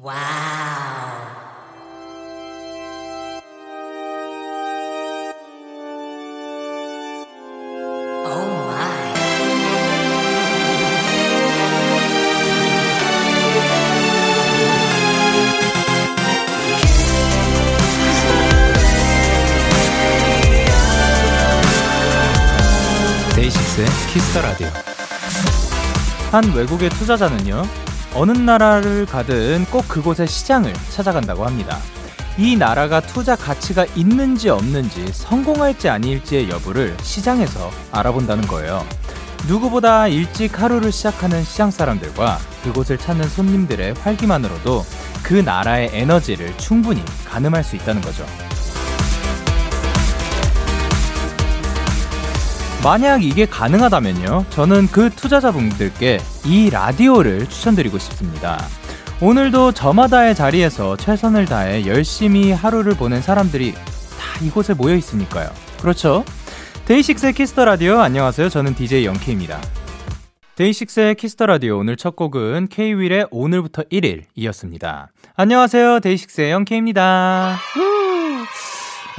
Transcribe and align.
와우. 0.00 0.16
데이식스의 23.34 23.86
키스터 24.12 24.42
라디오. 24.42 24.68
한 26.30 26.52
외국의 26.52 26.90
투자자는요, 26.90 27.62
어느 28.20 28.32
나라를 28.32 29.06
가든 29.06 29.66
꼭 29.70 29.86
그곳의 29.86 30.26
시장을 30.26 30.72
찾아간다고 30.90 31.46
합니다. 31.46 31.78
이 32.36 32.56
나라가 32.56 33.00
투자 33.00 33.36
가치가 33.36 33.86
있는지 33.94 34.48
없는지 34.48 35.06
성공할지 35.12 35.88
아닐지의 35.88 36.50
여부를 36.50 36.96
시장에서 37.00 37.70
알아본다는 37.92 38.48
거예요. 38.48 38.84
누구보다 39.46 40.08
일찍 40.08 40.60
하루를 40.60 40.90
시작하는 40.90 41.44
시장 41.44 41.70
사람들과 41.70 42.38
그곳을 42.64 42.98
찾는 42.98 43.28
손님들의 43.28 43.94
활기만으로도 43.94 44.84
그 45.22 45.34
나라의 45.34 45.90
에너지를 45.92 46.58
충분히 46.58 47.04
가늠할 47.24 47.62
수 47.62 47.76
있다는 47.76 48.02
거죠. 48.02 48.26
만약 52.82 53.24
이게 53.24 53.44
가능하다면요, 53.44 54.46
저는 54.50 54.86
그 54.86 55.10
투자자분들께 55.10 56.20
이 56.46 56.70
라디오를 56.70 57.48
추천드리고 57.48 57.98
싶습니다. 57.98 58.64
오늘도 59.20 59.72
저마다의 59.72 60.36
자리에서 60.36 60.96
최선을 60.96 61.46
다해 61.46 61.86
열심히 61.86 62.52
하루를 62.52 62.94
보낸 62.94 63.20
사람들이 63.20 63.72
다 63.72 64.44
이곳에 64.44 64.74
모여 64.74 64.94
있으니까요. 64.94 65.50
그렇죠? 65.80 66.24
데이식스의 66.84 67.32
Kiss 67.32 67.50
the 67.50 67.64
Radio 67.64 67.98
안녕하세요. 67.98 68.48
저는 68.48 68.74
DJ 68.76 69.06
영케입니다. 69.06 69.60
데이식스의 70.54 71.16
Kiss 71.16 71.33
the 71.33 71.46
Radio 71.46 71.78
오늘 71.78 71.96
첫 71.96 72.14
곡은 72.14 72.68
K-윌의 72.68 73.26
오늘부터 73.30 73.82
1일이었습니다. 73.92 75.08
안녕하세요. 75.36 76.00
데이식스의 76.00 76.52
영케입니다. 76.52 77.58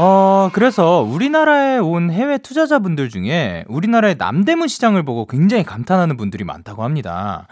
어, 0.02 0.50
그래서 0.54 1.02
우리나라에 1.02 1.78
온 1.78 2.10
해외 2.10 2.38
투자자분들 2.38 3.10
중에 3.10 3.66
우리나라의 3.68 4.16
남대문 4.18 4.70
시장을 4.70 5.04
보고 5.04 5.26
굉장히 5.26 5.66
감탄하는 5.66 6.16
분들이 6.16 6.46
많다고 6.46 6.86
합니다. 6.86 7.48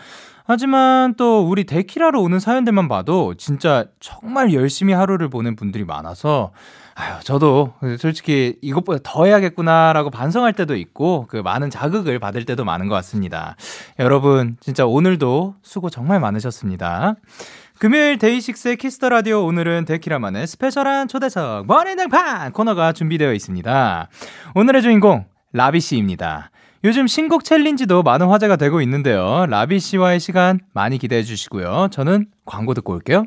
하지만 0.46 1.14
또 1.16 1.42
우리 1.42 1.66
데키라로 1.66 2.22
오는 2.22 2.40
사연들만 2.40 2.88
봐도 2.88 3.34
진짜 3.34 3.84
정말 4.00 4.54
열심히 4.54 4.94
하루를 4.94 5.28
보낸 5.28 5.58
분들이 5.58 5.84
많아서 5.84 6.52
아유, 6.96 7.16
저도 7.22 7.74
솔직히 8.00 8.56
이것보다 8.62 9.02
더 9.04 9.26
해야겠구나라고 9.26 10.10
반성할 10.10 10.54
때도 10.54 10.78
있고 10.78 11.26
그 11.28 11.36
많은 11.36 11.70
자극을 11.70 12.18
받을 12.20 12.46
때도 12.46 12.64
많은 12.64 12.88
것 12.88 12.96
같습니다. 12.96 13.58
여러분, 14.00 14.56
진짜 14.62 14.86
오늘도 14.86 15.56
수고 15.62 15.90
정말 15.90 16.22
많으셨습니다. 16.22 17.16
금요일 17.80 18.18
데이식스의 18.18 18.78
Kiss 18.78 18.96
the 18.96 19.10
Radio 19.10 19.46
오늘은 19.46 19.86
데키라만의 19.86 20.48
special한 20.48 21.08
초대석 21.08 21.68
머리등판 21.68 22.52
코너가 22.52 22.92
준비되어 22.92 23.34
있습니다. 23.34 24.10
오늘의 24.56 24.82
주인공 24.82 25.26
라비 25.54 25.80
씨입니다. 25.80 26.50
요즘 26.84 27.06
신곡 27.06 27.44
challenge도 27.44 28.02
많은 28.02 28.28
화제가 28.28 28.56
되고 28.56 28.82
있는데요. 28.82 29.46
라비 29.48 29.80
씨와의 29.80 30.20
시간 30.20 30.60
많이 30.74 30.98
기대해 30.98 31.22
주시고요. 31.22 31.90
저는 31.92 32.28
광고 32.46 32.74
듣고 32.74 32.94
올게요. 32.94 33.26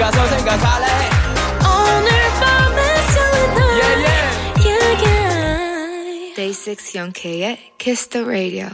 가서 0.00 0.26
생각할래? 0.28 0.86
오늘 1.60 2.10
밤에 2.40 2.82
설레는 3.12 3.60
yeah, 3.76 3.96
yeah. 4.00 4.66
yeah, 4.66 5.04
yeah. 5.04 6.34
Day 6.34 6.54
6 6.54 6.94
영케의 6.94 7.58
Kiss 7.76 8.08
the 8.08 8.26
Radio. 8.26 8.68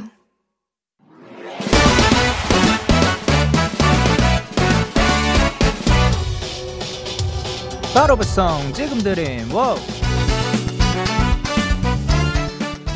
바로 7.92 8.14
배송 8.14 8.72
지금 8.72 8.98
드림 8.98 9.52
와우 9.52 9.76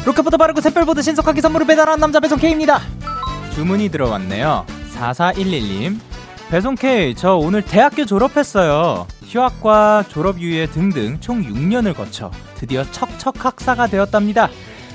로켓보다 0.04 0.36
빠르고 0.36 0.60
샛별보다 0.60 1.02
신속하게 1.02 1.40
선물을 1.40 1.66
배달하는 1.66 1.98
남자 1.98 2.20
배송 2.20 2.38
K입니다. 2.38 2.80
주문이 3.54 3.88
들어왔네요. 3.88 4.66
4411님 4.94 6.09
배송 6.50 6.74
K 6.74 7.14
저 7.14 7.36
오늘 7.36 7.62
대학교 7.62 8.04
졸업했어요. 8.04 9.06
휴학과 9.24 10.04
졸업유예 10.08 10.66
등등 10.66 11.20
총 11.20 11.44
6년을 11.44 11.94
거쳐 11.94 12.32
드디어 12.56 12.82
척척 12.90 13.44
학사가 13.44 13.86
되었답니다. 13.86 14.48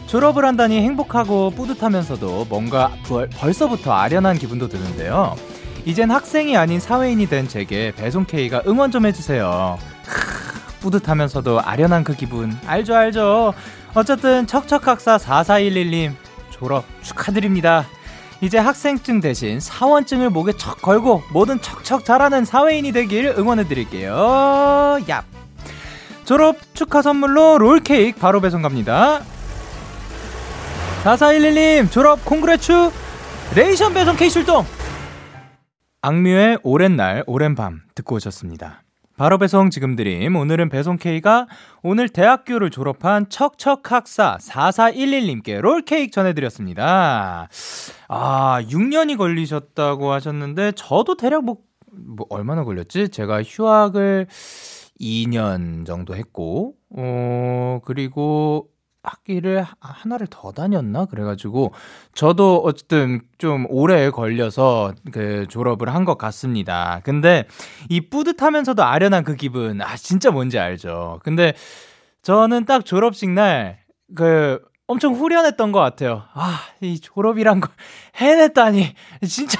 졸업을 0.05 0.43
한다니 0.43 0.81
행복하고 0.81 1.51
뿌듯하면서도 1.51 2.47
뭔가 2.49 2.91
벌, 3.07 3.29
벌써부터 3.29 3.93
아련한 3.93 4.38
기분도 4.38 4.67
드는데요. 4.67 5.38
이젠 5.85 6.11
학생이 6.11 6.57
아닌 6.57 6.81
사회인이 6.81 7.25
된 7.27 7.47
제게 7.47 7.93
배송 7.95 8.25
K가 8.25 8.63
응원 8.67 8.91
좀 8.91 9.05
해주세요. 9.05 9.79
크, 10.03 10.81
뿌듯하면서도 10.81 11.61
아련한 11.61 12.03
그 12.03 12.17
기분. 12.17 12.51
알죠 12.66 12.95
알죠. 12.95 13.53
어쨌든 13.93 14.45
척척학사 14.45 15.16
4411님 15.16 16.16
졸업 16.49 16.83
축하드립니다. 17.01 17.85
이제 18.41 18.57
학생증 18.57 19.22
대신 19.22 19.59
사원증을 19.59 20.29
목에 20.29 20.53
척 20.53 20.81
걸고 20.81 21.23
뭐든 21.31 21.62
척척 21.62 22.06
잘하는 22.06 22.46
사회인이 22.46 22.91
되길 22.91 23.34
응원해드릴게요. 23.38 24.13
얍. 25.07 25.23
졸업 26.25 26.57
축하 26.73 27.01
선물로 27.01 27.57
롤케이크 27.59 28.19
바로 28.19 28.41
배송 28.41 28.62
갑니다. 28.62 29.22
4411님 31.03 31.91
졸업 31.91 32.25
congratulation 32.25 33.93
배송K 33.93 34.33
출동! 34.34 34.66
악뮤의 36.02 36.59
오랜 36.63 36.96
날 36.96 37.23
오랜 37.28 37.56
밤 37.56 37.81
듣고 37.94 38.16
오셨습니다. 38.16 38.84
바로 39.17 39.37
배송 39.37 39.69
지금 39.69 39.95
드림. 39.95 40.35
오늘은 40.35 40.67
배송 40.67 40.97
K가 40.97 41.47
오늘 41.83 42.09
대학교를 42.09 42.69
졸업한 42.69 43.29
척척 43.29 43.89
학사 43.89 44.37
4411님께 44.41 45.61
롤케이크 45.61 46.11
전해드렸습니다. 46.11 47.47
아, 48.09 48.61
6년이 48.63 49.17
걸리셨다고 49.17 50.11
하셨는데, 50.11 50.73
저도 50.73 51.15
대략 51.15 51.45
뭐, 51.45 51.59
뭐, 51.91 52.25
얼마나 52.29 52.65
걸렸지? 52.65 53.07
제가 53.07 53.41
휴학을 53.43 54.27
2년 54.99 55.85
정도 55.85 56.13
했고, 56.13 56.73
어, 56.89 57.79
그리고 57.85 58.67
학기를 59.05 59.66
하나를 59.79 60.27
더 60.29 60.51
다녔나? 60.51 61.05
그래가지고 61.05 61.73
저도 62.13 62.61
어쨌든 62.66 63.21
좀 63.38 63.66
오래 63.69 64.09
걸려서 64.09 64.93
그 65.11 65.45
졸업을 65.49 65.93
한 65.93 66.05
것 66.05 66.17
같습니다. 66.17 67.01
근데 67.03 67.45
이 67.89 68.01
뿌듯하면서도 68.09 68.83
아련한 68.83 69.23
그 69.23 69.35
기분, 69.35 69.81
아, 69.81 69.95
진짜 69.95 70.29
뭔지 70.31 70.59
알죠. 70.59 71.19
근데 71.23 71.53
저는 72.21 72.66
딱 72.66 72.85
졸업식 72.85 73.29
날 73.31 73.79
그 74.16 74.59
엄청 74.88 75.13
후련했던 75.16 75.72
것 75.72 75.79
같아요. 75.79 76.23
아, 76.35 76.59
이 76.79 76.99
졸업이란 76.99 77.59
걸 77.59 77.72
해냈다니. 78.17 78.93
진짜, 79.27 79.59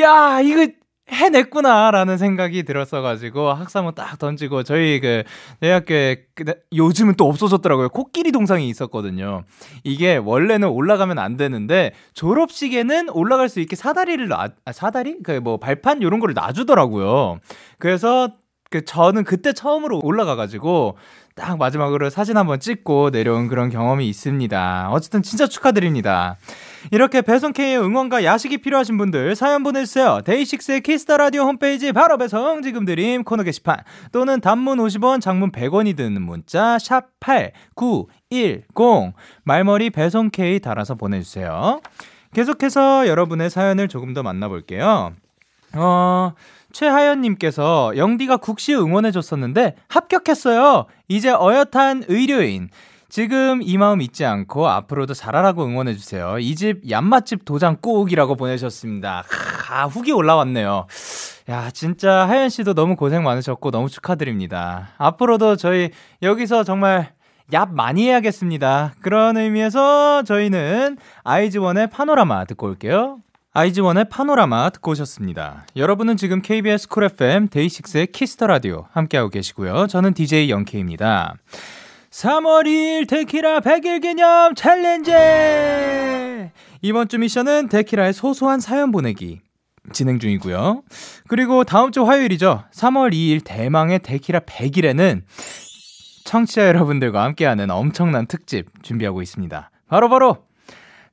야, 0.00 0.40
이거 0.40 0.66
해냈구나라는 1.10 2.16
생각이 2.18 2.62
들었어가지고 2.62 3.52
학사모 3.52 3.92
딱 3.92 4.18
던지고 4.18 4.62
저희 4.62 5.00
그 5.00 5.24
대학교에 5.60 6.26
요즘은 6.74 7.14
또 7.16 7.28
없어졌더라고요. 7.28 7.88
코끼리 7.88 8.30
동상이 8.32 8.68
있었거든요. 8.68 9.42
이게 9.84 10.16
원래는 10.16 10.68
올라가면 10.68 11.18
안 11.18 11.36
되는데 11.36 11.92
졸업식에는 12.14 13.08
올라갈 13.10 13.48
수 13.48 13.60
있게 13.60 13.74
사다리를 13.76 14.28
놔 14.28 14.48
아, 14.64 14.72
사다리 14.72 15.16
그 15.24 15.40
뭐 15.40 15.56
발판 15.56 16.02
요런 16.02 16.20
거를 16.20 16.34
놔주더라고요. 16.34 17.40
그래서 17.78 18.28
그 18.70 18.84
저는 18.84 19.24
그때 19.24 19.52
처음으로 19.52 20.00
올라가가지고 20.02 20.96
딱 21.34 21.58
마지막으로 21.58 22.08
사진 22.10 22.36
한번 22.36 22.60
찍고 22.60 23.10
내려온 23.10 23.48
그런 23.48 23.68
경험이 23.68 24.08
있습니다. 24.08 24.90
어쨌든 24.92 25.22
진짜 25.22 25.46
축하드립니다. 25.48 26.36
이렇게 26.92 27.20
배송K의 27.20 27.78
응원과 27.78 28.24
야식이 28.24 28.58
필요하신 28.58 28.96
분들 28.98 29.34
사연 29.34 29.62
보내주세요. 29.62 30.20
데이식스의 30.24 30.82
Kiss 30.82 31.01
the 31.01 31.16
Radio 31.16 31.42
홈페이지 31.42 31.92
바로 31.92 32.16
배송 32.16 32.62
지금 32.62 32.84
드림 32.84 33.24
코너 33.24 33.42
게시판 33.42 33.78
또는 34.12 34.40
단문 34.40 34.78
50원, 34.78 35.20
장문 35.20 35.50
100원이 35.50 35.96
드는 35.96 36.22
문자 36.22 36.78
샵 36.78 37.08
#8910 37.20 39.12
말머리 39.42 39.90
배송K 39.90 40.60
달아서 40.60 40.94
보내주세요. 40.94 41.80
계속해서 42.34 43.08
여러분의 43.08 43.50
사연을 43.50 43.88
조금 43.88 44.14
더 44.14 44.22
만나볼게요. 44.22 45.12
어. 45.74 46.32
최하연님께서 46.72 47.92
영디가 47.96 48.38
국시 48.38 48.74
응원해줬었는데 48.74 49.76
합격했어요. 49.88 50.86
이제 51.08 51.30
어엿한 51.30 52.04
의료인. 52.08 52.68
지금 53.08 53.60
이 53.60 53.76
마음 53.76 54.00
잊지 54.00 54.24
않고 54.24 54.68
앞으로도 54.68 55.14
잘하라고 55.14 55.64
응원해주세요. 55.64 56.38
이 56.38 56.54
집 56.54 56.88
얀맛집 56.88 57.44
도장 57.44 57.76
꼭이라고 57.80 58.36
보내셨습니다. 58.36 59.24
아, 59.70 59.86
후기 59.86 60.12
올라왔네요. 60.12 60.86
야, 61.48 61.70
진짜 61.72 62.28
하연 62.28 62.48
씨도 62.48 62.74
너무 62.74 62.94
고생 62.94 63.24
많으셨고 63.24 63.72
너무 63.72 63.88
축하드립니다. 63.88 64.90
앞으로도 64.98 65.56
저희 65.56 65.90
여기서 66.22 66.62
정말 66.62 67.12
얍 67.52 67.70
많이 67.72 68.06
해야겠습니다. 68.06 68.94
그런 69.02 69.36
의미에서 69.36 70.22
저희는 70.22 70.96
아이즈원의 71.24 71.88
파노라마 71.90 72.44
듣고 72.44 72.68
올게요. 72.68 73.18
아이즈원의 73.52 74.04
파노라마 74.10 74.70
듣고 74.70 74.92
오셨습니다. 74.92 75.66
여러분은 75.74 76.16
지금 76.16 76.40
KBS 76.40 76.88
Cool 76.88 77.02
FM 77.04 77.48
데이식스의 77.48 78.06
Kiss 78.08 78.30
the 78.30 78.46
Radio 78.46 78.86
함께하고 78.92 79.28
계시고요. 79.28 79.88
저는 79.88 80.14
DJ 80.14 80.50
영케입니다. 80.50 81.34
3월 82.10 82.66
2일 82.66 83.08
데키라 83.08 83.58
100일 83.58 84.02
기념 84.02 84.54
challenge! 84.54 85.10
이번 86.82 87.08
주 87.08 87.18
미션은 87.18 87.68
데키라의 87.68 88.12
소소한 88.12 88.60
사연 88.60 88.92
보내기. 88.92 89.40
진행 89.92 90.20
중이고요. 90.20 90.84
그리고 91.26 91.64
다음 91.64 91.90
주 91.90 92.06
화요일이죠. 92.06 92.62
3월 92.72 93.12
2일 93.12 93.42
대망의 93.42 93.98
데키라 93.98 94.40
100일에는 94.40 95.22
청취자 96.24 96.68
여러분들과 96.68 97.24
함께하는 97.24 97.68
엄청난 97.72 98.26
특집 98.26 98.66
준비하고 98.84 99.22
있습니다. 99.22 99.70
바로바로 99.88 100.34
바로 100.34 100.49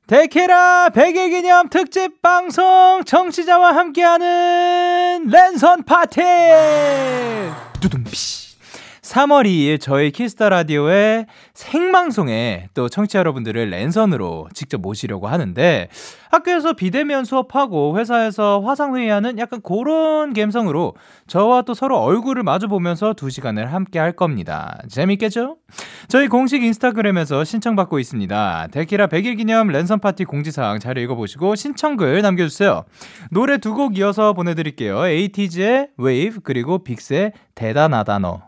데키라 0.08 0.88
100일 0.94 1.28
기념 1.28 1.68
특집 1.68 2.22
방송 2.22 3.02
청취자와 3.04 3.76
함께하는 3.76 5.26
랜선 5.28 5.82
파티! 5.84 6.22
두둠칫! 7.78 8.47
3월 9.08 9.46
2일 9.46 9.80
저희 9.80 10.10
Kiss 10.10 10.33
the 10.33 10.50
Radio의 10.50 11.24
생방송에 11.54 12.68
또 12.74 12.90
청취자 12.90 13.20
여러분들을 13.20 13.70
랜선으로 13.70 14.48
직접 14.52 14.82
모시려고 14.82 15.28
하는데 15.28 15.88
학교에서 16.30 16.74
비대면 16.74 17.24
수업하고 17.24 17.98
회사에서 17.98 18.60
화상회의하는 18.60 19.38
약간 19.38 19.62
그런 19.62 20.34
감성으로 20.34 20.94
저와 21.26 21.62
또 21.62 21.72
서로 21.72 21.98
얼굴을 21.98 22.42
마주 22.42 22.68
보면서 22.68 23.14
2시간을 23.14 23.64
함께 23.64 23.98
할 23.98 24.12
겁니다. 24.12 24.78
재밌겠죠? 24.90 25.56
저희 26.08 26.28
공식 26.28 26.62
인스타그램에서 26.62 27.44
신청받고 27.44 27.98
있습니다. 27.98 28.68
데키라 28.72 29.06
100일 29.06 29.38
기념 29.38 29.68
랜선 29.68 30.00
파티 30.00 30.26
공지사항 30.26 30.80
잘 30.80 30.98
읽어보시고 30.98 31.54
신청글 31.54 32.20
남겨주세요. 32.20 32.84
노래 33.30 33.56
두 33.56 33.78
곡 33.78 33.96
이어서 33.96 34.32
보내드릴게요. 34.32 35.06
에이티즈의 35.06 35.90
웨이브 35.96 36.40
그리고 36.40 36.82
빅스의 36.82 37.32
대단하다 37.54 38.18
너. 38.18 38.47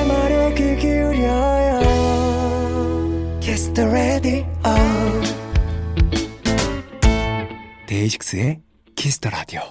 Kiss 3.61 3.73
the 3.73 3.87
Radio 3.91 4.45
데이식스의 7.85 8.59
the 8.95 9.29
Radio 9.31 9.61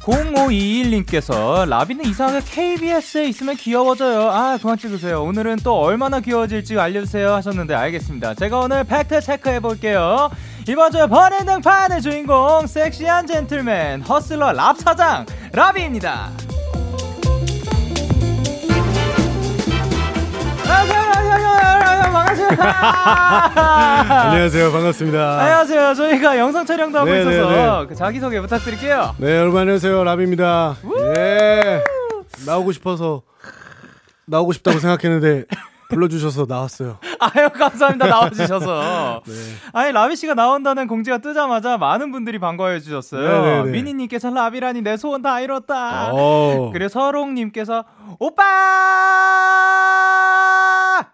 0521님께서 0.00 1.68
라비는 1.68 2.06
이상하게 2.06 2.46
KBS에 2.46 3.28
있으면 3.28 3.56
귀여워져요. 3.56 4.30
아 4.30 4.56
그만 4.58 4.78
찍으세요. 4.78 5.22
오늘은 5.22 5.56
또 5.64 5.78
얼마나 5.78 6.20
귀여워질지 6.20 6.78
알려주세요 6.78 7.34
하셨는데 7.34 7.74
알겠습니다. 7.74 8.34
제가 8.34 8.60
오늘 8.60 8.84
팩트 8.84 9.20
체크해 9.20 9.60
볼게요. 9.60 10.30
이번 10.66 10.92
주에 10.92 11.06
버린 11.08 11.44
등판의 11.44 12.00
주인공 12.00 12.66
섹시한 12.66 13.26
젠틀맨 13.26 14.00
허슬러 14.02 14.52
랍 14.52 14.78
사장 14.78 15.26
라비입니다. 15.52 16.53
안녕하세요. 24.08 24.70
반갑습니다. 24.72 25.40
안녕하세요. 25.40 25.94
저희가 25.94 26.38
영상 26.38 26.64
촬영도 26.64 26.98
하고 26.98 27.10
네네네. 27.10 27.30
있어서 27.36 27.86
그 27.88 27.94
자기 27.94 28.20
소개 28.20 28.40
부탁드릴게요. 28.40 29.14
네, 29.18 29.36
여러분 29.36 29.60
안녕하세요. 29.60 30.04
라비입니다. 30.04 30.76
예. 31.16 31.82
나오고 32.46 32.70
싶어서 32.72 33.22
나오고 34.26 34.52
싶다고 34.52 34.78
생각했는데 34.78 35.44
불러주셔서 35.90 36.46
나왔어요. 36.48 36.98
아유 37.32 37.48
감사합니다 37.50 38.06
나와주셔서. 38.06 39.22
네. 39.26 39.32
아니 39.72 39.92
라비 39.92 40.16
씨가 40.16 40.34
나온다는 40.34 40.86
공지가 40.86 41.18
뜨자마자 41.18 41.78
많은 41.78 42.10
분들이 42.12 42.38
반가워해 42.38 42.80
주셨어요. 42.80 43.64
미니님께서 43.64 44.30
라비라니 44.30 44.82
내 44.82 44.96
소원 44.96 45.22
다 45.22 45.40
이뤘다. 45.40 46.12
오. 46.12 46.70
그리고 46.72 46.88
서롱님께서 46.88 47.84
오빠 48.18 48.42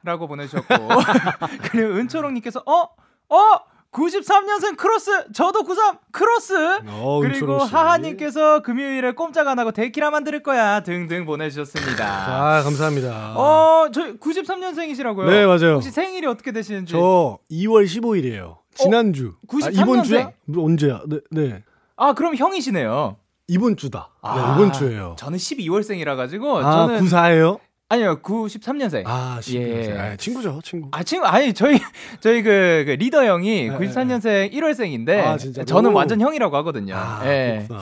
라고 0.03 0.27
보내주셨고 0.27 0.75
그리고 1.71 1.95
은초롱님께서 1.97 2.63
어 2.67 2.89
어. 3.29 3.61
93년생 3.93 4.77
크로스 4.77 5.33
저도 5.33 5.65
93 5.65 5.99
크로스 6.13 6.55
어, 6.87 7.21
그리고 7.23 7.59
하하님께서 7.59 8.63
금요일에 8.63 9.13
꼼짝 9.13 9.49
안 9.49 9.59
하고 9.59 9.73
데키라 9.73 10.11
만들 10.11 10.43
거야 10.43 10.81
등등 10.81 11.27
보내주셨습니다. 11.27 12.07
아 12.07 12.63
감사합니다. 12.63 13.35
어저 13.37 14.15
93년생이시라고요? 14.15 15.27
네 15.27 15.45
맞아요. 15.45 15.75
혹시 15.75 15.91
생일이 15.91 16.27
어떻게 16.27 16.53
되시는지? 16.53 16.93
저 16.93 17.39
2월 17.51 17.85
15일이에요. 17.85 18.59
지난주. 18.75 19.35
어, 19.43 19.47
93년생? 19.49 19.79
아, 19.79 19.83
이번 19.83 20.03
주야? 20.05 20.33
언제야? 20.57 21.03
네, 21.09 21.19
네. 21.31 21.65
아 21.97 22.13
그럼 22.13 22.37
형이시네요. 22.37 23.17
이번 23.49 23.77
주다. 23.77 24.11
아, 24.23 24.37
네, 24.37 24.41
이번 24.55 24.73
주예요. 24.73 25.17
저는 25.19 25.37
12월생이라 25.37 26.17
가지고 26.17 26.59
아, 26.59 26.87
저는 26.87 27.01
94예요? 27.01 27.59
아니요, 27.91 28.21
93년생. 28.23 29.03
아, 29.05 29.39
13년생. 29.41 29.91
예. 29.91 29.99
아, 29.99 30.17
친구죠, 30.17 30.61
친구. 30.63 30.89
아, 30.93 31.03
친구. 31.03 31.27
아니, 31.27 31.53
저희 31.53 31.77
저희 32.21 32.41
그, 32.41 32.85
그 32.87 32.93
리더 32.93 33.25
형이 33.25 33.69
네, 33.69 33.77
93년생 33.77 34.53
1월생인데 34.53 35.11
아, 35.19 35.37
진짜. 35.37 35.65
저는 35.65 35.93
완전 35.93 36.21
형이라고 36.21 36.57
하거든요. 36.59 36.95
아, 36.95 37.21
예. 37.25 37.67
그렇구나. 37.67 37.81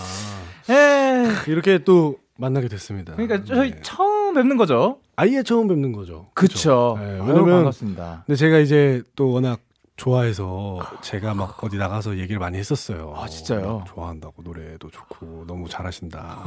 예. 0.71 1.51
이렇게 1.53 1.79
또 1.85 2.17
만나게 2.39 2.69
됐습니다. 2.69 3.17
그러니까 3.17 3.45
저희 3.45 3.73
네. 3.73 3.79
처음 3.83 4.33
뵙는 4.33 4.57
거죠. 4.57 5.01
아예 5.17 5.43
처음 5.43 5.69
뵙는 5.69 5.93
거죠. 5.93 6.29
그렇죠. 6.33 6.97
네, 6.99 7.19
왜냐면 7.21 7.45
반갑습니다. 7.45 8.23
근데 8.27 8.37
제가 8.37 8.59
이제 8.61 9.03
또 9.15 9.31
워낙 9.33 9.61
좋아해서 9.99 10.79
제가 11.03 11.35
막 11.35 11.63
어디 11.63 11.77
나가서 11.77 12.17
얘기를 12.19 12.39
많이 12.39 12.57
했었어요. 12.57 13.15
아 13.17 13.27
진짜요? 13.29 13.85
좋아한다고 13.89 14.43
노래도 14.43 14.89
좋고 14.91 15.45
너무 15.47 15.69
잘하신다 15.69 16.45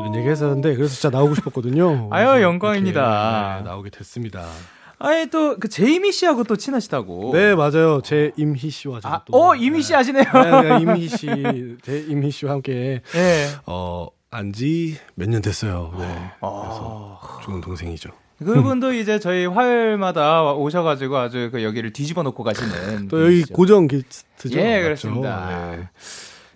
이런 0.00 0.14
얘기 0.16 0.26
했었는데 0.28 0.74
그래서 0.74 0.94
진짜 0.94 1.10
나오고 1.16 1.34
싶었거든요. 1.36 2.08
아유 2.12 2.42
영광입니다. 2.42 3.58
네, 3.58 3.64
나오게 3.68 3.90
됐습니다. 3.90 4.46
아니 4.98 5.26
또그 5.30 5.68
제이미 5.68 6.10
씨하고 6.10 6.44
또 6.44 6.56
친하시다고. 6.56 7.30
네 7.34 7.54
맞아요. 7.54 8.00
제 8.02 8.32
임희 8.36 8.70
씨와 8.70 9.00
아, 9.04 9.22
또. 9.26 9.32
어 9.38 9.54
임희 9.54 9.82
씨 9.82 9.94
아시네요. 9.94 10.24
네, 10.32 10.62
네, 10.62 10.80
임희 10.82 11.08
씨, 11.08 11.26
제 11.82 12.00
임희 12.08 12.30
씨와 12.30 12.52
함께 12.52 13.02
네. 13.12 13.46
어 13.66 14.08
안지 14.30 14.98
몇 15.14 15.28
년 15.28 15.42
됐어요. 15.42 15.94
네. 15.98 16.04
아. 16.40 17.18
그래서 17.20 17.40
좋은 17.42 17.60
동생이죠. 17.60 18.10
그분도 18.44 18.92
이제 18.94 19.18
저희 19.18 19.46
화요일마다 19.46 20.52
오셔가지고 20.54 21.16
아주 21.18 21.50
그 21.52 21.62
여기를 21.62 21.92
뒤집어 21.92 22.22
놓고 22.22 22.42
가시는. 22.42 23.08
또 23.08 23.24
여기 23.24 23.44
고정 23.44 23.86
게스트죠. 23.86 24.58
예, 24.58 24.82
그렇습니다. 24.82 25.70
네. 25.76 25.88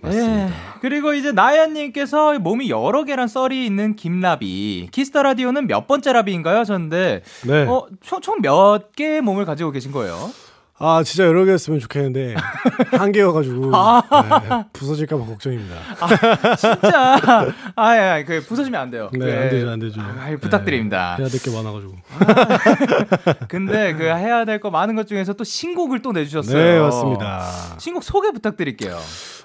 맞습니다. 0.01 0.47
예, 0.47 0.51
그리고 0.83 1.15
이제 1.15 1.33
나연님께서 1.33 2.39
몸이 2.39 2.69
여러 2.71 3.05
개란 3.05 3.27
썰이 3.29 3.65
있는 3.65 3.97
김라비. 3.97 4.89
Kiss 4.93 5.10
the 5.10 5.23
Radio는 5.23 5.67
몇 5.67 5.87
번째 5.87 6.13
라비인가요? 6.13 6.59
하셨는데, 6.59 7.23
네. 7.47 7.63
어, 7.65 7.87
총 8.03 8.41
몇 8.43 8.93
개의 8.97 9.23
몸을 9.23 9.45
가지고 9.47 9.71
계신 9.71 9.93
거예요? 9.93 10.31
아 10.79 11.03
진짜 11.05 11.25
여러 11.25 11.45
개였으면 11.45 11.79
좋겠는데 11.79 12.35
한 12.99 13.13
개여가지고 13.13 13.71
아~ 13.75 14.03
네, 14.49 14.65
부서질까봐 14.73 15.25
걱정입니다. 15.25 15.77
아, 16.01 16.57
진짜 16.57 17.53
아예 17.77 18.19
예, 18.19 18.25
그 18.25 18.43
부서지면 18.45 18.81
안 18.81 18.91
돼요. 18.91 19.09
네, 19.13 19.37
안 19.39 19.51
되죠 19.51 19.71
안 19.71 19.79
되죠. 19.79 20.01
아, 20.01 20.37
부탁드립니다. 20.41 21.15
네, 21.17 21.23
해야 21.23 21.31
될 21.31 21.41
게 21.41 21.51
많아가지고. 21.57 21.95
아, 22.19 23.47
근데 23.49 23.93
그 23.95 24.03
해야 24.05 24.45
될 24.45 24.59
거 24.61 24.71
많은 24.71 24.95
것 24.97 25.07
중에서 25.07 25.33
또 25.35 25.45
신곡을 25.45 26.03
또 26.03 26.13
내주셨어요. 26.13 26.57
네 26.57 26.79
맞습니다. 26.81 27.47
신곡 27.79 28.03
소개 28.03 28.31
부탁드릴게요. 28.33 28.99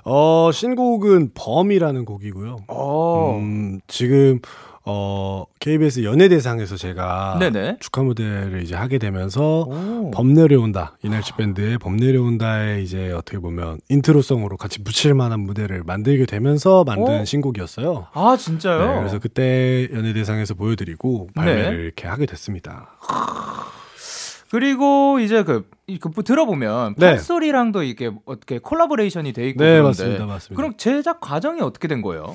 어 0.06 0.50
신곡은 0.54 1.32
범이라는 1.36 2.06
곡이고요. 2.06 2.58
어. 2.68 3.38
음, 3.40 3.80
지금 3.88 4.40
어, 4.92 5.46
KBS 5.60 6.04
연예대상에서 6.04 6.76
제가 6.76 7.38
네네. 7.40 7.78
축하 7.80 8.02
무대를 8.02 8.64
이제 8.64 8.76
하게 8.76 8.98
되면서 8.98 9.62
오. 9.62 10.10
범 10.10 10.34
내려온다 10.34 10.98
이날치 11.04 11.34
밴드의 11.34 11.78
범 11.78 11.96
내려온다에 11.96 12.82
이제 12.82 13.12
어떻게 13.12 13.38
보면 13.38 13.80
intro송으로 13.90 14.58
같이 14.58 14.82
붙일 14.82 15.14
만한 15.14 15.42
무대를 15.42 15.84
만들게 15.84 16.26
되면서 16.26 16.84
만든 16.86 17.22
오. 17.22 17.26
신곡이었어요. 17.26 18.08
아 18.14 18.36
진짜요? 18.36 18.80
네, 18.80 18.98
그래서 18.98 19.20
그때 19.20 19.88
연예대상에서 19.94 20.56
보여드리고 20.56 21.30
발매를 21.36 21.78
네. 21.78 21.84
이렇게 21.84 22.08
하게 22.08 22.26
됐습니다. 22.26 22.98
그리고 24.50 25.20
이제 25.20 25.44
그, 25.44 25.70
그 26.02 26.24
들어보면 26.24 26.96
네. 26.98 27.12
팝소리랑도 27.12 27.84
이게 27.84 28.12
어떻게 28.26 28.58
콜라보레이션이 28.58 29.34
돼 29.34 29.50
있고 29.50 29.64
네, 29.64 29.74
그런데 29.74 29.88
맞습니다, 29.88 30.26
맞습니다. 30.26 30.56
그럼 30.56 30.74
제작 30.78 31.22
과정이 31.22 31.62
어떻게 31.62 31.88
된 31.88 32.02
거예요? 32.02 32.34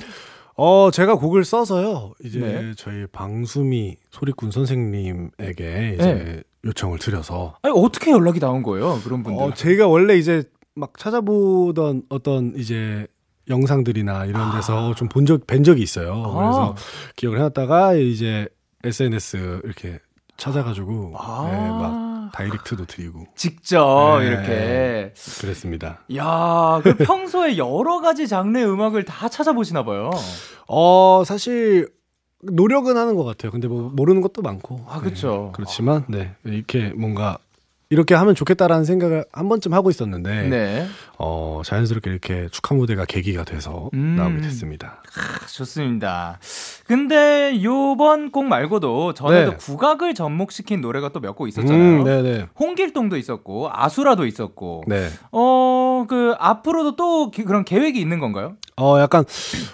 어, 0.56 0.90
제가 0.90 1.16
곡을 1.16 1.44
써서요. 1.44 2.12
이제 2.24 2.38
네. 2.38 2.72
저희 2.76 3.06
방수미 3.06 3.96
소리꾼 4.10 4.50
선생님에게 4.50 5.94
이제 5.94 6.14
네. 6.14 6.42
요청을 6.64 6.98
드려서. 6.98 7.56
아니, 7.62 7.74
어떻게 7.76 8.10
연락이 8.10 8.40
나온 8.40 8.62
거예요? 8.62 9.00
그런 9.04 9.22
분들. 9.22 9.42
어, 9.42 9.54
제가 9.54 9.88
원래 9.88 10.16
이제 10.16 10.44
막 10.74 10.96
찾아보던 10.98 12.04
어떤 12.08 12.54
이제 12.56 13.06
영상들이나 13.48 14.26
이런 14.26 14.54
데서 14.54 14.92
아. 14.92 14.94
좀본 14.94 15.26
적, 15.26 15.46
뵌 15.46 15.62
적이 15.62 15.82
있어요. 15.82 16.14
아. 16.14 16.38
그래서 16.38 16.74
기억을 17.16 17.38
해놨다가 17.38 17.94
이제 17.94 18.48
SNS 18.84 19.62
이렇게 19.64 19.98
찾아가지고 20.36 21.14
아. 21.18 21.48
네, 21.50 21.68
막 21.68 22.03
다이렉트도 22.34 22.86
드리고 22.86 23.26
직접 23.36 24.18
네, 24.20 24.26
이렇게 24.26 25.14
그랬습니다. 25.40 26.00
야, 26.16 26.80
그 26.82 26.96
평소에 26.96 27.56
여러 27.56 28.00
가지 28.00 28.26
장르 28.26 28.58
의 28.58 28.64
음악을 28.68 29.04
다 29.04 29.28
찾아보시나 29.28 29.84
봐요. 29.84 30.10
어, 30.66 31.22
사실 31.24 31.88
노력은 32.42 32.96
하는 32.96 33.14
것 33.14 33.24
같아요. 33.24 33.52
근데 33.52 33.68
뭐 33.68 33.90
모르는 33.94 34.20
것도 34.20 34.42
많고. 34.42 34.84
아, 34.88 35.00
그렇죠. 35.00 35.46
네, 35.46 35.52
그렇지만 35.54 36.04
네 36.08 36.34
이렇게 36.44 36.90
뭔가 36.90 37.38
이렇게 37.94 38.14
하면 38.16 38.34
좋겠다라는 38.34 38.84
생각을 38.84 39.24
한 39.32 39.48
번쯤 39.48 39.72
하고 39.72 39.88
있었는데 39.88 40.48
네. 40.48 40.86
어, 41.16 41.62
자연스럽게 41.64 42.10
이렇게 42.10 42.48
축하 42.50 42.74
무대가 42.74 43.04
계기가 43.04 43.44
돼서 43.44 43.88
음. 43.94 44.16
나오게 44.16 44.40
됐습니다. 44.40 45.00
아, 45.16 45.46
좋습니다. 45.46 46.40
근데 46.88 47.62
요번 47.62 48.32
곡 48.32 48.46
말고도 48.46 49.14
전에도 49.14 49.52
네. 49.52 49.56
국악을 49.58 50.14
접목시킨 50.14 50.80
노래가 50.80 51.10
또 51.10 51.20
몇 51.20 51.36
곡 51.36 51.46
있었잖아요. 51.48 52.00
음, 52.00 52.04
네네. 52.04 52.46
홍길동도 52.58 53.16
있었고 53.16 53.70
아수라도 53.72 54.26
있었고. 54.26 54.82
네. 54.88 55.08
어, 55.30 56.04
그 56.08 56.34
앞으로도 56.38 56.96
또 56.96 57.30
기, 57.30 57.44
그런 57.44 57.64
계획이 57.64 58.00
있는 58.00 58.18
건가요? 58.18 58.56
어, 58.76 58.98
약간 58.98 59.24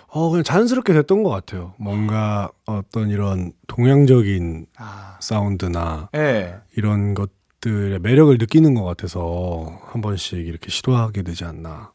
어 0.09 0.29
그냥 0.29 0.45
자연스럽게 0.45 0.93
됐던 0.93 1.23
것 1.23 1.31
같아요. 1.31 1.73
뭔가 1.79 2.51
어떤 2.67 3.09
이런 3.09 3.53
동양적인 3.67 4.67
아. 4.77 5.17
사운드나 5.21 6.11
네. 6.13 6.55
이런 6.77 7.15
것 7.15 7.31
들의 7.61 7.99
매력을 7.99 8.37
느끼는 8.39 8.75
것 8.75 8.85
같아서 8.85 9.67
한 9.87 10.01
번씩 10.01 10.47
이렇게 10.47 10.71
시도하게 10.71 11.23
되지 11.23 11.45
않나. 11.45 11.93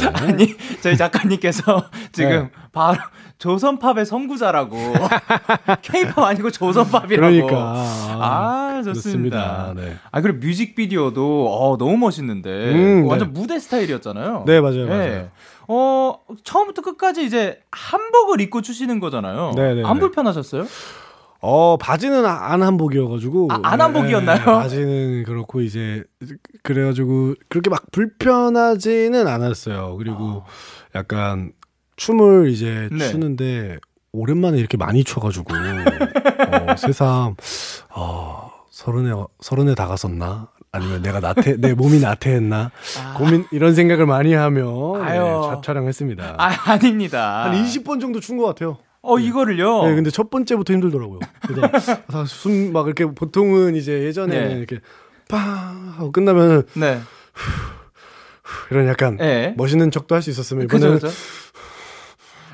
네. 0.00 0.06
아니 0.14 0.56
저희 0.80 0.96
작가님께서 0.96 1.84
지금 2.12 2.30
네. 2.30 2.50
바로 2.70 2.98
조선팝의 3.38 4.06
선구자라고 4.06 4.76
케이팝 5.82 6.18
아니고 6.18 6.50
조선팝이라고. 6.52 7.20
그러니까 7.20 7.56
아 8.20 8.82
좋습니다. 8.84 9.72
네. 9.74 9.96
아 10.12 10.20
그리고 10.20 10.38
뮤직비디오도 10.38 11.48
어, 11.52 11.76
너무 11.76 11.96
멋있는데 11.96 12.72
음, 12.72 13.06
완전 13.08 13.32
네. 13.32 13.40
무대 13.40 13.58
스타일이었잖아요. 13.58 14.44
네 14.46 14.60
맞아요. 14.60 14.86
네. 14.86 14.88
맞아요. 14.88 15.28
어 15.66 16.18
처음부터 16.44 16.82
끝까지 16.82 17.24
이제 17.24 17.60
한복을 17.72 18.40
입고 18.40 18.62
추시는 18.62 19.00
거잖아요. 19.00 19.52
네네. 19.56 19.82
네, 19.82 19.84
안 19.84 19.94
네. 19.94 20.00
불편하셨어요? 20.00 20.66
어 21.42 21.76
바지는 21.78 22.26
안 22.26 22.62
한복이어가지고 22.62 23.48
아, 23.50 23.60
안 23.62 23.80
한복이었나요? 23.80 24.38
네, 24.38 24.44
바지는 24.44 25.22
그렇고 25.24 25.62
이제 25.62 26.04
그래가지고 26.62 27.34
그렇게 27.48 27.70
막 27.70 27.90
불편하지는 27.92 29.26
않았어요. 29.26 29.96
그리고 29.96 30.16
어. 30.18 30.46
약간 30.94 31.52
춤을 31.96 32.48
이제 32.50 32.88
네. 32.92 33.08
추는데 33.08 33.78
오랜만에 34.12 34.58
이렇게 34.58 34.76
많이 34.76 35.02
춰가지고 35.04 35.54
어, 35.54 36.76
새삼 36.76 37.36
어, 37.94 38.50
서른에 38.70 39.12
서른에 39.40 39.74
다가섰나 39.74 40.48
아니면 40.72 41.02
내가 41.02 41.20
나태 41.20 41.56
내 41.56 41.74
몸이 41.74 42.00
나태했나 42.00 42.70
아. 43.02 43.14
고민 43.16 43.46
이런 43.50 43.74
생각을 43.74 44.06
많이 44.06 44.34
하며 44.34 44.98
네, 45.04 45.60
촬영했습니다. 45.62 46.36
아 46.38 46.70
아닙니다. 46.72 47.44
한 47.44 47.52
20번 47.64 48.00
정도 48.00 48.20
춘 48.20 48.36
것 48.36 48.44
같아요. 48.46 48.78
어 49.02 49.18
이거를요? 49.18 49.84
네, 49.86 49.94
근데 49.94 50.10
첫 50.10 50.28
번째부터 50.30 50.72
힘들더라고요. 50.74 51.20
그래서 51.46 52.00
숨 52.26 52.72
막 52.72 52.86
이렇게 52.86 53.06
보통은 53.06 53.74
이제 53.76 54.02
예전에는 54.04 54.48
네. 54.48 54.54
이렇게 54.56 54.80
팡 55.28 55.40
하고 55.96 56.12
끝나면 56.12 56.64
네. 56.74 57.00
이런 58.70 58.86
약간 58.86 59.16
네. 59.16 59.54
멋있는 59.56 59.90
척도 59.90 60.14
할 60.14 60.22
수 60.22 60.30
있었으면 60.30 60.64
이번에는 60.64 60.94
그쵸, 60.94 61.06
그쵸? 61.08 61.16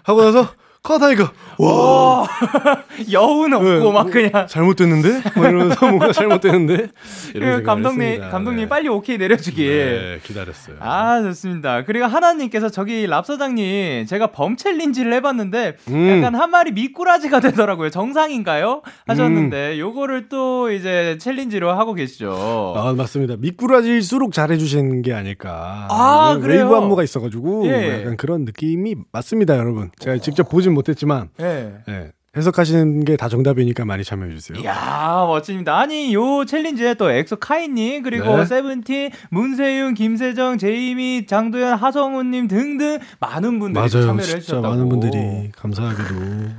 하고 0.05 0.23
나서 0.23 0.49
컷하니까 0.87 1.33
와 1.59 2.27
여운 3.11 3.53
없고 3.53 3.65
네, 3.67 3.93
막 3.93 4.11
그냥 4.11 4.47
잘못됐는데 4.47 5.23
막 5.35 5.49
이러면서 5.49 5.87
뭔가 5.87 6.13
잘못됐는데 6.13 6.89
그 7.33 7.63
감독님 7.63 8.21
감독님 8.31 8.65
네. 8.65 8.69
빨리 8.69 8.89
오케이 8.89 9.19
내려주길 9.19 9.67
네, 9.67 10.21
기다렸어요. 10.23 10.77
아 10.81 11.21
좋습니다. 11.23 11.85
그리고 11.85 12.07
하나님께서 12.07 12.69
저기 12.69 13.07
랍 13.07 13.27
사장님 13.27 14.07
제가 14.07 14.29
범 14.29 14.57
챌린지를 14.57 15.13
해봤는데 15.15 15.77
음. 15.89 16.09
약간 16.23 16.35
한 16.35 16.51
마리 16.51 16.71
미꾸라지가 16.73 17.41
되더라고요. 17.41 17.91
정상인가요? 17.91 18.83
하셨는데 19.09 19.73
음. 19.75 19.79
요거를 19.79 20.29
또 20.29 20.71
이제 20.71 21.17
챌린지로 21.21 21.73
하고 21.73 21.95
계시죠. 21.95 22.75
아 22.77 22.93
맞습니다. 22.97 23.35
미꾸라지일수록 23.39 24.33
잘해주신 24.33 25.03
게 25.03 25.13
아닐까. 25.15 25.89
아 25.91 26.39
그래요? 26.41 26.65
웨이브 26.65 26.77
안무가 26.77 27.03
있어가지고 27.03 27.67
예. 27.67 28.01
약간 28.03 28.17
그런 28.17 28.45
느낌이 28.45 28.95
맞습니다, 29.11 29.57
여러분. 29.57 29.91
제가 29.99 30.19
직접 30.19 30.49
보진 30.49 30.76
못했지만. 30.77 31.31
예. 31.41 31.73
네. 31.89 32.11
해석하시는 32.37 33.07
게 33.07 33.17
다 33.17 33.31
정답이니까 33.31 33.87
많이 33.87 34.05
참여해 34.05 34.31
주세요. 34.35 34.59
이야 34.59 35.25
멋집니다. 35.27 35.79
아니 35.79 36.13
요 36.13 36.45
챌린지에 36.45 36.93
또 36.95 37.11
엑소 37.11 37.37
카이님 37.37 38.03
그리고 38.03 38.37
네. 38.37 38.45
세븐틴, 38.45 39.11
문세윤, 39.31 39.95
김세정, 39.95 40.59
제이미, 40.59 41.25
장도연, 41.27 41.79
하성운님 41.79 42.47
등등 42.47 42.99
많은 43.21 43.59
분들이 43.59 43.81
맞아요. 43.81 44.07
참여를 44.07 44.25
해주셨다고. 44.37 44.69
많은 44.69 44.89
분들이 44.91 45.51
감사하게도 45.57 46.15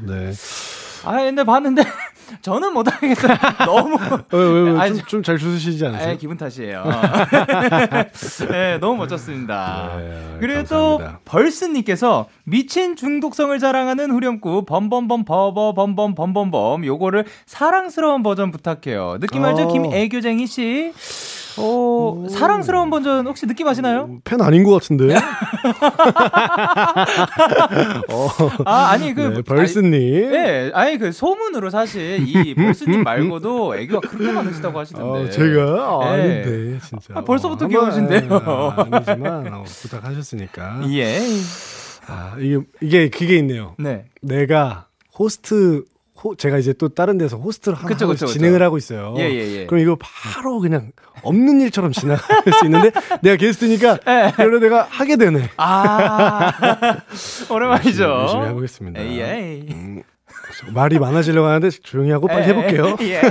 네. 0.07 0.31
아 1.05 1.11
근데 1.17 1.43
봤는데 1.43 1.83
저는 2.41 2.73
못하겠어요. 2.73 3.37
너무. 3.65 3.97
좀잘 5.07 5.37
주시지 5.37 5.85
않으세요? 5.85 6.11
아, 6.11 6.15
기분 6.15 6.37
탓이에요. 6.37 6.83
네, 8.51 8.77
너무 8.79 8.97
멋졌습니다. 8.97 9.91
네, 9.97 10.37
그리고. 10.39 10.63
또 10.67 11.01
벌스님께서 11.25 12.27
미친 12.43 12.95
중독성을 12.95 13.57
자랑하는 13.59 14.11
후렴구 14.11 14.65
범범범 14.65 15.25
버버 15.25 15.73
범범 15.73 16.15
범범범 16.15 16.85
요거를 16.85 17.25
사랑스러운 17.45 18.23
버전 18.23 18.51
부탁해요. 18.51 19.17
느낌 19.19 19.43
알죠? 19.45 19.63
어. 19.63 19.67
김애교쟁이 19.71 20.47
씨. 20.47 20.93
어, 21.57 21.61
오. 21.63 22.27
사랑스러운 22.29 22.89
버전 22.89 23.25
혹시 23.27 23.45
느낌 23.47 23.67
아시나요? 23.67 24.05
음, 24.09 24.21
팬 24.23 24.41
아닌 24.41 24.63
것 24.63 24.71
같은데. 24.73 25.15
어. 28.09 28.29
아 28.65 28.89
아니 28.91 29.13
그 29.13 29.21
네, 29.21 29.41
벌스님. 29.41 30.31
네, 30.31 30.71
아니 30.73 30.97
그 30.97 31.11
소문으로 31.11 31.69
사실 31.69 32.25
이 32.27 32.53
벌스님 32.55 33.03
말고도 33.03 33.75
애교가 33.77 34.07
그렇게 34.07 34.31
많으시다고 34.31 34.79
하시던데. 34.79 35.07
어, 35.07 35.29
제가 35.29 35.99
아, 36.01 36.15
네. 36.15 36.43
아닌데 36.43 36.79
진짜. 36.85 37.13
아, 37.15 37.21
벌써부터 37.23 37.65
어, 37.65 37.67
귀여우신데요. 37.67 38.27
아, 38.31 38.87
아니지만 38.91 39.53
어, 39.53 39.63
부탁하셨으니까. 39.63 40.81
예. 40.91 41.19
아 42.07 42.35
이게 42.39 42.59
이게 42.81 43.09
그게 43.09 43.37
있네요. 43.37 43.75
네. 43.77 44.05
내가 44.21 44.87
호스트 45.17 45.83
호, 46.23 46.35
제가 46.35 46.57
이제 46.57 46.73
또 46.73 46.89
다른 46.89 47.17
데서 47.17 47.37
호스트를 47.37 47.77
하나 47.77 47.87
그쵸, 47.87 48.07
그쵸, 48.07 48.25
진행을 48.25 48.59
그쵸. 48.59 48.65
하고 48.65 48.77
있어요. 48.77 49.13
예, 49.17 49.23
예, 49.29 49.59
예. 49.59 49.65
그럼 49.67 49.81
이거 49.81 49.97
바로 49.99 50.59
그냥 50.59 50.91
없는 51.21 51.61
일처럼 51.61 51.91
지나갈 51.91 52.43
수 52.59 52.65
있는데 52.65 52.91
내가 53.21 53.35
게스트니까 53.35 53.99
예. 54.07 54.31
그래 54.35 54.59
내가 54.59 54.87
하게 54.89 55.15
되네. 55.17 55.49
아 55.57 56.51
오랜만이죠. 57.49 58.03
열심히, 58.03 58.21
열심히 58.21 58.45
해보겠습니다. 58.47 59.01
에이, 59.01 59.21
에이. 59.21 59.67
음. 59.71 60.03
말이 60.73 60.97
많아지려고 60.97 61.47
하는데 61.47 61.69
조용히 61.69 62.11
하고 62.11 62.27
빨리 62.27 62.47
해볼게요. 62.47 62.97
예, 63.01 63.21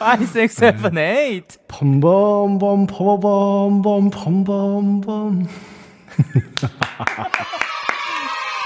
5, 0.00 0.22
6, 0.22 0.48
7, 0.50 0.76
8. 0.76 1.42
펌범범 1.68 2.86
펌범범 2.86 4.10
펌범범. 4.10 5.46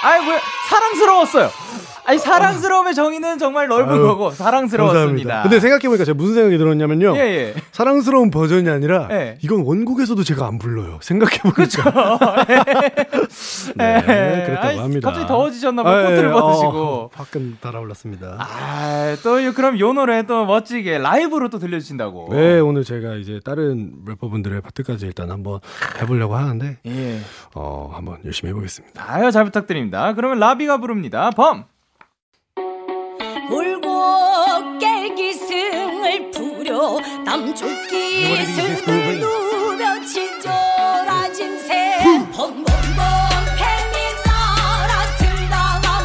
아이 0.04 0.24
뭐야 0.24 0.38
사랑스러웠어요. 0.68 1.50
아니 2.08 2.18
사랑스러움의 2.18 2.94
정의는 2.94 3.38
정말 3.38 3.68
넓은 3.68 3.92
아유, 3.92 4.02
거고 4.02 4.30
사랑스러웠습니다. 4.30 4.98
감사합니다. 4.98 5.42
근데 5.42 5.60
생각해 5.60 5.88
보니까 5.88 6.06
제가 6.06 6.16
무슨 6.16 6.34
생각이 6.36 6.56
들었냐면요. 6.56 7.14
예, 7.16 7.20
예. 7.20 7.54
사랑스러운 7.70 8.30
버전이 8.30 8.66
아니라 8.70 9.08
예. 9.10 9.36
이건 9.42 9.60
원곡에서도 9.60 10.24
제가 10.24 10.46
안 10.46 10.58
불러요. 10.58 10.98
생각해 11.02 11.36
보니까. 11.42 12.46
네, 13.76 13.96
예. 14.08 14.44
그렇다고 14.46 14.66
아이, 14.68 14.78
합니다. 14.78 15.06
갑자기 15.08 15.26
더워지셨나 15.26 15.82
봐요. 15.82 15.98
아, 15.98 16.02
코트를 16.08 16.28
예, 16.28 16.32
벗으시고. 16.32 16.70
어, 16.78 17.10
화끈 17.12 17.58
달아올랐습니다. 17.60 18.36
아, 18.38 19.14
또 19.22 19.44
요- 19.44 19.52
그럼 19.52 19.78
요 19.78 19.92
노래 19.92 20.22
또 20.22 20.46
멋지게 20.46 20.96
라이브로 20.96 21.50
또 21.50 21.58
들려주신다고. 21.58 22.28
네, 22.30 22.58
오늘 22.60 22.84
제가 22.84 23.16
이제 23.16 23.38
다른 23.44 23.92
래퍼분들의 24.06 24.62
파트까지 24.62 25.04
일단 25.04 25.30
한번 25.30 25.60
해보려고 26.00 26.36
하는데, 26.36 26.78
예. 26.86 27.18
어, 27.54 27.90
한번 27.92 28.16
열심히 28.24 28.48
해보겠습니다. 28.50 29.04
아유, 29.06 29.30
잘 29.30 29.44
부탁드립니다. 29.44 30.14
그러면 30.14 30.38
라비가 30.38 30.78
부릅니다. 30.78 31.30
범. 31.32 31.64
울고 33.50 34.78
깰기승을 34.78 36.32
부려 36.32 36.98
슬픔을 38.44 39.20
누며 39.20 40.00
친절하진 40.04 41.58
새. 41.60 41.98
범범범 42.32 42.66
들다가 45.18 45.98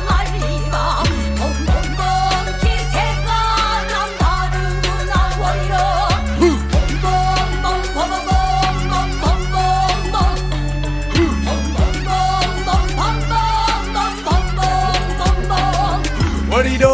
머리로 16.49 16.92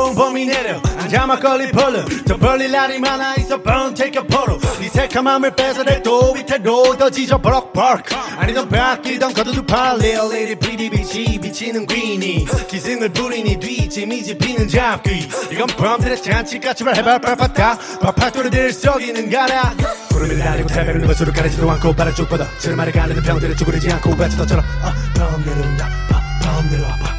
자 1.10 1.26
막걸리 1.26 1.72
벌름 1.72 2.06
저 2.28 2.38
벌릴 2.38 2.72
날이 2.72 3.00
많아 3.00 3.36
있어 3.36 3.56
a 3.56 4.26
photo 4.26 4.60
네 4.80 4.88
새카맘을 4.90 5.56
뺏어내 5.56 6.02
또 6.04 6.34
위태로 6.34 6.98
더 6.98 7.10
지져 7.10 7.38
버럭 7.38 7.74
버럭. 7.74 8.04
아니던 8.38 8.70
바뀌던 8.70 9.34
걷어도 9.34 9.66
팔레. 9.66 10.16
lady 10.16 10.56
pretty 10.56 10.90
bitch 10.90 11.40
비치는 11.40 11.86
귀니 11.88 12.46
기승을 12.68 13.10
부리니 13.10 13.60
뒤짐이 13.60 14.24
집히는 14.24 14.68
잡귀. 14.68 15.30
이건 15.52 15.68
범들의 15.68 16.22
잔치같이 16.22 16.84
말해봐 16.84 17.20
빠빠다. 17.20 17.78
파파토르들 18.02 18.72
속이는 18.74 19.30
가라. 19.30 19.74
구름을 20.10 20.38
날리고 20.38 20.70
누가 21.00 21.14
술을 21.14 21.34
가리지도 21.34 21.70
않고 21.70 21.94
바람 21.94 22.14
쭉 22.14 22.28
뻗어 22.30 22.46
지르마를 22.58 22.92
가리는 22.92 23.22
병들을 23.22 23.56
쭈그리지 23.58 23.92
않고 23.92 24.16
외치더처럼. 24.16 24.66
아, 24.82 24.94
밤 25.16 25.44
내려온다. 25.46 25.90
바, 26.10 26.22
밤 26.42 26.70
내려와 26.70 26.90
바, 26.90 26.98
바, 26.98 27.06
밤 27.06 27.19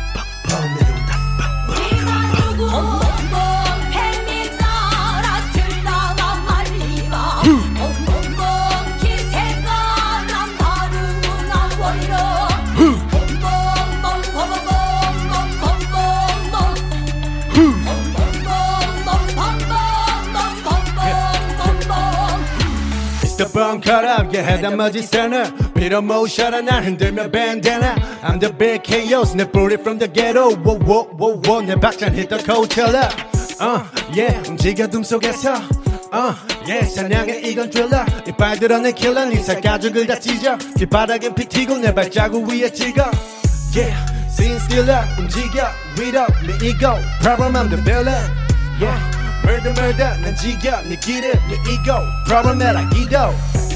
cut 24.40 24.40
up, 24.40 24.40
yeah, 24.40 24.42
head 24.42 24.76
멋진 24.76 25.04
stunner. 25.04 25.52
Beat 25.74 25.94
up 25.94 26.04
motion, 26.04 26.66
날 26.66 26.84
흔들며 26.84 27.32
bandana. 27.32 27.96
I'm 28.24 28.40
the 28.40 28.52
big 28.52 28.84
chaos, 28.84 29.36
내 29.36 29.46
뿌리 29.46 29.76
from 29.76 30.00
the 30.00 30.08
ghetto. 30.08 30.56
Whoa, 30.56 30.80
whoa, 30.80 31.08
whoa, 31.18 31.42
whoa, 31.44 31.62
내 31.62 31.76
박잔 31.76 32.14
hit 32.14 32.30
the 32.30 32.38
Coachella. 32.38 33.10
Uh, 33.60 33.84
yeah, 34.14 34.42
움직여 34.50 34.88
둠 34.88 35.04
속에서. 35.04 35.56
Uh, 36.12 36.34
yeah, 36.66 36.86
사냥의 36.86 37.44
이건 37.44 37.70
thriller. 37.70 38.06
이빨 38.28 38.60
드러낸 38.60 38.94
killer, 38.94 39.28
네살 39.30 39.62
가죽을 39.62 40.08
다 40.08 40.20
찢어. 40.20 40.58
길바닥엔 40.78 41.36
피 41.36 41.46
튀고 41.46 41.78
내 41.78 41.94
발자국 41.94 42.48
위에 42.50 42.72
찍어. 42.72 43.12
Yeah, 43.76 43.96
scene 44.30 44.60
stealer, 44.64 45.04
움직여, 45.20 45.68
read 45.98 46.18
up, 46.18 46.32
내 46.46 46.54
ego. 46.66 46.96
Problem, 47.22 47.56
I'm 47.56 47.70
the 47.70 47.82
villain. 47.84 48.32
Yeah. 48.80 49.16
Murder 49.46 49.74
murder 49.80 50.22
난 50.22 50.36
지겨 50.36 50.82
네 50.90 50.96
길을 50.96 51.32
네 51.32 51.54
ego 51.70 52.02
Problematic 52.26 52.98
ego 52.98 53.30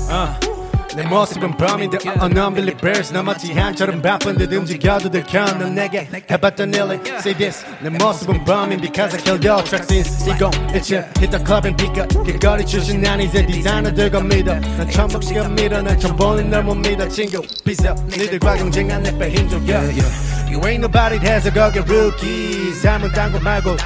uh. 0.09 0.52
내 0.96 1.02
모습은 1.02 1.56
범인데 1.56 1.98
uh, 2.06 2.30
non-believers 2.30 3.12
나마치 3.12 3.52
한처럼 3.52 4.00
바쁜 4.00 4.36
듯 4.36 4.52
움직여도 4.52 5.10
들켜 5.10 5.44
넌 5.58 5.74
내게 5.74 6.08
해봤던 6.30 6.72
일을 6.72 7.00
Say 7.18 7.36
this 7.36 7.64
내 7.80 7.90
모습은 7.90 8.44
범인 8.44 8.80
because 8.80 9.14
I 9.16 9.22
killed 9.22 9.46
your 9.46 9.64
track 9.64 9.84
since 9.90 10.30
이공 10.30 10.50
일치 10.72 10.96
hit 11.18 11.30
the 11.30 11.42
club 11.44 11.66
and 11.66 11.76
pick 11.76 12.00
up 12.00 12.08
길거리 12.24 12.64
출신 12.64 13.00
난 13.00 13.20
이제 13.20 13.44
디자이너들과 13.44 14.20
믿어 14.20 14.54
난 14.54 14.88
천복시가 14.90 15.48
밀어 15.48 15.82
난 15.82 15.98
처음 15.98 16.14
보는 16.16 16.48
널못 16.48 16.78
믿어 16.78 17.08
친구 17.08 17.42
Peace 17.64 17.90
up 17.90 18.00
니들과 18.06 18.56
경쟁한 18.56 19.02
내빼 19.02 19.30
힘줘 19.30 19.56
yeah, 19.66 19.82
yeah. 19.90 20.34
You 20.48 20.60
ain't 20.62 20.78
nobody 20.78 21.18
has 21.26 21.48
a 21.48 21.52
거기 21.52 21.80
rookie 21.80 22.72
삶은 22.74 23.10
딴거 23.12 23.40
말고 23.40 23.76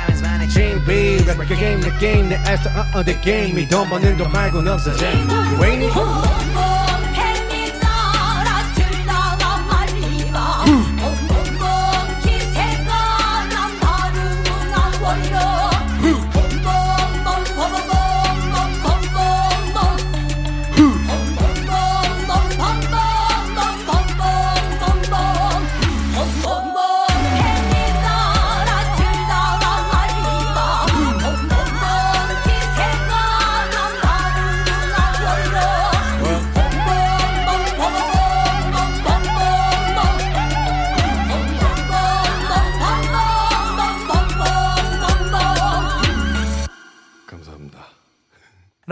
game 1.59 1.81
the 1.81 1.90
game 1.99 2.29
내 2.29 2.37
애써 2.47 2.68
uh 2.71 2.97
uh 2.97 3.05
the 3.05 3.21
game 3.23 3.59
이돈 3.61 3.88
버는 3.88 4.16
거 4.16 4.29
말고는 4.29 4.73
없어 4.73 4.90
You 4.90 5.64
ain't 5.64 6.47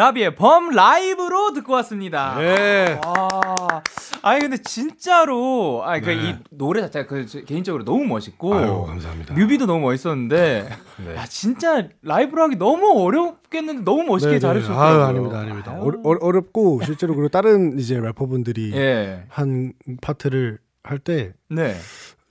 라비의 0.07 0.37
범 0.37 0.71
라이브로 0.71 1.53
듣고 1.53 1.73
왔습니다. 1.75 2.37
네. 2.39 3.01
아, 3.03 3.83
아니 4.23 4.41
근데 4.41 4.57
진짜로 4.59 5.83
아니 5.85 6.01
네. 6.01 6.15
그이 6.17 6.35
노래 6.51 6.81
자체가 6.83 7.07
그 7.09 7.27
저- 7.27 7.41
개인적으로 7.41 7.85
너무 7.85 8.05
멋있고 8.05 8.55
아유, 8.55 8.85
감사합니다. 8.87 9.35
뮤비도 9.35 9.67
너무 9.67 9.81
멋있었는데 9.81 10.69
네. 11.05 11.19
아 11.19 11.27
진짜 11.27 11.89
라이브로 12.03 12.43
하기 12.45 12.57
너무 12.57 13.01
어렵겠는데 13.05 13.83
너무 13.83 14.05
멋있게 14.05 14.29
네네. 14.39 14.41
잘해 14.41 14.61
주셨어요. 14.61 14.81
아유, 14.81 15.03
아닙니다, 15.03 15.39
아닙니다. 15.41 15.77
어려, 15.81 15.99
어려- 16.05 16.19
어렵고 16.23 16.83
실제로 16.85 17.15
그리고 17.15 17.29
다른 17.29 17.77
이제 17.79 17.99
래퍼분들이 17.99 18.73
예. 18.77 19.25
한 19.29 19.73
파트를 20.03 20.59
할때 20.85 21.33
네. 21.51 21.75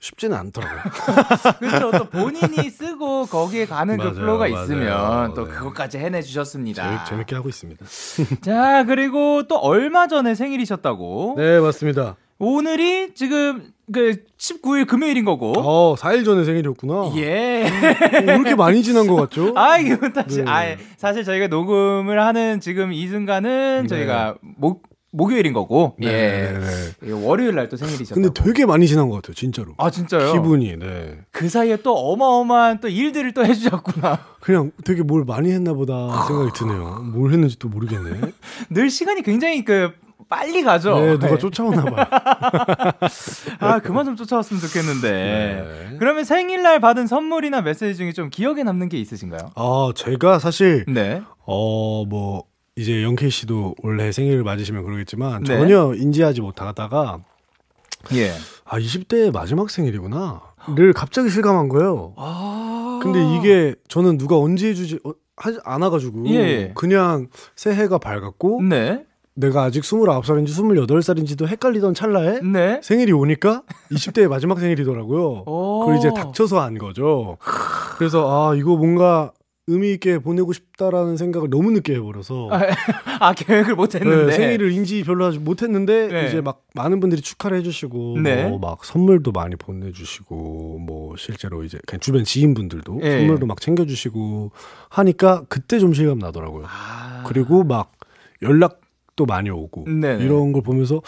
쉽지는 0.06 0.36
않더라고요. 0.36 0.80
그렇죠. 1.58 1.90
또 1.90 2.04
본인이 2.08 2.70
쓰고 2.70 3.26
거기에 3.26 3.66
가는 3.66 3.96
그 3.96 4.02
맞아요, 4.02 4.14
플로가 4.14 4.48
맞아요. 4.48 4.64
있으면 4.64 5.34
또 5.34 5.46
네. 5.46 5.52
그것까지 5.52 5.98
해내 5.98 6.22
주셨습니다. 6.22 6.82
재밌, 6.82 7.04
재밌게 7.06 7.34
하고 7.34 7.48
있습니다. 7.48 7.84
자 8.42 8.84
그리고 8.84 9.42
또 9.48 9.56
얼마 9.56 10.06
전에 10.06 10.34
생일이셨다고. 10.34 11.34
네, 11.38 11.60
맞습니다. 11.60 12.16
오늘이 12.38 13.14
지금 13.14 13.72
그 13.92 14.24
19일 14.38 14.86
금요일인 14.86 15.24
거고. 15.24 15.54
어, 15.56 15.94
4일 15.94 16.24
전에 16.24 16.44
생일이었구나. 16.44 17.12
예. 17.16 17.64
어, 17.64 18.24
왜 18.26 18.34
이렇게 18.34 18.54
많이 18.54 18.82
지난 18.82 19.06
것 19.06 19.14
같죠? 19.16 19.54
아, 19.56 19.78
기분 19.78 20.12
탓이. 20.12 20.42
네. 20.42 20.44
아, 20.46 20.76
사실 20.98 21.24
저희가 21.24 21.46
녹음을 21.46 22.20
하는 22.20 22.60
지금 22.60 22.92
이 22.92 23.06
순간은 23.08 23.82
네. 23.82 23.88
저희가 23.88 24.34
목 24.40 24.82
목요일인 25.16 25.52
거고. 25.52 25.94
네, 25.98 26.06
예. 26.08 26.52
네, 26.52 26.58
네. 26.60 27.08
예, 27.08 27.12
월요일 27.12 27.54
날 27.54 27.68
또 27.68 27.76
생일이셨다고. 27.76 28.20
근데 28.20 28.42
되게 28.44 28.64
많이 28.66 28.86
지난 28.86 29.08
것 29.08 29.16
같아요, 29.16 29.34
진짜로. 29.34 29.72
아, 29.78 29.90
진짜요? 29.90 30.32
기분이, 30.32 30.76
네. 30.78 31.18
그 31.32 31.48
사이에 31.48 31.78
또 31.82 31.94
어마어마한 31.96 32.80
또 32.80 32.88
일들을 32.88 33.32
또 33.32 33.44
해주셨구나. 33.44 34.18
그냥 34.40 34.70
되게 34.84 35.02
뭘 35.02 35.24
많이 35.24 35.50
했나 35.50 35.72
보다 35.72 36.24
생각이 36.28 36.50
드네요. 36.54 37.00
뭘 37.12 37.32
했는지 37.32 37.58
또 37.58 37.68
모르겠네. 37.68 38.20
늘 38.70 38.90
시간이 38.90 39.22
굉장히 39.22 39.64
그 39.64 39.90
빨리 40.28 40.62
가죠. 40.62 40.98
네, 40.98 41.18
누가 41.18 41.38
쫓아오나 41.38 41.84
봐요. 41.84 42.06
아, 43.60 43.78
그만 43.80 44.04
좀 44.04 44.16
쫓아왔으면 44.16 44.60
좋겠는데. 44.60 45.10
네. 45.90 45.96
그러면 45.98 46.24
생일날 46.24 46.80
받은 46.80 47.06
선물이나 47.06 47.60
메시지 47.62 47.94
중에 47.96 48.12
좀 48.12 48.28
기억에 48.30 48.62
남는 48.64 48.88
게 48.88 48.98
있으신가요? 48.98 49.50
아, 49.54 49.90
제가 49.94 50.38
사실 50.38 50.84
네. 50.88 51.22
어, 51.46 52.04
뭐 52.06 52.44
이제 52.76 53.02
영케이 53.02 53.30
씨도 53.30 53.74
원래 53.82 54.12
생일을 54.12 54.44
맞으시면 54.44 54.84
그러겠지만 54.84 55.42
네. 55.44 55.56
전혀 55.56 55.94
인지하지 55.94 56.42
못하다가 56.42 57.20
예. 58.14 58.30
아, 58.64 58.78
20대 58.78 59.32
마지막 59.32 59.70
생일이구나. 59.70 60.42
를 60.74 60.92
갑자기 60.92 61.30
실감한 61.30 61.68
거예요. 61.68 62.12
아. 62.16 63.00
근데 63.02 63.20
이게 63.36 63.74
저는 63.88 64.18
누가 64.18 64.36
언제 64.36 64.68
해주지 64.68 64.98
어, 65.04 65.12
하지 65.36 65.58
않아가지고 65.64 66.28
예. 66.30 66.72
그냥 66.74 67.28
새해가 67.54 67.98
밝았고 67.98 68.62
네. 68.62 69.04
내가 69.34 69.62
아직 69.62 69.82
29살인지 69.82 70.48
28살인지도 70.48 71.46
헷갈리던 71.46 71.94
찰나에 71.94 72.40
네. 72.40 72.80
생일이 72.82 73.12
오니까 73.12 73.62
20대의 73.92 74.28
마지막 74.28 74.58
생일이더라고요. 74.58 75.44
오. 75.46 75.80
그걸 75.80 75.96
이제 75.98 76.10
닥쳐서 76.14 76.60
한 76.60 76.78
거죠. 76.78 77.38
그래서 77.96 78.50
아 78.50 78.54
이거 78.54 78.76
뭔가 78.76 79.32
의미 79.68 79.92
있게 79.92 80.18
보내고 80.18 80.52
싶다라는 80.52 81.16
생각을 81.16 81.50
너무 81.50 81.72
늦게 81.72 81.94
해버려서 81.94 82.50
아, 83.20 83.32
계획을 83.34 83.74
못 83.74 83.94
했는데. 83.96 84.26
네, 84.26 84.32
생일을 84.32 84.70
인지 84.70 85.02
별로 85.02 85.24
하지 85.24 85.38
못했는데 85.38 86.08
네. 86.08 86.26
이제 86.28 86.40
막 86.40 86.64
많은 86.74 87.00
분들이 87.00 87.20
축하를 87.20 87.58
해주시고 87.58 88.20
네. 88.22 88.48
뭐막 88.48 88.84
선물도 88.84 89.32
많이 89.32 89.56
보내주시고 89.56 90.78
뭐 90.78 91.16
실제로 91.16 91.64
이제 91.64 91.78
그냥 91.86 92.00
주변 92.00 92.22
지인분들도 92.22 93.00
예. 93.02 93.18
선물도 93.18 93.46
막 93.46 93.60
챙겨주시고 93.60 94.52
하니까 94.90 95.44
그때 95.48 95.80
좀 95.80 95.94
실감 95.94 96.20
나더라고요. 96.20 96.66
아. 96.68 97.24
그리고 97.26 97.64
막 97.64 97.92
연락도 98.42 99.26
많이 99.26 99.50
오고 99.50 99.86
네네. 99.86 100.24
이런 100.24 100.52
걸 100.52 100.62
보면서 100.62 101.02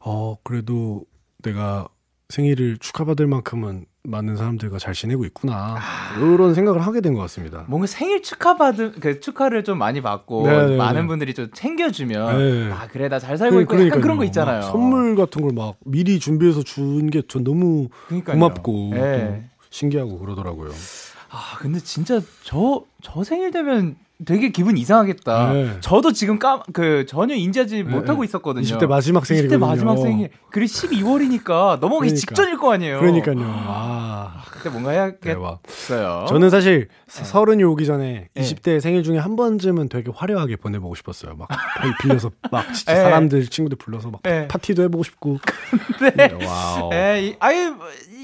어 0.00 0.36
그래도 0.44 1.06
내가 1.42 1.88
생일을 2.28 2.76
축하받을 2.78 3.26
만큼은 3.26 3.86
많은 4.04 4.36
사람들과 4.36 4.78
잘 4.78 4.94
지내고 4.94 5.24
있구나 5.24 5.76
아. 5.78 6.18
이런 6.18 6.54
생각을 6.54 6.80
하게 6.80 7.00
된 7.00 7.12
것 7.14 7.20
같습니다. 7.20 7.64
뭔가 7.68 7.86
생일 7.86 8.22
축하 8.22 8.56
받은 8.56 8.92
그 9.00 9.20
축하를 9.20 9.62
좀 9.64 9.78
많이 9.78 10.00
받고 10.00 10.46
네, 10.48 10.66
네, 10.70 10.76
많은 10.76 11.02
네. 11.02 11.06
분들이 11.06 11.34
좀 11.34 11.50
챙겨주면 11.52 12.38
네. 12.38 12.72
아 12.72 12.88
그래 12.88 13.08
나 13.08 13.18
잘 13.20 13.36
살고 13.38 13.60
있고 13.60 13.86
약간 13.86 14.00
그런 14.00 14.16
거 14.16 14.24
있잖아요. 14.24 14.60
막 14.60 14.62
선물 14.72 15.14
같은 15.14 15.42
걸 15.42 15.52
막 15.52 15.76
미리 15.84 16.18
준비해서 16.18 16.62
준 16.62 17.10
게 17.10 17.22
전 17.28 17.44
너무 17.44 17.88
그러니까요. 18.08 18.34
고맙고 18.38 18.90
네. 18.94 19.44
또 19.60 19.66
신기하고 19.70 20.18
그러더라고요. 20.18 20.70
아 21.30 21.58
근데 21.58 21.78
진짜 21.78 22.20
저저 22.42 23.22
생일 23.24 23.50
되면 23.52 23.94
되게 24.24 24.50
기분 24.50 24.76
이상하겠다. 24.76 25.52
네. 25.52 25.76
저도 25.80 26.12
지금 26.12 26.38
까 26.38 26.62
그 26.72 27.04
전혀 27.08 27.34
인지하지 27.34 27.76
네, 27.78 27.82
못하고 27.82 28.22
네. 28.22 28.26
있었거든요. 28.28 28.64
20대 28.64 28.86
마지막 28.86 29.24
20대 29.24 29.26
생일이거든요. 29.26 29.66
마지막 29.66 29.96
생일. 29.96 30.30
그리고 30.52 30.70
12월이니까 30.72 31.80
넘어가기 31.80 32.10
그러니까. 32.10 32.14
직전일 32.16 32.56
거 32.58 32.72
아니에요. 32.72 33.00
그러니까요. 33.00 33.36
아, 33.40 34.42
그때 34.52 34.70
뭔가. 34.70 34.90
해야겠어요. 34.90 36.26
저는 36.28 36.50
사실 36.50 36.86
서른이 37.08 37.64
오기 37.64 37.84
전에 37.84 38.28
네. 38.32 38.42
20대 38.42 38.78
생일 38.80 39.02
중에 39.02 39.18
한 39.18 39.34
번쯤은 39.34 39.88
되게 39.88 40.12
화려하게 40.14 40.56
보내보고 40.56 40.94
싶었어요. 40.94 41.34
막 41.34 41.48
빌려서 42.02 42.30
막 42.52 42.72
진짜 42.74 42.94
네. 42.94 43.00
사람들 43.00 43.46
친구들 43.48 43.76
불러서 43.76 44.10
막 44.10 44.22
네. 44.22 44.46
파티도 44.46 44.82
해보고 44.84 45.02
싶고. 45.02 45.38
네. 46.16 46.32
wow. 46.46 46.92
에, 46.92 47.22
이- 47.28 47.36
아유 47.40 47.74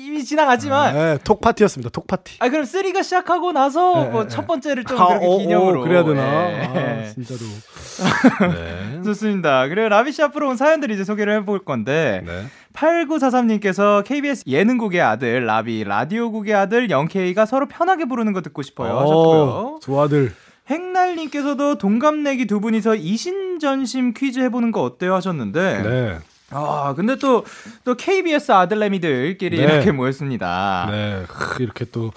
이미 0.09 0.25
지나갔지만 0.25 0.95
네, 0.95 1.19
톡 1.23 1.43
파티였습니다. 1.43 1.91
톡 1.91 2.07
파티. 2.07 2.37
아 2.39 2.49
그럼 2.49 2.65
쓰리가 2.65 3.03
시작하고 3.03 3.53
나서 3.53 4.05
네, 4.05 4.09
뭐 4.09 4.23
네, 4.23 4.29
첫 4.29 4.43
네. 4.43 4.47
번째를 4.47 4.85
좀 4.85 4.99
아, 4.99 5.07
그렇게 5.09 5.27
어, 5.27 5.31
어, 5.31 5.39
기념으로 5.39 5.83
그래야 5.83 6.03
되나? 6.03 6.51
예. 6.51 7.05
아, 7.07 7.13
진짜로. 7.13 7.41
네. 8.55 9.03
좋습니다. 9.05 9.69
그리고 9.69 9.91
라비 9.91 10.13
씨 10.13 10.23
앞으로 10.23 10.49
온 10.49 10.57
사연들 10.57 10.91
이제 10.91 11.05
소개를 11.05 11.35
해볼 11.35 11.67
건데 11.67 12.23
네. 12.25 12.47
8943님께서 12.73 14.03
KBS 14.05 14.45
예능국의 14.47 15.03
아들 15.03 15.45
라비 15.45 15.85
라디오국의 15.85 16.55
아들 16.55 16.89
영케이가 16.89 17.45
서로 17.45 17.67
편하게 17.69 18.07
부르는 18.07 18.33
거 18.33 18.41
듣고 18.41 18.63
싶어요 18.63 18.99
하셨고요. 18.99 19.43
어, 19.43 19.79
두 19.83 20.01
아들. 20.01 20.33
행날님께서도 20.69 21.79
동갑내기 21.79 22.47
두 22.47 22.61
분이서 22.61 22.95
이신전심 22.97 24.15
퀴즈 24.15 24.39
해보는 24.41 24.73
거 24.73 24.83
어때요 24.83 25.15
하셨는데 25.15 25.83
네. 25.83 26.19
아 26.51 26.95
근데 26.97 27.17
또 27.17 27.45
또 27.85 27.95
KBS 27.95 28.53
아들내미들끼리 28.53 29.57
네. 29.59 29.63
이렇게 29.63 29.93
모였습니다. 29.93 30.89
네. 30.91 31.25
크, 31.29 31.63
이렇게 31.63 31.85
또 31.87 32.11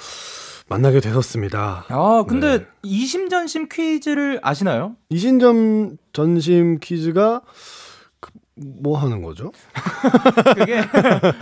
만나게 0.70 1.00
되었습니다. 1.02 1.86
아 1.90 2.24
근데 2.28 2.60
네. 2.60 2.66
이심전심 2.84 3.68
퀴즈를 3.72 4.40
아시나요? 4.42 4.96
이신점 5.10 5.98
전심 6.14 6.80
퀴즈가 6.80 7.42
그, 8.22 8.32
뭐 8.82 8.98
하는 8.98 9.22
거죠? 9.22 9.52
그게 10.56 10.82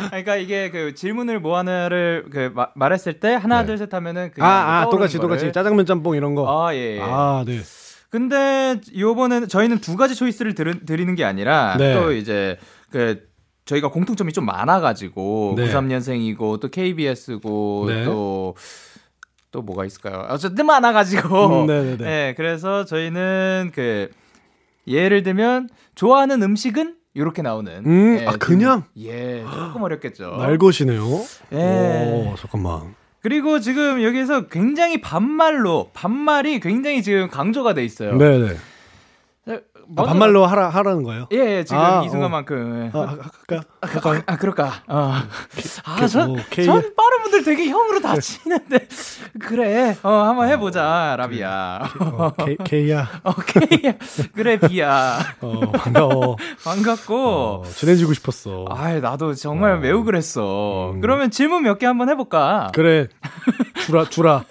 그러니까 0.10 0.36
이게 0.38 0.70
그 0.72 0.96
질문을 0.96 1.40
뭐 1.40 1.58
하나를 1.58 2.26
그 2.32 2.52
마- 2.56 2.70
말했을 2.76 3.20
때 3.20 3.34
하나 3.36 3.62
네. 3.62 3.68
둘셋 3.68 3.94
하면은 3.94 4.32
그 4.34 4.44
아, 4.44 4.82
아, 4.82 4.90
똑같이 4.90 5.18
똑같이 5.20 5.52
짜장면 5.52 5.86
짬뽕 5.86 6.16
이런 6.16 6.34
거. 6.34 6.66
아 6.68 6.74
예. 6.74 6.98
예. 6.98 7.02
아, 7.02 7.44
네. 7.46 7.60
근데 8.10 8.82
요번에는 8.98 9.48
저희는 9.48 9.80
두 9.82 9.96
가지 9.96 10.16
초이스를 10.16 10.56
들, 10.56 10.84
드리는 10.84 11.14
게 11.14 11.24
아니라 11.24 11.76
네. 11.78 11.94
또 11.94 12.12
이제 12.12 12.58
그 12.92 13.30
저희가 13.66 13.90
공통점이 13.90 14.34
좀 14.34 14.46
많아가지고 14.46 15.54
네. 15.56 15.66
93년생이고 15.66 16.60
또 16.60 16.68
KBS고 16.70 17.86
네. 17.88 18.04
또또 18.04 19.62
뭐가 19.64 19.86
있을까요? 19.86 20.26
어쨌든 20.30 20.66
많아가지고 20.66 21.62
음, 21.64 21.66
네네네. 21.68 21.98
네, 22.04 22.34
그래서 22.36 22.86
저희는 22.86 23.72
그 23.74 24.10
예를 24.88 25.24
들면 25.24 25.70
좋아하는 25.96 26.42
음식은 26.42 26.96
이렇게 27.14 27.42
나오는. 27.42 27.86
음, 27.86 28.18
예, 28.20 28.26
아, 28.26 28.32
그냥? 28.34 28.86
예, 28.98 29.44
조금 29.44 29.84
어렵겠죠. 29.84 30.38
날것이네요. 30.38 31.04
예. 31.54 32.32
오, 32.32 32.36
잠깐만. 32.38 32.96
그리고 33.22 33.60
지금 33.60 34.02
여기서 34.02 34.48
굉장히 34.48 35.02
반말로 35.02 35.92
반말이 35.94 36.60
굉장히 36.60 37.04
지금 37.04 37.28
강조가 37.28 37.74
돼 37.74 37.84
있어요. 37.84 38.16
네, 38.16 38.38
네. 38.40 38.56
자, 39.90 40.04
아, 40.04 40.06
먼저- 40.06 40.12
반말로 40.12 40.46
하라 40.46 40.70
하라는 40.70 41.02
거예요? 41.04 41.28
예, 41.32 41.38
예, 41.58 41.64
지금 41.64 41.82
아, 41.82 42.04
이 42.06 42.10
순간만큼. 42.10 42.92
아, 42.94 43.00
할까? 43.00 43.64
아, 43.82 44.22
아, 44.28 44.36
그럴까? 44.38 44.66
어. 44.88 45.14
아, 45.84 45.96
K- 45.98 46.08
전, 46.08 46.28
뭐, 46.34 46.38
K- 46.52 46.66
전 46.66 46.76
빠른 46.96 47.24
분들 47.24 47.44
되게 47.44 47.68
형으로 47.70 48.00
다 48.00 48.16
치는데. 48.20 48.88
그래, 49.42 49.98
어, 50.04 50.10
한번 50.12 50.48
해보자, 50.50 51.16
라비야. 51.18 51.80
어, 52.00 52.32
K, 52.38 52.58
K야. 52.64 53.08
오케이. 53.26 53.94
그래, 54.36 54.60
비야. 54.60 55.18
어, 55.42 55.72
반가워. 55.72 56.36
반갑고. 56.64 57.16
어, 57.16 57.64
친해지고 57.66 58.14
싶었어. 58.14 58.66
아, 58.70 58.94
나도 59.00 59.34
정말 59.34 59.74
어. 59.74 59.78
매우 59.80 60.04
그랬어. 60.04 60.92
음. 60.94 61.02
그러면 61.02 61.32
질문 61.32 61.64
몇 61.64 61.80
개 61.80 61.86
한번 61.88 62.10
해볼까? 62.10 62.70
그래. 62.76 63.08
주라, 63.86 64.06
주라. 64.06 64.44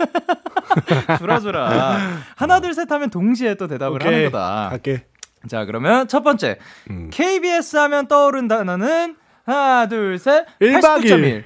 주라주라. 1.19 1.99
하나, 2.37 2.61
둘, 2.61 2.75
셋 2.75 2.91
하면 2.91 3.11
동시에 3.11 3.55
또 3.55 3.67
대답을 3.69 4.05
하는 4.05 4.31
거다. 4.31 4.69
갈게. 4.71 5.05
자, 5.47 5.65
그러면 5.65 6.09
첫 6.09 6.23
번째. 6.23 6.59
음. 6.91 7.11
KBS 7.13 7.77
하면 7.77 8.09
떠오른 8.09 8.49
단어는 8.49 9.17
하나, 9.45 9.87
둘, 9.89 10.19
셋. 10.19 10.47
일박 10.61 11.01
89.1. 11.01 11.45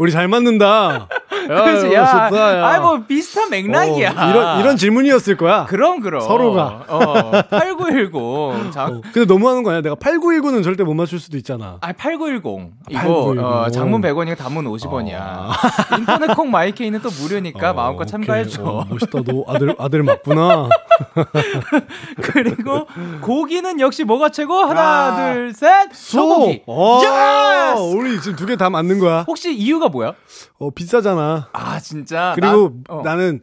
우리 0.00 0.10
잘 0.12 0.28
맞는다. 0.28 1.08
야, 1.50 1.92
야. 1.92 2.06
좋다, 2.30 2.58
야. 2.58 2.66
아이, 2.68 2.80
뭐, 2.80 3.02
비슷한 3.06 3.50
맥락이야. 3.50 4.10
어, 4.10 4.30
이런, 4.30 4.60
이런 4.60 4.76
질문이었을 4.78 5.36
거야. 5.36 5.66
그럼, 5.66 6.00
그럼. 6.00 6.22
서로가. 6.22 6.84
어, 6.88 7.30
8910. 7.50 8.70
자, 8.72 8.86
어, 8.86 9.00
근데 9.12 9.26
너무 9.26 9.46
하는 9.50 9.62
거 9.62 9.70
아니야? 9.70 9.82
내가 9.82 9.94
8919는 9.96 10.64
절대 10.64 10.84
못 10.84 10.94
맞출 10.94 11.20
수도 11.20 11.36
있잖아. 11.36 11.76
아, 11.82 11.92
8910. 11.92 12.70
이거, 12.88 12.98
8910. 12.98 13.44
어, 13.44 13.70
장문 13.70 14.00
100원이고 14.00 14.38
단문 14.38 14.64
50원이야. 14.66 15.98
인터넷 15.98 16.34
콩 16.34 16.50
마이케이는 16.50 17.00
또 17.02 17.10
무료니까 17.20 17.70
어, 17.70 17.74
마음껏 17.74 18.02
오케이. 18.04 18.10
참가해줘. 18.10 18.62
어, 18.64 18.86
멋있다. 18.88 19.20
너 19.26 19.44
아들, 19.48 19.74
아들 19.78 20.02
맞구나. 20.02 20.68
그리고 22.22 22.86
고기는 23.20 23.80
역시 23.80 24.04
뭐가 24.04 24.30
최고? 24.30 24.54
하나, 24.64 24.80
아, 24.82 25.32
둘, 25.34 25.52
셋. 25.52 25.90
소고기. 25.92 26.62
어, 26.66 27.00
yes! 27.02 27.82
우리 27.96 28.20
지금 28.20 28.36
두 28.36 28.46
개 28.46 28.56
다 28.56 28.70
맞는 28.70 28.98
거야. 28.98 29.24
혹시 29.26 29.54
이유가 29.54 29.88
뭐야? 29.90 30.14
어, 30.58 30.70
비싸잖아. 30.70 31.50
아, 31.52 31.80
진짜. 31.80 32.32
그리고 32.34 32.80
나, 32.88 32.94
어. 32.94 33.02
나는 33.02 33.40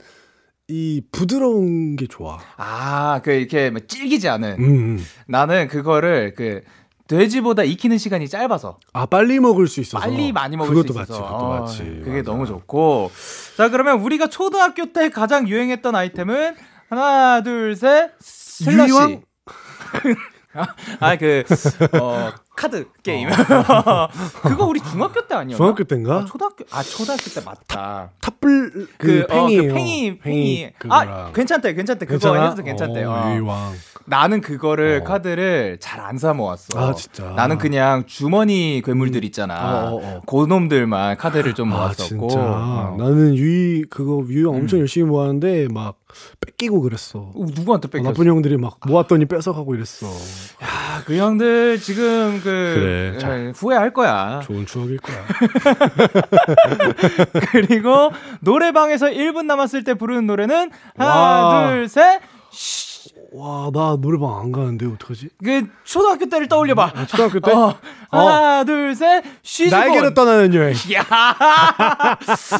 이 0.67 1.01
부드러운 1.11 1.95
게 1.95 2.07
좋아. 2.07 2.39
아, 2.57 3.21
그 3.23 3.31
이렇게 3.31 3.69
뭐 3.69 3.79
찔기지 3.87 4.27
않은. 4.29 4.55
음, 4.59 4.63
음. 4.65 5.05
나는 5.27 5.67
그거를 5.67 6.33
그 6.35 6.61
돼지보다 7.07 7.63
익히는 7.63 7.97
시간이 7.97 8.27
짧아서 8.27 8.79
아, 8.91 9.05
빨리 9.05 9.39
먹을 9.39 9.67
수 9.67 9.79
있어서. 9.79 9.99
빨리 10.03 10.33
많이 10.33 10.57
먹을 10.57 10.73
그것도 10.75 10.91
수 10.91 10.99
맞지. 10.99 11.11
있어서 11.13 11.23
그것도 11.25 11.45
어, 11.45 11.59
맞지. 11.61 11.77
그게 12.03 12.17
맞아. 12.17 12.23
너무 12.31 12.45
좋고 12.45 13.11
자 13.55 13.69
그러면 13.69 14.01
우리가 14.01 14.27
초등학교 14.27 14.91
때 14.91 15.09
가장 15.09 15.47
유행했던 15.47 15.95
아이템은 15.95 16.55
하나 16.89 17.41
둘 17.43 17.77
셋 17.77 18.11
슬러시 18.19 18.91
유희왕? 18.91 19.21
아그 20.99 21.43
어, 22.01 22.31
카드 22.55 22.87
게임. 23.03 23.29
그거 24.41 24.65
우리 24.65 24.79
중학교 24.81 25.25
때 25.27 25.35
아니었나? 25.35 25.57
중학교 25.57 25.83
때인가? 25.83 26.17
아, 26.17 26.25
초등학교 26.25 26.65
아 26.71 26.81
초등학교 26.83 27.23
때 27.29 27.41
맞다. 27.45 28.11
탑불 28.21 28.71
그, 28.71 28.87
그, 28.97 29.21
어, 29.29 29.45
팽이에요. 29.45 29.61
그 29.67 29.73
팽이 29.73 30.19
팽이. 30.19 30.69
그거랑. 30.79 31.09
아 31.09 31.31
괜찮대 31.33 31.73
괜찮대 31.73 32.05
그거? 32.05 32.35
해도 32.35 32.63
괜찮대. 32.63 33.03
어, 33.03 33.39
어. 33.47 33.73
나는 34.05 34.41
그거를 34.41 35.01
어. 35.01 35.03
카드를 35.07 35.77
잘 35.81 35.99
안 36.07 36.17
사 36.17 36.33
모았어. 36.33 36.79
아, 36.79 36.93
진짜? 36.93 37.31
나는 37.35 37.57
그냥 37.57 38.05
주머니 38.07 38.81
괴물들 38.83 39.23
있잖아. 39.25 39.89
어, 39.89 39.95
어, 39.95 40.01
어. 40.01 40.21
그놈들만 40.25 41.17
카드를 41.17 41.53
좀아 41.53 41.75
모았었고. 41.75 42.29
진짜. 42.29 42.39
어. 42.39 42.95
나는 42.97 43.35
유이 43.35 43.83
그거 43.89 44.23
유이왕 44.27 44.55
엄청 44.55 44.79
열심히 44.79 45.07
모았는데 45.07 45.67
막 45.71 45.95
뺏기고 46.39 46.81
그랬어. 46.81 47.19
어, 47.19 47.33
누구한테 47.35 47.87
어, 47.87 47.91
뺏겼어? 47.91 48.09
나쁜 48.11 48.27
형들이 48.27 48.57
막 48.57 48.77
모았더니 48.85 49.25
뺏어가고 49.25 49.75
이랬어. 49.75 50.07
아, 50.59 51.01
그 51.05 51.17
형들 51.17 51.79
지금 51.79 52.39
그 52.43 52.43
그래, 52.43 53.17
자. 53.19 53.39
예, 53.39 53.51
후회할 53.55 53.93
거야. 53.93 54.41
좋은 54.43 54.65
추억일 54.65 54.97
거야. 54.97 55.25
그리고 57.51 58.11
노래방에서 58.41 59.07
1분 59.07 59.45
남았을 59.45 59.83
때 59.83 59.93
부르는 59.93 60.27
노래는 60.27 60.71
하나, 60.97 61.15
와. 61.15 61.67
둘, 61.69 61.89
셋. 61.89 62.21
와, 63.33 63.69
나 63.73 63.97
노래방 63.99 64.39
안 64.39 64.51
가는데 64.53 64.85
어떡하지? 64.85 65.29
그 65.43 65.67
초등학교 65.83 66.27
때를 66.29 66.47
떠올려 66.47 66.73
봐. 66.75 66.93
초등학교 67.07 67.39
때? 67.41 67.51
어, 67.51 67.75
하나, 68.09 68.63
둘, 68.63 68.95
셋. 68.95 69.21
쉬시고. 69.43 69.75
날개로 69.75 70.13
떠나는 70.13 70.53
여행. 70.53 70.73
야, 70.93 71.03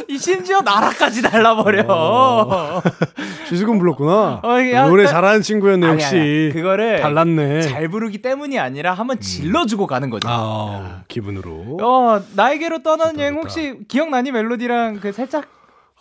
이 0.09 0.17
심지어 0.17 0.59
나라까지 0.59 1.21
날라 1.21 1.55
버려. 1.55 1.85
어. 1.87 2.81
지수군 3.47 3.79
불렀구나. 3.79 4.41
어, 4.43 4.59
이게 4.59 4.73
약간- 4.73 4.89
노래 4.89 5.07
잘하는 5.07 5.41
친구였네 5.41 5.87
아니, 5.87 5.93
역시. 6.03 6.15
아니, 6.17 6.49
그거를 6.53 6.99
달랐네. 7.01 7.61
잘 7.61 7.87
부르기 7.87 8.21
때문이 8.21 8.59
아니라 8.59 8.93
한번 8.93 9.21
질러 9.21 9.65
주고 9.65 9.87
가는 9.87 10.09
거죠. 10.09 10.27
아, 10.29 11.03
기분으로. 11.07 11.77
어, 11.81 12.21
나에게로 12.35 12.83
떠나는 12.83 13.19
여행. 13.21 13.35
혹시 13.35 13.79
기억나니 13.87 14.31
멜로디랑 14.31 14.99
그 14.99 15.13
살짝 15.13 15.45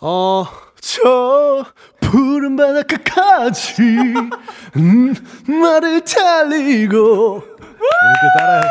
어, 0.01 0.45
저 0.79 1.65
푸른 2.11 2.55
바닷가까지 2.55 3.81
음, 4.77 5.13
말을 5.45 6.01
달리고. 6.05 7.43
이렇게 7.43 8.37
따라 8.37 8.61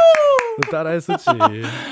따라했었지. 0.71 1.27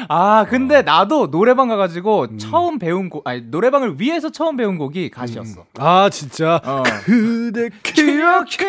아, 0.09 0.46
근데 0.48 0.83
나도 0.83 1.31
노래방 1.31 1.68
가가지고 1.68 2.27
음. 2.33 2.38
처음 2.38 2.79
배운 2.79 3.09
곡, 3.11 3.27
아니, 3.27 3.42
노래방을 3.42 4.00
위해서 4.00 4.31
처음 4.31 4.57
배운 4.57 4.79
곡이 4.79 5.11
가시였어. 5.11 5.64
아 5.79 6.09
진짜 6.11 6.61
어. 6.64 6.83
그대 7.05 7.68
기억해! 7.83 8.66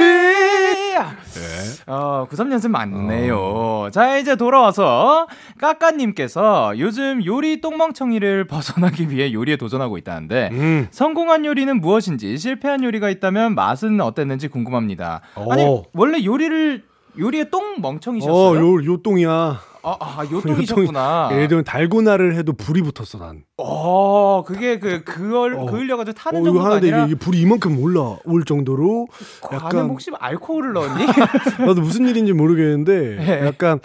네. 0.95 1.84
어, 1.88 2.27
93년생 2.29 2.69
맞네요. 2.69 3.89
자, 3.91 4.17
이제 4.17 4.36
돌아와서 4.36 5.27
까까님께서 5.60 6.73
요즘 6.77 7.23
요리 7.25 7.62
똥멍청이를 7.62 8.47
벗어나기 8.47 9.10
위해 9.10 9.31
요리에 9.34 9.58
도전하고 9.58 9.97
있다는데, 9.97 10.49
음. 10.53 10.88
성공한 10.91 11.45
요리는 11.45 11.79
무엇인지, 11.81 12.38
실패한 12.38 12.84
요리가 12.84 13.10
있다면 13.10 13.55
맛은 13.55 13.99
어땠는지 14.01 14.47
궁금합니다. 14.47 15.21
아니, 15.51 15.63
오. 15.63 15.84
원래 15.93 16.23
요리를, 16.23 16.84
요리에 17.19 17.49
똥 17.49 17.75
멍청이셨어요? 17.81 18.34
어, 18.34 18.55
요 18.55 18.84
요 18.86 18.97
똥이야. 18.97 19.60
아, 19.85 19.97
아, 19.99 20.25
요똥이셨구나. 20.29 21.29
예를 21.33 21.47
들면 21.47 21.63
달고나를 21.63 22.35
해도 22.35 22.53
불이 22.53 22.81
붙었어 22.81 23.19
난. 23.19 23.43
어, 23.57 24.43
그게 24.43 24.79
그, 24.79 25.03
그걸, 25.03 25.53
어. 25.53 25.65
그을려가지고 25.65 26.17
타는 26.17 26.41
어, 26.41 26.43
정도가 26.43 26.65
하는데 26.65 26.87
아니라, 26.87 27.05
이게 27.05 27.15
불이 27.15 27.39
이만큼 27.39 27.77
올라올 27.79 28.43
정도로 28.45 29.07
관에 29.41 29.55
약간 29.63 29.89
혹시 29.89 30.09
알코올을 30.17 30.73
넣었니? 30.73 31.05
나도 31.65 31.81
무슨 31.81 32.07
일인지 32.07 32.33
모르겠는데 32.33 33.15
네. 33.17 33.45
약간 33.45 33.79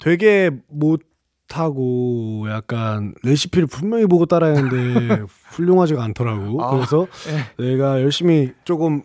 되게 0.00 0.50
못 0.68 1.02
하고 1.50 2.46
약간 2.50 3.14
레시피를 3.22 3.68
분명히 3.68 4.06
보고 4.06 4.26
따라했는데 4.26 5.22
훌륭하지가 5.50 6.02
않더라고. 6.02 6.60
아, 6.62 6.70
그래서 6.74 7.06
예. 7.28 7.64
내가 7.64 8.00
열심히 8.00 8.52
조금 8.64 9.02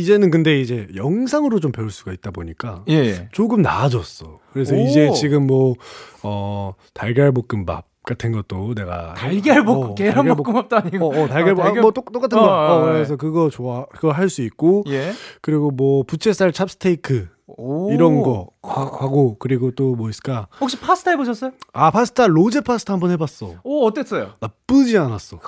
이제는 0.00 0.30
근데 0.30 0.60
이제 0.60 0.86
영상으로 0.94 1.60
좀 1.60 1.72
배울 1.72 1.90
수가 1.90 2.12
있다 2.12 2.30
보니까 2.30 2.84
예, 2.88 2.94
예. 2.94 3.28
조금 3.32 3.62
나아졌어. 3.62 4.40
그래서 4.52 4.74
오. 4.74 4.78
이제 4.80 5.10
지금 5.12 5.46
뭐 5.46 5.74
어, 6.22 6.74
달걀볶음밥 6.94 7.86
같은 8.02 8.30
것도 8.32 8.74
내가 8.74 9.14
달걀볶음, 9.14 9.90
어, 9.90 9.94
계란볶음밥도 9.94 10.76
아니고. 10.76 11.06
어, 11.12 11.24
어, 11.24 11.28
달걀, 11.28 11.54
어, 11.54 11.56
달걀- 11.56 11.80
뭐 11.82 11.90
똑, 11.92 12.12
똑같은 12.12 12.38
거. 12.38 12.44
어, 12.44 12.48
어, 12.48 12.80
어, 12.80 12.84
그래서 12.92 13.16
그거 13.16 13.48
좋아. 13.50 13.86
그거 13.86 14.12
할 14.12 14.28
수 14.28 14.42
있고 14.42 14.84
예. 14.88 15.12
그리고 15.40 15.70
뭐 15.70 16.02
부채살 16.04 16.52
찹스테이크 16.52 17.28
오. 17.48 17.90
이런 17.92 18.22
거 18.22 18.48
하- 18.62 18.82
하고 18.82 19.36
그리고 19.38 19.70
또 19.70 19.94
뭐 19.96 20.10
있을까? 20.10 20.48
혹시 20.60 20.78
파스타 20.78 21.12
해보셨어요? 21.12 21.52
아 21.72 21.90
파스타 21.90 22.26
로제 22.26 22.60
파스타 22.60 22.92
한번 22.92 23.10
해봤어. 23.12 23.54
오, 23.64 23.86
어땠어요? 23.86 24.34
나쁘지 24.40 24.98
않았어. 24.98 25.38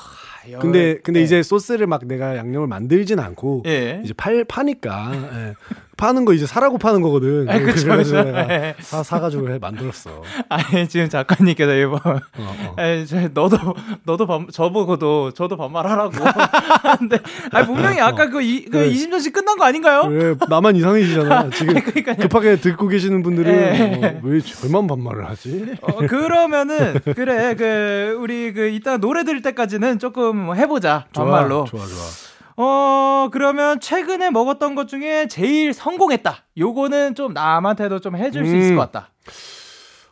근데 0.61 0.99
근데 0.99 1.21
예. 1.21 1.25
이제 1.25 1.43
소스를 1.43 1.87
막 1.87 2.07
내가 2.07 2.37
양념을 2.37 2.67
만들진 2.67 3.19
않고 3.19 3.63
예. 3.67 4.01
이제 4.05 4.15
팔 4.17 4.45
파니까 4.45 5.13
예. 5.15 5.55
파는 5.99 6.25
거 6.25 6.33
이제 6.33 6.47
사라고 6.47 6.79
파는 6.79 7.03
거거든. 7.03 7.49
아, 7.51 7.59
그쵸. 7.59 7.95
내가 7.95 8.55
예. 8.55 8.75
사 8.79 9.03
사가지고 9.03 9.51
해 9.51 9.59
만들었어. 9.59 10.23
아니, 10.49 10.89
지금 10.89 11.09
작가님께서 11.09 11.73
일본, 11.73 11.99
어, 12.05 12.21
어. 12.39 12.77
에, 12.79 13.05
저, 13.05 13.29
너도, 13.35 13.59
너도 14.05 14.27
반, 14.27 14.47
저보고도, 14.51 15.33
저도 15.33 15.57
반말하라고. 15.57 16.13
하는데, 16.23 17.19
아니, 17.51 17.67
분명히 17.67 18.01
아까 18.01 18.31
그, 18.31 18.41
이, 18.41 18.65
그 18.65 18.71
그래. 18.71 18.87
이심전시 18.87 19.33
끝난 19.33 19.59
거 19.59 19.65
아닌가요? 19.65 20.03
그래 20.09 20.37
나만 20.49 20.77
이상해지잖아. 20.77 21.51
지금 21.53 21.75
그러니까요. 21.75 22.17
급하게 22.17 22.57
듣고 22.57 22.87
계시는 22.87 23.25
분들은 23.25 23.53
예. 23.53 24.07
어, 24.07 24.21
왜 24.23 24.41
저만 24.41 24.87
반말을 24.87 25.29
하지? 25.29 25.75
어, 25.83 25.97
그러면은, 26.07 27.01
그래, 27.17 27.57
그, 27.57 28.17
우리 28.21 28.53
그, 28.53 28.69
이따 28.69 28.99
노래 28.99 29.25
들을 29.25 29.43
때까지는 29.43 29.99
조금 29.99 30.55
해보자. 30.55 31.07
반말로. 31.13 31.65
좋아 31.65 31.81
좋아. 31.85 32.28
어, 32.61 33.29
그러면 33.31 33.79
최근에 33.79 34.31
먹었던 34.31 34.75
것 34.75 34.89
중에 34.89 35.29
제일 35.29 35.73
성공했다. 35.73 36.45
요거는 36.59 37.15
좀 37.15 37.33
남한테도 37.33 38.01
좀 38.01 38.17
해줄 38.17 38.45
수 38.47 38.57
있을 38.57 38.73
음. 38.73 38.77
것 38.77 38.91
같다. 38.91 39.11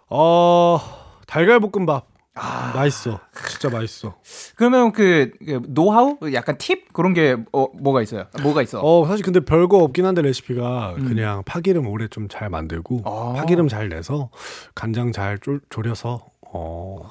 어 0.08 0.78
달걀볶음밥. 1.26 2.06
아. 2.38 2.72
맛있어. 2.76 3.18
진짜 3.48 3.70
맛있어. 3.70 4.14
그러면 4.56 4.92
그, 4.92 5.30
그 5.44 5.62
노하우? 5.68 6.18
약간 6.34 6.56
팁? 6.58 6.92
그런 6.92 7.14
게 7.14 7.36
어, 7.52 7.66
뭐가 7.74 8.02
있어요? 8.02 8.26
뭐가 8.42 8.60
있어? 8.62 8.80
어 8.82 9.06
사실 9.06 9.24
근데 9.24 9.40
별거 9.40 9.78
없긴 9.78 10.04
한데 10.04 10.20
레시피가 10.22 10.96
음. 10.98 11.08
그냥 11.08 11.42
파기름 11.44 11.88
오래 11.88 12.06
좀 12.08 12.28
잘 12.28 12.50
만들고 12.50 13.02
아. 13.06 13.32
파기름 13.38 13.68
잘 13.68 13.88
내서 13.88 14.28
간장 14.74 15.12
잘 15.12 15.38
졸, 15.38 15.60
졸여서 15.70 16.26
어 16.42 17.10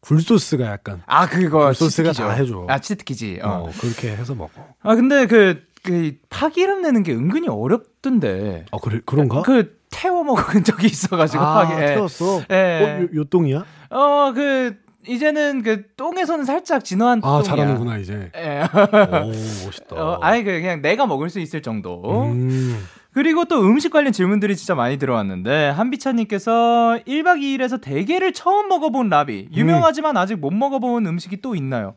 굴소스가 0.00 0.64
약간 0.66 1.02
아, 1.06 1.26
그거. 1.28 1.68
그 1.68 1.74
소스가 1.74 2.12
치트키죠. 2.12 2.28
다 2.28 2.34
해줘. 2.34 2.66
아, 2.68 2.78
치트키지. 2.78 3.40
어. 3.42 3.48
어, 3.48 3.70
그렇게 3.80 4.10
해서 4.16 4.34
먹어. 4.34 4.50
아, 4.82 4.94
근데 4.94 5.26
그, 5.26 5.62
그, 5.82 6.12
파기름 6.30 6.82
내는 6.82 7.02
게 7.02 7.12
은근히 7.12 7.48
어렵던데. 7.48 8.66
어 8.70 8.78
그래 8.78 9.00
그런가? 9.04 9.42
그, 9.42 9.78
태워 9.90 10.22
먹은 10.24 10.62
적이 10.64 10.86
있어가지고, 10.86 11.42
아 11.42 11.64
파기. 11.66 11.82
예. 11.82 11.86
태웠어. 11.94 12.42
예. 12.50 12.54
어, 12.82 13.02
요, 13.02 13.08
요 13.20 13.24
똥이야? 13.24 13.64
어, 13.90 14.32
그, 14.34 14.76
이제는 15.06 15.62
그, 15.62 15.84
똥에서는 15.96 16.44
살짝 16.44 16.84
진화한 16.84 17.20
아 17.22 17.38
똥이야. 17.38 17.42
잘하는구나 17.42 17.98
이제. 17.98 18.30
예. 18.36 18.62
오 19.22 19.26
멋있다. 19.66 19.96
어, 19.96 20.18
아예 20.22 20.42
그 20.42 20.50
그냥 20.60 20.80
내가 20.82 21.06
먹을 21.06 21.28
수 21.30 21.40
있을 21.40 21.62
정도. 21.62 22.02
음. 22.32 22.86
그리고 23.12 23.44
또 23.44 23.60
음식 23.60 23.90
관련 23.90 24.12
질문들이 24.12 24.56
진짜 24.56 24.74
많이 24.74 24.96
들어왔는데 24.96 25.70
한비차님께서 25.70 27.00
1박 27.06 27.40
2일에서 27.40 27.80
대게를 27.80 28.32
처음 28.32 28.68
먹어본 28.68 29.08
라비 29.08 29.48
유명하지만 29.52 30.16
아직 30.16 30.36
못 30.36 30.52
먹어본 30.52 31.06
음식이 31.06 31.40
또 31.40 31.56
있나요? 31.56 31.94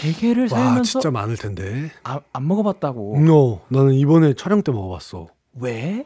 대게를 0.00 0.44
와 0.44 0.48
살면서 0.48 0.82
진짜 0.84 1.10
많을 1.10 1.36
텐데. 1.36 1.90
아, 2.02 2.20
안 2.32 2.48
먹어봤다고 2.48 3.16
음, 3.16 3.28
어, 3.30 3.60
나는 3.68 3.92
이번에 3.92 4.34
촬영 4.34 4.62
때 4.62 4.72
먹어봤어. 4.72 5.26
왜? 5.60 6.04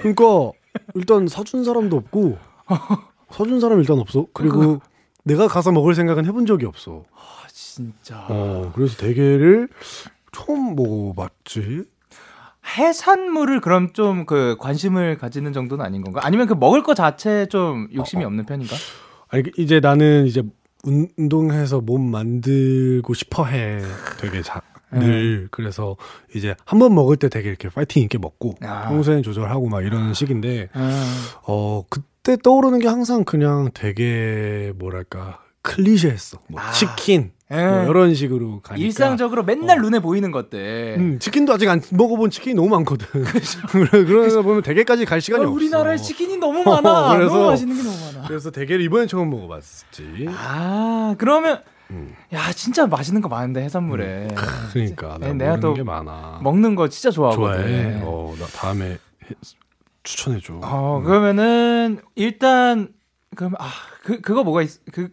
그러니까 0.00 0.52
일단 0.94 1.28
사준 1.28 1.64
사람도 1.64 1.96
없고 1.96 2.38
사준 3.30 3.60
사람 3.60 3.78
일단 3.78 3.98
없어. 4.00 4.26
그리고 4.32 4.80
내가 5.22 5.46
가서 5.46 5.70
먹을 5.70 5.94
생각은 5.94 6.24
해본 6.26 6.46
적이 6.46 6.66
없어. 6.66 7.04
아 7.14 7.46
진짜 7.52 8.26
어 8.28 8.72
그래서 8.74 8.96
대게를 8.96 9.68
처음 10.32 10.74
먹어봤지. 10.74 11.84
해산물을 12.76 13.60
그럼 13.60 13.92
좀 13.92 14.26
그 14.26 14.56
관심을 14.58 15.16
가지는 15.18 15.52
정도는 15.52 15.84
아닌 15.84 16.02
건가? 16.02 16.20
아니면 16.22 16.46
그 16.46 16.54
먹을 16.54 16.82
거 16.82 16.94
자체에 16.94 17.46
좀 17.46 17.88
욕심이 17.94 18.24
없는 18.24 18.44
편인가? 18.46 18.76
아니 19.28 19.44
이제 19.56 19.80
나는 19.80 20.26
이제 20.26 20.42
운- 20.84 21.08
운동해서 21.16 21.80
몸 21.80 22.10
만들고 22.10 23.14
싶어 23.14 23.44
해 23.46 23.80
되게 24.20 24.42
자, 24.42 24.60
늘 24.90 25.48
그래서 25.50 25.96
이제 26.34 26.54
한 26.64 26.78
번 26.78 26.94
먹을 26.94 27.16
때 27.16 27.28
되게 27.28 27.48
이렇게 27.48 27.68
파이팅 27.68 28.02
있게 28.04 28.18
먹고 28.18 28.54
아. 28.62 28.88
평소엔 28.88 29.22
조절하고 29.22 29.68
막 29.68 29.82
이런 29.84 30.14
식인데 30.14 30.68
아, 30.72 31.04
어 31.46 31.84
그때 31.90 32.36
떠오르는 32.42 32.78
게 32.78 32.88
항상 32.88 33.24
그냥 33.24 33.70
되게 33.74 34.72
뭐랄까 34.78 35.40
클리셰했어. 35.68 36.38
뭐 36.48 36.60
아. 36.60 36.72
치킨 36.72 37.32
예. 37.50 37.56
뭐 37.66 37.84
이런 37.90 38.14
식으로 38.14 38.60
가니까. 38.60 38.76
일상적으로 38.76 39.42
맨날 39.42 39.80
눈에 39.80 40.00
보이는 40.00 40.30
것들. 40.30 40.96
음, 40.98 41.18
치킨도 41.18 41.52
아직 41.54 41.68
안 41.68 41.80
먹어본 41.92 42.30
치킨이 42.30 42.54
너무 42.54 42.68
많거든. 42.70 43.06
그래 43.70 44.04
그러다 44.04 44.42
보면 44.42 44.62
대게까지 44.62 45.04
갈 45.04 45.20
시간이 45.20 45.44
아, 45.44 45.46
없어. 45.46 45.54
우리나라에 45.54 45.96
치킨이 45.96 46.36
너무 46.38 46.62
많아. 46.62 47.14
그래서- 47.16 47.34
너무 47.34 47.46
맛있는 47.50 47.76
게 47.76 47.82
너무 47.82 47.96
많아. 48.12 48.28
그래서 48.28 48.50
대게를 48.50 48.84
이번에 48.84 49.06
처음 49.06 49.30
먹어봤지. 49.30 50.26
아, 50.28 51.14
그러면 51.18 51.62
음. 51.90 52.14
야 52.34 52.52
진짜 52.52 52.86
맛있는 52.86 53.22
거 53.22 53.28
많은데 53.30 53.62
해산물에 53.62 54.28
그러니까 54.72 55.16
네, 55.18 55.32
내가, 55.32 55.58
또게 55.58 55.82
많아. 55.82 56.40
먹는 56.42 56.74
거 56.74 56.88
진짜 56.88 57.10
좋아하거든. 57.10 57.42
좋아해. 57.62 58.00
어, 58.04 58.34
나 58.38 58.46
다음에 58.46 58.90
해- 58.90 59.34
추천해줘. 60.02 60.60
어, 60.62 61.02
그러면은 61.04 62.00
일단 62.14 62.88
그럼 63.34 63.54
아, 63.58 63.70
그 64.02 64.20
그거 64.20 64.44
뭐가 64.44 64.62
있 64.62 64.80
그 64.92 65.08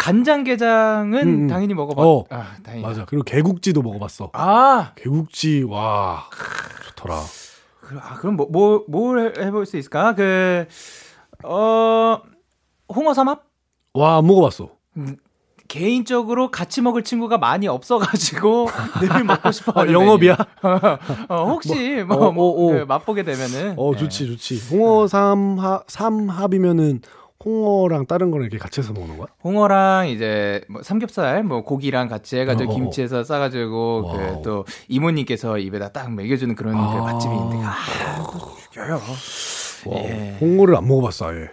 간장게장은 0.00 1.14
음, 1.22 1.28
음. 1.44 1.46
당연히 1.46 1.74
먹어봤. 1.74 2.04
어. 2.04 2.24
아, 2.30 2.56
다행이다. 2.62 2.88
맞아. 2.88 3.04
그리고 3.04 3.22
개국지도 3.22 3.82
먹어봤어. 3.82 4.30
아, 4.32 4.92
개국지 4.96 5.64
와 5.68 6.24
좋더라. 6.86 7.16
그, 7.82 7.98
아 8.02 8.14
그럼 8.14 8.36
뭐뭘 8.36 8.84
뭘 8.88 9.34
해볼 9.38 9.66
수 9.66 9.76
있을까? 9.76 10.14
그 10.14 10.66
어, 11.44 12.18
홍어 12.94 13.12
삼합? 13.14 13.42
와 13.92 14.16
안 14.18 14.26
먹어봤어. 14.26 14.70
개인적으로 15.68 16.50
같이 16.50 16.80
먹을 16.82 17.04
친구가 17.04 17.38
많이 17.38 17.68
없어가지고 17.68 18.68
늘 19.00 19.24
먹고 19.24 19.52
싶어. 19.52 19.72
어, 19.82 19.86
영업이야? 19.86 20.36
어, 21.28 21.44
혹시 21.46 22.02
뭐, 22.08 22.16
뭐, 22.16 22.26
어, 22.26 22.32
뭐, 22.32 22.50
어, 22.50 22.66
어. 22.68 22.78
그 22.78 22.84
맛보게 22.88 23.22
되면은. 23.22 23.74
어 23.76 23.92
네. 23.92 23.98
좋지 23.98 24.26
좋지. 24.26 24.74
홍어 24.74 25.06
삼합 25.06 25.84
삼합이면은 25.88 27.02
홍어랑 27.44 28.06
다른 28.06 28.30
거랑 28.30 28.44
이렇게 28.44 28.58
같이 28.58 28.80
해서 28.80 28.92
먹는 28.92 29.16
거야? 29.16 29.26
홍어랑 29.42 30.08
이제 30.08 30.60
뭐 30.68 30.82
삼겹살, 30.82 31.42
뭐 31.42 31.62
고기랑 31.64 32.08
같이 32.08 32.36
해가지고 32.36 32.70
어, 32.70 32.74
어, 32.74 32.76
어. 32.76 32.80
김치에서 32.80 33.24
싸가지고. 33.24 34.12
그 34.12 34.42
또 34.42 34.64
이모님께서 34.88 35.58
입에다 35.58 35.90
딱 35.92 36.12
먹여주는 36.12 36.54
그런 36.54 36.74
그 36.74 36.78
아. 36.80 37.02
맛집이 37.02 37.34
있는데 37.34 37.64
아, 37.64 37.74
죽여요. 38.72 39.00
와, 39.86 39.96
예. 40.04 40.36
홍어를 40.40 40.76
안 40.76 40.86
먹어봤어 40.86 41.28
아예. 41.30 41.48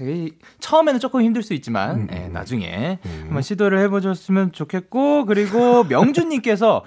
이- 0.00 0.32
처음에는 0.60 0.98
조금 0.98 1.20
힘들 1.22 1.42
수 1.42 1.52
있지만 1.54 1.90
음, 2.02 2.08
예, 2.12 2.26
음. 2.26 2.32
나중에 2.32 2.98
한번 3.26 3.42
시도를 3.42 3.78
해보셨으면 3.80 4.52
좋겠고 4.52 5.26
그리고 5.26 5.84
명준님께서 5.90 6.84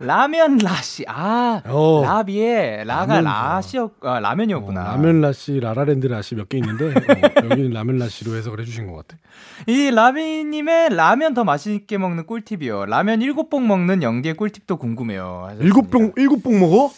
라면 0.00 0.58
라시 0.58 1.04
아 1.08 1.60
어. 1.66 2.02
라비에 2.04 2.84
라가 2.84 3.20
라면 3.20 3.24
라시였 3.24 3.92
아, 4.02 4.20
라면이었구나. 4.20 4.80
어, 4.80 4.84
라면 4.92 5.20
라시 5.20 5.58
라라랜드 5.58 6.06
라시 6.06 6.36
몇 6.36 6.48
개 6.48 6.58
있는데 6.58 6.86
어, 6.86 6.90
여기는 7.50 7.70
라면 7.70 7.98
라시로 7.98 8.36
해석을 8.36 8.60
해주신 8.60 8.86
것 8.86 8.94
같아. 9.08 9.20
이 9.66 9.90
라비님의 9.90 10.90
라면 10.94 11.34
더 11.34 11.42
맛있게 11.42 11.98
먹는 11.98 12.26
꿀팁이요. 12.26 12.86
라면 12.86 13.22
일곱 13.22 13.50
봉 13.50 13.66
먹는 13.66 14.04
영디의 14.04 14.34
꿀팁도 14.36 14.76
궁금해요. 14.76 15.56
일곱 15.60 15.90
병 15.90 16.12
일곱 16.16 16.44
봉 16.44 16.60
먹어? 16.60 16.90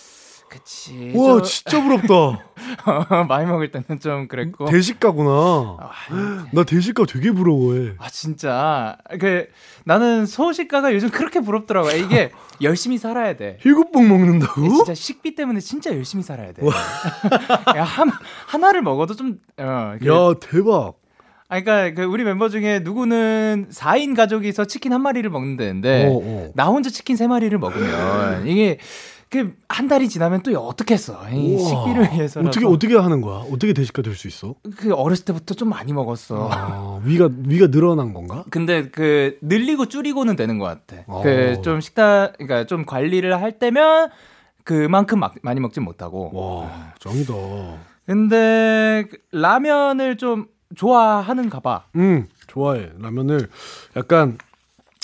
그치. 0.50 1.12
와 1.14 1.38
저- 1.38 1.42
진짜 1.42 1.80
부럽다. 1.82 2.44
많이 3.28 3.46
먹을 3.46 3.70
때는 3.70 4.00
좀 4.00 4.26
그랬고. 4.26 4.66
대식가구나. 4.66 5.30
아, 5.30 5.90
나 6.52 6.64
대식가 6.64 7.06
되게 7.06 7.30
부러워해. 7.30 7.92
아 7.98 8.10
진짜 8.10 8.98
그 9.20 9.46
나는 9.84 10.26
소식가가 10.26 10.92
요즘 10.92 11.08
그렇게 11.10 11.40
부럽더라고. 11.40 11.90
이게 11.92 12.32
열심히 12.60 12.98
살아야 12.98 13.36
돼. 13.36 13.58
일곱 13.64 13.92
봉 13.92 14.08
먹는다고? 14.08 14.68
진짜 14.68 14.92
식비 14.92 15.36
때문에 15.36 15.60
진짜 15.60 15.94
열심히 15.94 16.24
살아야 16.24 16.52
돼. 16.52 16.62
야, 17.76 17.84
한, 17.84 18.10
하나를 18.46 18.82
먹어도 18.82 19.14
좀, 19.14 19.38
어. 19.56 19.94
그, 20.00 20.06
야 20.06 20.34
대박. 20.40 20.94
아, 21.48 21.60
그러니까 21.60 22.00
그 22.02 22.08
우리 22.08 22.22
멤버 22.24 22.48
중에 22.48 22.80
누구는 22.80 23.68
4인 23.72 24.14
가족이서 24.16 24.66
치킨 24.66 24.92
한 24.92 25.00
마리를 25.00 25.28
먹는다는데 25.30 26.06
어, 26.06 26.10
어. 26.22 26.52
나 26.54 26.66
혼자 26.66 26.90
치킨 26.90 27.16
세 27.16 27.26
마리를 27.26 27.56
먹으면 27.58 28.46
이게 28.46 28.78
그 29.31 29.55
한 29.69 29.87
달이 29.88 30.09
지나면 30.09 30.43
또 30.43 30.51
어떻게 30.59 30.95
했어? 30.95 31.16
이. 31.31 31.57
식비를 31.59 32.12
위해서 32.12 32.40
어떻게 32.40 32.66
어떻게 32.66 32.97
하는 32.97 33.21
거야? 33.21 33.38
어떻게 33.51 33.73
대식가 33.73 34.03
될 34.03 34.14
수 34.14 34.27
있어? 34.29 34.57
그 34.77 34.93
어렸을 34.93 35.25
때부터 35.25 35.55
좀 35.55 35.69
많이 35.71 35.93
먹었어. 35.93 36.51
아, 36.53 37.01
위가 37.05 37.31
위가 37.47 37.69
늘어난 37.69 38.12
건가? 38.12 38.45
근데 38.51 38.88
그 38.90 39.38
늘리고 39.40 39.87
줄이고는 39.87 40.35
되는 40.37 40.59
것 40.59 40.64
같아. 40.66 41.03
어. 41.07 41.23
그좀 41.23 41.81
식단, 41.81 42.33
그러니까 42.38 42.64
좀 42.66 42.85
관리를 42.85 43.40
할 43.40 43.59
때면 43.59 44.11
그만큼 44.64 45.21
막, 45.21 45.37
많이 45.43 45.61
먹진 45.61 45.85
못하고. 45.85 46.31
와 46.35 46.93
짱이다. 46.99 47.33
근데 48.07 49.05
그 49.11 49.19
라면을 49.33 50.16
좀 50.16 50.47
좋아하는가 50.75 51.61
봐. 51.61 51.85
음 51.97 52.27
좋아해 52.49 52.90
라면을 52.99 53.49
약간 53.97 54.37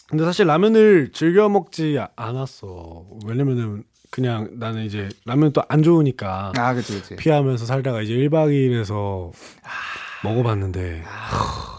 근데 0.09 0.25
사실 0.25 0.47
라면을 0.47 1.11
즐겨 1.13 1.49
먹지 1.49 1.97
아- 1.99 2.09
않았어. 2.17 3.05
왜냐면은 3.25 3.85
그냥 4.17 4.49
나는 4.55 4.85
이제 4.85 5.11
라면 5.27 5.53
또 5.53 5.63
안 5.69 5.83
좋으니까 5.83 6.53
아, 6.57 6.73
그치, 6.73 6.95
그치. 6.95 7.17
피하면서 7.17 7.67
살다가 7.67 8.01
이제 8.01 8.15
1박 8.15 8.49
2일에서 8.49 9.31
먹어봤는데 10.25 11.03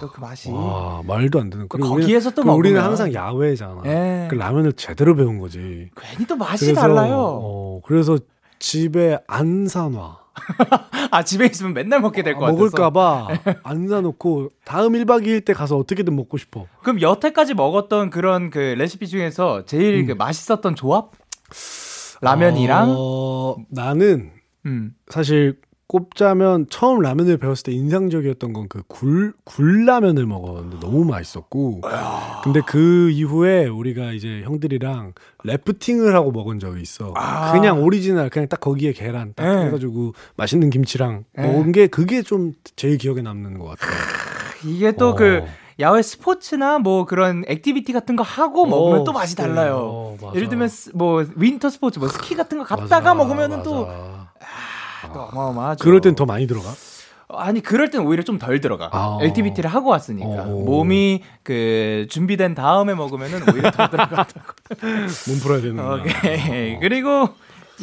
또그 0.01 0.19
맛이. 0.21 0.51
와 0.51 1.01
말도 1.03 1.39
안 1.41 1.49
되는. 1.49 1.67
그리고 1.67 1.89
거기에서 1.89 2.29
또 2.31 2.41
우리는, 2.43 2.55
우리는 2.59 2.75
먹으면. 2.75 2.85
항상 2.89 3.11
야외잖아. 3.13 3.81
예. 3.87 4.27
그 4.29 4.35
라면을 4.35 4.73
제대로 4.73 5.15
배운 5.15 5.39
거지. 5.39 5.89
괜히 5.99 6.27
또 6.27 6.35
맛이 6.35 6.65
그래서, 6.65 6.81
달라요. 6.81 7.15
어, 7.17 7.81
그래서 7.83 8.19
집에 8.59 9.17
안 9.27 9.67
사놔. 9.67 10.19
아, 11.09 11.23
집에 11.23 11.47
있으면 11.47 11.73
맨날 11.73 11.99
먹게 12.01 12.21
될것 12.21 12.39
같아서. 12.41 12.57
먹을까봐 12.57 13.27
안 13.63 13.87
사놓고 13.87 14.51
다음 14.63 14.93
1박 14.93 15.25
2일 15.25 15.43
때 15.43 15.53
가서 15.53 15.75
어떻게든 15.77 16.15
먹고 16.15 16.37
싶어. 16.37 16.67
그럼 16.83 17.01
여태까지 17.01 17.55
먹었던 17.55 18.11
그런 18.11 18.51
그 18.51 18.59
레시피 18.59 19.07
중에서 19.07 19.65
제일 19.65 20.05
그 20.05 20.11
맛있었던 20.11 20.75
조합? 20.75 21.11
라면이랑? 22.21 22.95
어, 22.97 23.55
나는 23.69 24.31
음. 24.65 24.93
사실 25.09 25.59
꼽자면 25.89 26.65
처음 26.69 26.99
라면을 26.99 27.37
배웠을 27.37 27.63
때 27.63 27.71
인상적이었던 27.71 28.51
건 28.51 28.67
그 28.67 28.83
굴 28.87 29.31
굴라면을 29.45 30.25
먹었는데 30.25 30.79
너무 30.81 31.05
맛있었고 31.05 31.79
근데 32.43 32.59
그 32.67 33.09
이후에 33.11 33.67
우리가 33.67 34.11
이제 34.11 34.41
형들이랑 34.43 35.13
래프팅을 35.45 36.13
하고 36.13 36.31
먹은 36.33 36.59
적이 36.59 36.81
있어 36.81 37.13
아. 37.15 37.53
그냥 37.53 37.81
오리지널 37.81 38.29
그냥 38.29 38.49
딱 38.49 38.59
거기에 38.59 38.91
계란 38.91 39.31
딱 39.33 39.45
네. 39.47 39.65
해가지고 39.67 40.13
맛있는 40.35 40.69
김치랑 40.71 41.23
네. 41.37 41.47
먹은 41.47 41.71
게 41.71 41.87
그게 41.87 42.21
좀 42.21 42.51
제일 42.75 42.97
기억에 42.97 43.21
남는 43.21 43.57
것 43.57 43.65
같아 43.67 43.87
이게 44.65 44.91
또 44.91 45.09
어. 45.11 45.15
그 45.77 45.83
야외 45.83 46.01
스포츠나 46.01 46.79
뭐 46.79 47.05
그런 47.05 47.43
activity 47.47 47.93
같은 47.93 48.15
거 48.15 48.23
하고 48.23 48.65
먹으면 48.65 49.01
어, 49.01 49.03
또 49.03 49.11
맛이 49.13 49.35
네. 49.35 49.43
달라요. 49.43 49.77
어, 49.77 50.17
맞아. 50.21 50.35
예를 50.35 50.49
들면 50.49 50.67
스- 50.67 50.91
뭐 50.95 51.23
winter 51.35 51.69
스포츠 51.69 51.99
뭐 51.99 52.07
스키 52.09 52.35
같은 52.35 52.57
거 52.57 52.63
갔다가 52.63 53.13
맞아, 53.13 53.13
먹으면은 53.13 53.63
또, 53.63 53.85
맞아. 53.85 55.13
또 55.13 55.21
어마어마하죠. 55.21 55.83
그럴 55.83 56.01
땐 56.01 56.15
더 56.15 56.25
많이 56.25 56.47
들어가 56.47 56.69
아니 57.29 57.61
그럴 57.61 57.89
땐 57.89 58.01
오히려 58.01 58.23
좀 58.23 58.39
덜 58.39 58.59
들어가. 58.61 58.89
아. 58.91 59.17
activity를 59.21 59.69
하고 59.69 59.89
왔으니까 59.89 60.43
어. 60.43 60.45
몸이 60.45 61.23
그 61.43 62.07
준비된 62.09 62.55
다음에 62.55 62.93
먹으면은 62.95 63.41
오히려 63.53 63.69
더 63.71 63.89
들어가. 63.89 64.25
몸 65.27 65.39
풀어야 65.41 65.61
되는구나 65.61 65.95
오케이. 65.95 66.79
그리고 66.79 67.29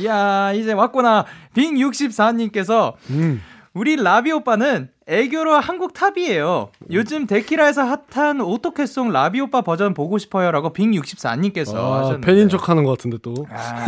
야 0.04 0.52
이제 0.52 0.72
왔구나. 0.72 1.26
빙 1.54 1.74
64님께서 1.76 2.94
음. 3.10 3.40
우리 3.74 3.96
라비 3.96 4.32
오빠는 4.32 4.88
애교로 5.06 5.52
한국 5.54 5.92
탑이에요. 5.92 6.70
요즘 6.90 7.26
데키라에서 7.26 7.82
핫한 8.10 8.40
오또케송 8.40 9.10
라비 9.12 9.38
오빠 9.40 9.60
버전 9.60 9.92
보고 9.92 10.16
싶어요라고 10.16 10.72
빙64님께서 10.72 11.74
아, 11.76 11.98
하셨는데. 11.98 12.26
팬인 12.26 12.48
척하는 12.48 12.84
것 12.84 12.92
같은데 12.92 13.18
또 13.22 13.34
아, 13.50 13.84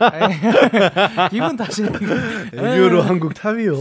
기분 1.30 1.56
탓이. 1.56 1.84
애교로 2.52 3.02
한국 3.02 3.34
탑이요 3.34 3.74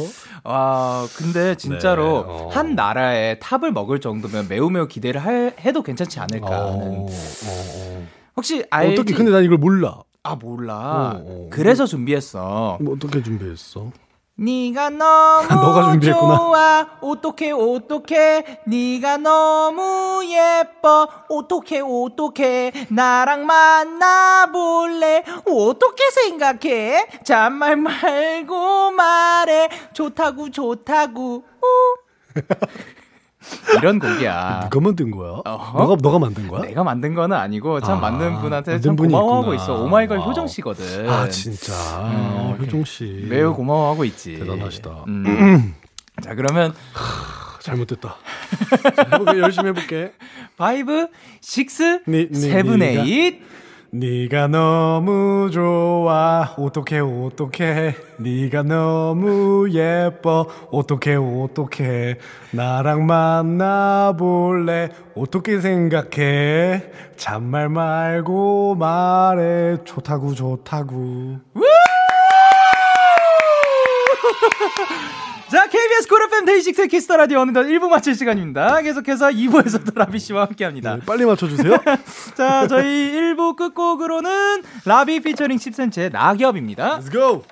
와, 0.44 1.08
근데 1.18 1.56
진짜로 1.56 2.04
네, 2.06 2.10
어. 2.28 2.50
한 2.52 2.76
나라의 2.76 3.40
탑을 3.40 3.72
먹을 3.72 4.00
정도면 4.00 4.48
매우 4.48 4.70
매우 4.70 4.88
기대를 4.88 5.24
할- 5.26 5.54
해도 5.60 5.82
괜찮지 5.82 6.20
않을까 6.20 6.48
하는. 6.48 6.98
어, 7.00 7.06
어, 7.06 7.08
어. 7.08 8.08
혹시 8.36 8.64
알지? 8.70 8.94
어떻게 9.02 9.14
근데 9.16 9.32
난 9.32 9.44
이걸 9.44 9.58
몰라. 9.58 10.02
아 10.24 10.36
몰라. 10.36 11.14
어, 11.16 11.22
어. 11.26 11.48
그래서 11.50 11.86
준비했어. 11.88 12.78
뭐 12.80 12.94
어떻게 12.96 13.24
준비했어? 13.24 13.92
네가 14.40 14.92
너무 14.92 15.48
너가 15.50 15.92
준비했구나. 15.92 16.38
좋아. 16.38 16.88
어떡해 17.02 17.52
어떡해. 17.52 18.62
네가 18.68 19.18
너무 19.18 20.24
예뻐. 20.26 21.10
어떡해 21.28 21.82
어떡해. 21.82 22.72
나랑 22.90 23.48
만나 23.48 24.46
볼래. 24.52 25.24
어떻게 25.48 26.10
생각해? 26.12 27.08
잔말 27.24 27.78
말고 27.78 28.92
말해. 28.92 29.70
좋다고 29.94 30.52
좋다고. 30.52 31.44
우. 31.62 31.98
이런 33.78 34.00
곡이야. 34.00 34.70
누가 34.72 34.80
만든 34.84 35.12
거야? 35.12 35.42
어허? 35.46 35.78
너가 35.80 35.96
너가 36.02 36.20
만든 36.20 36.48
거야? 36.48 36.62
내가 36.62 36.84
만든 36.84 37.14
거는 37.14 37.36
아니고 37.38 37.82
참 37.82 37.98
아, 37.98 38.10
만든 38.10 38.40
분한테 38.40 38.80
참 38.80 38.96
고마워하고 38.96 39.54
있구나. 39.54 39.64
있어. 39.64 39.84
오마이걸 39.84 40.18
wow. 40.20 40.30
효정 40.30 40.48
씨거든. 40.48 41.10
아 41.10 41.30
진짜 41.30 41.74
어, 42.00 42.56
음, 42.58 42.64
효정 42.64 42.84
씨 42.86 43.26
매우 43.30 43.54
고마워하고 43.54 44.04
있지. 44.06 44.40
대단하시다. 44.40 44.90
음. 45.08 45.76
자 46.22 46.34
그러면 46.36 46.74
잘못됐다. 47.62 48.16
자, 48.96 49.38
열심히 49.38 49.68
해볼게. 49.70 50.14
5, 50.58 50.66
6, 50.78 52.04
니- 52.08 52.30
니- 52.32 52.40
7, 52.40 52.64
니가- 52.64 52.96
8. 53.06 53.40
네가 53.92 54.48
너무 54.48 55.50
좋아. 55.52 56.54
어떡해 56.58 57.00
어떡해. 57.00 57.96
네가 58.18 58.64
너무 58.64 59.70
예뻐. 59.72 60.48
어떡해 60.72 61.16
어떡해. 61.16 62.18
나랑 62.52 63.06
만나볼래? 63.06 64.90
어떻게 65.16 65.62
생각해? 65.62 66.84
잔말 67.16 67.70
말고 67.70 68.76
말해. 68.76 69.78
좋다구 69.86 70.36
좋다구 70.36 71.40
자, 75.50 75.66
KBS 75.68 76.10
쿨 76.10 76.22
FM 76.24 76.46
데이식스의 76.46 76.88
키스터 76.90 77.16
라디오 77.16 77.40
어느덧 77.40 77.64
1부 77.64 77.88
마칠 77.88 78.16
시간입니다. 78.16 78.82
계속해서 78.82 79.30
2부에서도 79.30 79.98
라비 79.98 80.20
씨와 80.20 80.42
함께 80.42 80.66
합니다. 80.66 80.96
네, 80.98 81.02
빨리 81.06 81.26
맞춰주세요 81.26 81.78
자, 82.36 82.68
저희 82.68 82.86
1부 83.14 83.56
끝곡으로는 83.56 84.64
라비 84.84 85.22
피처링 85.22 85.58
10cm의 85.58 86.12
낙엽입니다. 86.12 87.00
Let's 87.00 87.12
go 87.12 87.44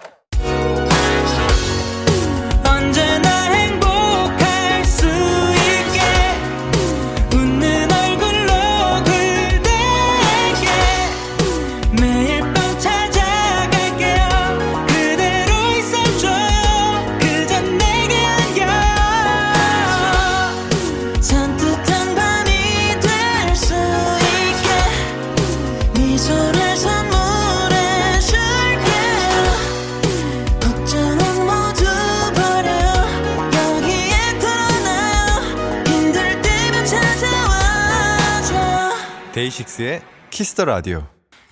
데이식스의 39.56 40.02
키스터 40.32 40.66
라디오. 40.66 41.04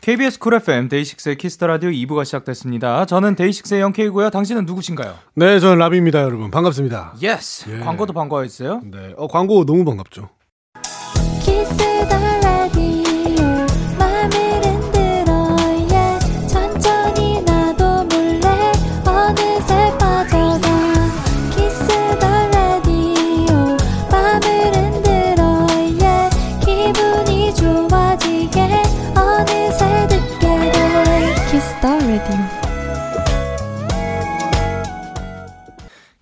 KBS 0.01 0.37
쿨 0.39 0.55
FM 0.55 0.89
데이식스의 0.89 1.37
키스터 1.37 1.67
라디오 1.67 1.89
2부가 1.89 2.25
시작됐습니다. 2.25 3.05
저는 3.05 3.35
데이식스의 3.35 3.79
영케이고요. 3.79 4.29
당신은 4.29 4.65
누구신가요? 4.65 5.15
네 5.35 5.59
저는 5.61 5.77
라비입니다 5.77 6.21
여러분 6.21 6.51
반갑습니다 6.51 7.13
yes. 7.21 7.69
예. 7.69 7.79
광고도 7.79 8.11
반가워했어요. 8.11 8.81
네 8.83 9.13
어, 9.15 9.27
광고 9.27 9.65
너무 9.65 9.85
반갑죠 9.85 10.29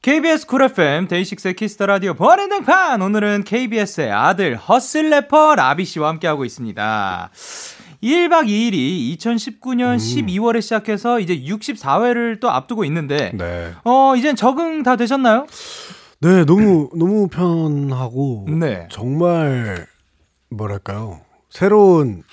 KBS 0.01 0.47
쿨 0.47 0.63
FM 0.63 1.07
데이식스의 1.07 1.53
키스터 1.55 1.85
라디오 1.85 2.15
본인 2.15 2.49
등판 2.49 3.03
오늘은 3.03 3.43
KBS의 3.43 4.11
아들 4.11 4.55
hustle 4.55 5.11
래퍼 5.11 5.53
라비 5.55 5.85
씨와 5.85 6.09
함께하고 6.09 6.43
있습니다. 6.43 7.29
1박 8.01 8.47
2일이 8.47 9.15
2019년 9.15 9.97
12월에 9.97 10.59
시작해서 10.63 11.19
이제 11.19 11.39
64회를 11.41 12.39
또 12.39 12.49
앞두고 12.49 12.83
있는데 12.85 13.31
네 13.35 13.73
어 13.83 14.15
이젠 14.15 14.35
적응 14.35 14.81
다 14.81 14.95
되셨나요? 14.95 15.45
네, 16.19 16.45
너무 16.45 16.89
너무 16.95 17.27
편하고 17.27 18.47
네. 18.49 18.87
정말 18.89 19.85
뭐랄까요 20.49 21.21
새로운 21.51 22.23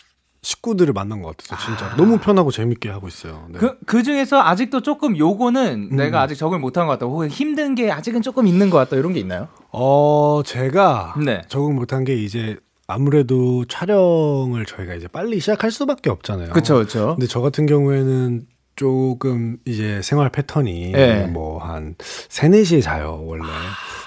식구들을 0.49 0.94
만난 0.94 1.20
것 1.20 1.36
같아서 1.36 1.62
진짜 1.62 1.90
로 1.90 1.96
너무 1.96 2.18
편하고 2.18 2.51
재밌게 2.51 2.88
하고 2.88 3.07
있어요. 3.07 3.46
네. 3.51 3.59
그, 3.59 3.76
그 3.84 4.03
중에서 4.03 4.40
아직도 4.40 4.80
조금 4.80 5.14
요거는 5.18 5.88
음. 5.92 5.96
내가 5.96 6.22
아직 6.22 6.36
적응을 6.36 6.59
못한 6.59 6.86
것 6.86 6.92
같다. 6.92 7.05
혹은 7.05 7.28
힘든 7.28 7.74
게 7.74 7.92
아직은 7.92 8.22
조금 8.22 8.46
있는 8.46 8.70
것 8.70 8.78
같다. 8.78 8.96
이런 8.96 9.12
게 9.12 9.20
있나요? 9.20 9.49
어 9.72 10.40
제가 10.46 11.16
네. 11.22 11.42
적응 11.49 11.74
못한 11.74 12.05
게 12.05 12.14
이제 12.14 12.57
아무래도 12.86 13.66
촬영을 13.66 14.64
저희가 14.64 14.94
이제 14.94 15.07
빨리 15.07 15.38
시작할 15.38 15.70
수밖에 15.70 16.09
없잖아요. 16.09 16.55
그쵸. 16.55 16.82
근데 16.86 17.26
저 17.26 17.42
같은 17.42 17.66
경우에는 17.66 18.46
조금 18.74 19.59
이제 19.66 20.01
생활 20.03 20.30
패턴이 20.30 20.92
네. 20.92 21.26
뭐한 21.26 21.96
3, 22.01 22.53
4시에 22.53 22.82
자요, 22.82 23.22
원래. 23.26 23.42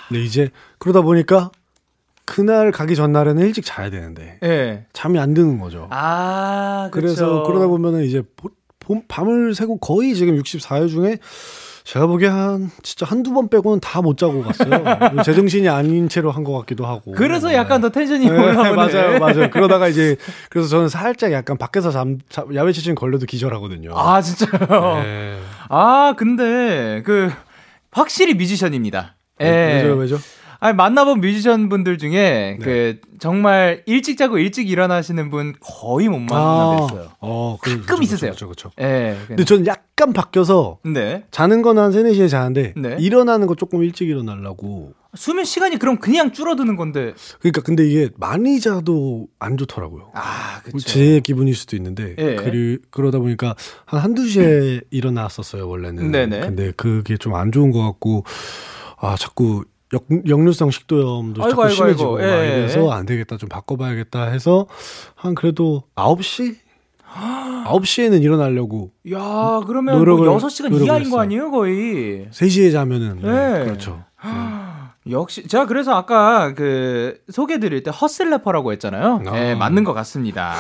근데 0.08 0.24
이제 0.24 0.50
그러다 0.80 1.02
보니까 1.02 1.52
그날 2.26 2.72
가기 2.72 2.96
전날에는 2.96 3.44
일찍 3.46 3.66
자야 3.66 3.90
되는데 3.90 4.40
예. 4.44 4.86
잠이 4.94 5.20
안 5.20 5.34
드는 5.34 5.60
거죠. 5.60 5.88
아, 5.92 6.90
그쵸. 6.92 7.02
그래서 7.02 7.44
그러다 7.44 7.68
보면은 7.68 8.04
이제 8.04 8.22
보- 8.38 8.50
봄- 8.80 9.04
밤을 9.08 9.54
새고 9.56 9.78
거의 9.80 10.16
지금 10.16 10.36
64회 10.38 10.90
중에 10.90 11.18
제가 11.84 12.06
보기에 12.08 12.28
한 12.30 12.70
진짜 12.84 13.06
한두 13.08 13.34
번 13.34 13.50
빼고는 13.50 13.80
다 13.80 14.02
못 14.02 14.16
자고 14.18 14.44
갔어요. 14.44 14.70
제정신이 15.26 15.68
아닌 15.68 16.08
채로 16.10 16.30
한 16.32 16.44
것 16.44 16.58
같기도 16.60 16.86
하고. 16.86 17.12
그래서 17.14 17.54
약간 17.54 17.82
더 17.82 17.90
텐션이 17.90 18.28
네, 18.30 18.32
올라오네. 18.32 18.72
맞아요, 18.76 19.20
맞아요. 19.20 19.50
그러다가 19.50 19.88
이제 19.88 20.16
그래서 20.50 20.70
저는 20.70 20.90
살짝 20.90 21.32
약간 21.32 21.58
밖에서 21.58 21.90
잠, 21.92 22.20
잠 22.30 22.54
야외 22.56 22.72
취침 22.72 22.94
걸려도 22.96 23.26
기절하거든요. 23.26 23.92
아, 23.98 24.22
진짜요? 24.22 25.02
네. 25.04 25.40
아, 25.70 26.14
근데 26.18 27.02
그 27.04 27.32
확실히 27.92 28.36
뮤지션입니다. 28.36 29.16
예. 29.42 29.82
왜죠, 29.84 29.96
왜죠? 29.96 30.18
아니, 30.64 30.76
만나본 30.76 31.22
뮤지션 31.22 31.70
분들 31.70 31.98
중에 31.98 32.58
네. 32.60 32.64
그 32.64 33.00
정말 33.20 33.82
일찍 33.88 34.16
자고 34.16 34.38
일찍 34.38 34.70
일어나시는 34.70 35.32
분 35.32 35.56
거의 35.60 36.08
못 36.08 36.20
만나뵀어요. 36.20 37.10
어, 37.20 37.58
가끔 37.60 38.04
있으세요. 38.04 38.30
그렇죠, 38.32 38.46
그렇죠. 38.46 38.72
예. 38.80 39.18
근데 39.28 39.44
저는 39.44 39.66
약간 39.66 40.14
바뀌어서 40.14 40.78
네. 40.86 41.24
자는 41.32 41.64
건 41.64 41.80
한 41.80 41.92
3, 41.92 42.04
4시에 42.04 42.30
자는데 42.30 42.74
네. 42.78 42.96
일어나는 43.00 43.48
거 43.48 43.56
조금 43.56 43.82
일찍 43.84 44.08
일어나려고. 44.08 44.94
수면 45.16 45.46
시간이 45.46 45.80
그럼 45.80 45.98
그냥 45.98 46.32
줄어드는 46.32 46.76
건데. 46.76 47.14
그러니까 47.40 47.62
근데 47.62 47.88
이게 47.90 48.10
많이 48.18 48.60
자도 48.60 49.28
안 49.40 49.58
좋더라고요. 49.58 50.12
아, 50.14 50.62
그쵸. 50.64 50.78
제 50.88 51.20
기분일 51.22 51.56
수도 51.56 51.76
있는데 51.76 52.16
예. 52.20 52.36
그리, 52.36 52.78
그러다 52.92 53.18
보니까 53.18 53.56
한 53.86 54.00
한두 54.00 54.28
시에 54.28 54.82
일어났었어요 54.92 55.68
원래는 55.68 56.12
네네. 56.12 56.40
근데 56.42 56.72
그게 56.78 57.18
좀 57.18 57.34
안 57.34 57.52
좋은 57.52 57.72
것 57.72 57.82
같고 57.82 58.26
아 59.00 59.16
자꾸 59.18 59.64
역, 59.94 60.06
역류성 60.28 60.72
식도염도 60.72 61.44
아이고, 61.44 61.50
자꾸 61.50 61.64
아이고, 61.64 61.76
심해지고 61.76 62.18
아이고. 62.20 62.32
막 62.32 62.44
예. 62.46 62.58
이래서 62.60 62.92
안 62.92 63.06
되겠다 63.06 63.38
좀 63.38 63.50
바꿔봐야겠다 63.50 64.26
해서 64.30 64.68
한 65.16 65.36
그래도 65.36 65.84
9시 65.96 66.56
9시에는 67.66 68.22
일어나려고 68.24 68.92
야, 69.12 69.62
그러면 69.68 70.00
노력을- 70.00 70.26
뭐 70.26 70.38
6시간 70.38 70.70
노력을 70.70 70.86
이하인 70.88 71.04
거 71.04 71.08
했어요. 71.08 71.20
아니에요, 71.22 71.52
거의? 71.52 72.28
3시에 72.32 72.72
자면은 72.72 73.20
네, 73.22 73.60
네. 73.60 73.66
그렇죠 73.66 74.04
역시 75.10 75.48
제가 75.48 75.66
그래서 75.66 75.94
아까 75.96 76.54
그 76.54 77.18
소개 77.32 77.60
드릴 77.60 77.82
때 77.84 77.90
허슬 77.92 78.30
래퍼라고 78.30 78.72
했잖아요. 78.74 79.24
아. 79.26 79.32
네, 79.32 79.56
맞는 79.56 79.84
것 79.84 79.94
같습니다. 79.94 80.54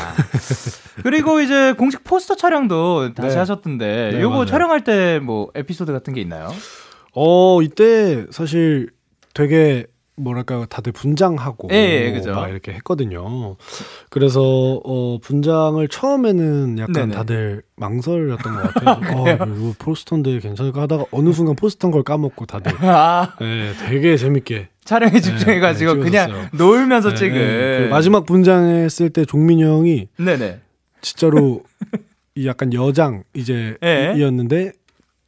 그리고 1.03 1.41
이제 1.41 1.73
공식 1.77 2.03
포스터 2.03 2.35
촬영도 2.35 3.13
다시 3.13 3.35
네. 3.35 3.37
하셨던데 3.39 4.09
네, 4.13 4.21
요거. 4.21 4.45
촬영할 4.47 4.83
때 4.83 5.19
뭐 5.21 5.51
에피소드 5.53 5.91
같은 5.93 6.13
게 6.13 6.21
있나요? 6.21 6.49
어 7.13 7.61
이때 7.61 8.25
사실 8.31 8.89
되게 9.33 9.85
뭐랄까 10.17 10.65
다들 10.69 10.91
분장하고 10.91 11.69
예, 11.71 11.75
예, 12.07 12.11
그죠. 12.11 12.31
막 12.33 12.49
이렇게 12.49 12.73
했거든요. 12.73 13.55
그래서 14.09 14.41
어 14.83 15.17
분장을 15.21 15.85
처음에는 15.87 16.77
약간 16.79 16.93
네네. 16.93 17.15
다들 17.15 17.63
망설였던 17.77 18.53
것 18.55 18.73
같아요. 18.73 19.17
어, 19.17 19.33
이거 19.33 19.73
포스터인데 19.79 20.39
괜찮을까 20.39 20.81
하다가 20.81 21.05
어느 21.11 21.31
순간 21.33 21.55
포스터인 21.55 21.91
걸 21.91 22.03
까먹고 22.03 22.45
다들 22.45 22.73
아, 22.85 23.33
네, 23.39 23.73
되게 23.87 24.17
재밌게 24.17 24.67
촬영에 24.83 25.19
집중해가지고 25.19 25.93
네, 25.95 25.99
그냥 26.01 26.27
찍었었어요. 26.27 26.49
놀면서 26.53 27.09
네, 27.09 27.15
찍은. 27.15 27.33
네. 27.33 27.79
그 27.79 27.83
마지막 27.89 28.25
분장했을 28.25 29.09
때 29.11 29.25
종민이 29.25 29.63
형이 29.63 30.07
네네. 30.17 30.59
진짜로 31.01 31.63
이 32.35 32.47
약간 32.47 32.73
여장 32.73 33.23
이제 33.33 33.75
예. 33.83 34.13
이었는데 34.15 34.71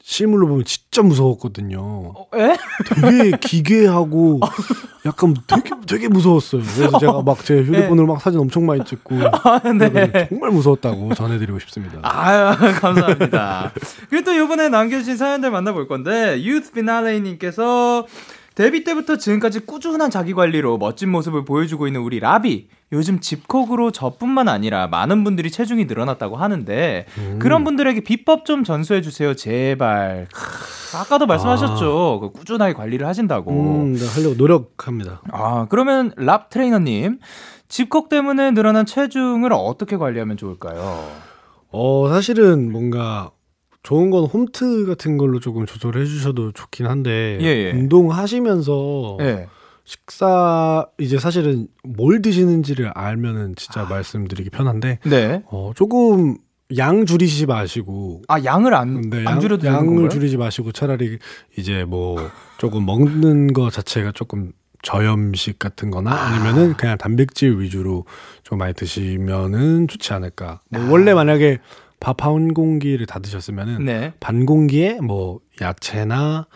실물로 0.05 0.47
보면 0.47 0.65
진짜 0.65 1.01
무서웠거든요. 1.01 1.79
어, 1.81 2.27
에? 2.35 2.57
되게 2.85 3.37
기괴하고 3.39 4.41
약간 5.05 5.33
되게 5.47 5.69
되게 5.87 6.07
무서웠어요. 6.09 6.61
그래서 6.61 6.99
제가 6.99 7.21
막 7.21 7.43
제 7.43 7.61
휴대폰으로 7.61 8.05
막 8.07 8.21
사진 8.21 8.39
엄청 8.41 8.65
많이 8.65 8.83
찍고 8.83 9.15
네. 9.79 10.27
정말 10.29 10.51
무서웠다고 10.51 11.13
전해드리고 11.15 11.57
싶습니다. 11.59 11.99
아유, 12.03 12.53
감사합니다. 12.81 13.71
그리고 14.09 14.25
또 14.25 14.33
이번에 14.33 14.67
남겨주신 14.69 15.15
사연들 15.17 15.51
만나볼 15.51 15.87
건데, 15.87 16.37
유th 16.43 16.73
피날레님께서 16.73 18.05
데뷔 18.55 18.83
때부터 18.83 19.17
지금까지 19.17 19.61
꾸준한 19.61 20.09
자기 20.11 20.33
관리로 20.33 20.77
멋진 20.77 21.09
모습을 21.09 21.45
보여주고 21.45 21.87
있는 21.87 22.01
우리 22.01 22.19
라비. 22.19 22.67
요즘 22.93 23.19
집콕으로 23.19 23.91
저뿐만 23.91 24.47
아니라 24.47 24.87
많은 24.87 25.23
분들이 25.23 25.51
체중이 25.51 25.85
늘어났다고 25.85 26.37
하는데 26.37 27.05
음. 27.17 27.39
그런 27.39 27.63
분들에게 27.63 28.01
비법 28.01 28.45
좀 28.45 28.63
전수해 28.63 29.01
주세요, 29.01 29.33
제발. 29.33 30.27
크, 30.31 30.97
아까도 30.97 31.25
말씀하셨죠. 31.25 32.19
그 32.21 32.31
꾸준하게 32.31 32.73
관리를 32.73 33.07
하신다고. 33.07 33.51
음, 33.51 33.93
네, 33.95 34.07
하려고 34.07 34.35
노력합니다. 34.35 35.21
아, 35.31 35.65
그러면 35.69 36.13
랍 36.17 36.49
트레이너님, 36.51 37.19
집콕 37.67 38.09
때문에 38.09 38.51
늘어난 38.51 38.85
체중을 38.85 39.51
어떻게 39.51 39.97
관리하면 39.97 40.37
좋을까요? 40.37 41.03
어, 41.71 42.09
사실은 42.09 42.71
뭔가 42.71 43.31
좋은 43.81 44.11
건 44.11 44.25
홈트 44.25 44.85
같은 44.85 45.17
걸로 45.17 45.39
조금 45.39 45.65
조절해 45.65 46.05
주셔도 46.05 46.51
좋긴 46.51 46.85
한데 46.85 47.39
예, 47.41 47.45
예. 47.45 47.71
운동하시면서 47.71 49.17
네. 49.19 49.47
식사 49.85 50.85
이제 50.99 51.17
사실은 51.19 51.67
뭘 51.83 52.21
드시는지를 52.21 52.91
알면은 52.95 53.55
진짜 53.55 53.83
말씀드리기 53.83 54.49
편한데 54.49 54.99
네. 55.05 55.43
어, 55.47 55.71
조금 55.75 56.37
양 56.77 57.05
줄이지 57.05 57.45
마시고 57.45 58.23
아, 58.27 58.43
양을 58.43 58.73
안, 58.73 59.01
근데 59.01 59.19
안 59.19 59.25
양, 59.33 59.39
줄여도 59.39 59.63
되는 59.63 59.77
양을? 59.77 60.09
줄이지 60.09 60.37
마시고 60.37 60.71
차라리 60.71 61.19
이제 61.57 61.83
뭐 61.83 62.29
조금 62.57 62.85
먹는 62.85 63.53
거 63.53 63.69
자체가 63.69 64.11
조금 64.13 64.53
저염식 64.81 65.59
같은 65.59 65.91
거나 65.91 66.11
아니면은 66.11 66.73
그냥 66.73 66.97
단백질 66.97 67.59
위주로 67.59 68.05
좀 68.43 68.57
많이 68.57 68.73
드시면은 68.73 69.87
좋지 69.87 70.11
않을까. 70.13 70.61
뭐 70.69 70.89
원래 70.89 71.13
만약에 71.13 71.59
밥 71.99 72.21
한 72.21 72.53
공기를 72.53 73.05
다 73.05 73.19
드셨으면은 73.19 73.85
네. 73.85 74.13
반 74.19 74.45
공기에 74.45 74.99
뭐 74.99 75.39
야채나 75.61 76.47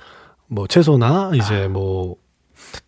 뭐 0.48 0.68
채소나 0.68 1.32
이제 1.36 1.68
뭐 1.70 2.18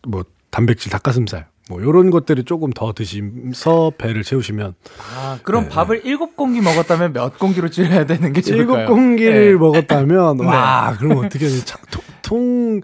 뭐 0.07 0.23
단백질 0.49 0.91
닭가슴살 0.91 1.47
뭐 1.69 1.81
요런 1.81 2.09
것들을 2.09 2.45
조금 2.45 2.71
더 2.71 2.93
드시면서 2.93 3.91
배를 3.97 4.23
채우시면 4.23 4.73
아, 5.15 5.39
그럼 5.43 5.65
네. 5.65 5.69
밥을 5.69 6.01
일곱 6.03 6.35
공기 6.35 6.61
먹었다면 6.61 7.13
몇 7.13 7.37
공기로 7.37 7.69
줄여야 7.69 8.05
되는 8.05 8.33
게 8.33 8.41
좋을까요? 8.41 8.61
일곱 8.61 8.93
공기를 8.93 9.51
네. 9.51 9.57
먹었다면 9.57 10.39
와 10.45 10.95
그럼 10.97 11.23
어떻게 11.23 11.45
해야 11.45 11.55
돼? 11.55 11.65
참, 11.65 11.79
통, 11.91 12.01
통 12.23 12.81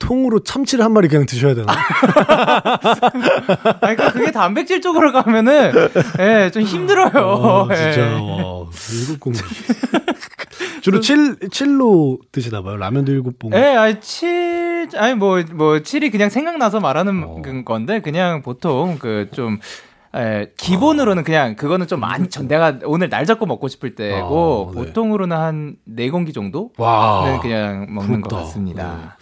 통으로 0.00 0.40
참치를 0.40 0.84
한 0.84 0.92
마리 0.92 1.06
그냥 1.06 1.26
드셔야 1.26 1.54
되나? 1.54 1.72
그러니까 3.80 4.12
그게 4.12 4.32
단백질 4.32 4.80
쪽으로 4.80 5.12
가면은, 5.12 5.72
예, 6.18 6.50
좀 6.50 6.62
힘들어요. 6.62 7.10
어, 7.14 7.68
예. 7.70 7.76
진짜 7.76 8.00
와, 8.20 8.66
일곱. 9.08 9.34
주로 10.82 11.00
칠 11.00 11.36
칠로 11.50 12.18
드시나 12.32 12.62
봐요. 12.62 12.76
라면도 12.76 13.12
일곱 13.12 13.38
봉. 13.38 13.52
예, 13.54 13.58
아니, 13.76 14.00
칠, 14.00 14.88
아니, 14.96 15.14
뭐, 15.14 15.42
뭐, 15.52 15.80
칠이 15.82 16.10
그냥 16.10 16.30
생각나서 16.30 16.80
말하는 16.80 17.22
어. 17.22 17.42
그 17.44 17.62
건데, 17.64 18.00
그냥 18.00 18.42
보통 18.42 18.96
그 18.98 19.28
좀, 19.32 19.58
에, 20.16 20.50
기본으로는 20.56 21.22
그냥 21.22 21.54
그거는 21.54 21.86
좀 21.86 22.00
많이 22.00 22.28
전 22.28 22.48
내가 22.48 22.78
오늘 22.84 23.08
날 23.10 23.26
잡고 23.26 23.46
먹고 23.46 23.68
싶을 23.68 23.94
때고 23.94 24.72
아, 24.72 24.74
네. 24.80 24.86
보통으로는 24.86 25.36
한 25.36 25.76
네 25.84 26.10
공기 26.10 26.32
정도 26.32 26.72
와. 26.78 27.22
는 27.26 27.38
그냥 27.38 27.86
먹는 27.94 28.20
것 28.20 28.28
부럽다. 28.30 28.36
같습니다. 28.46 29.16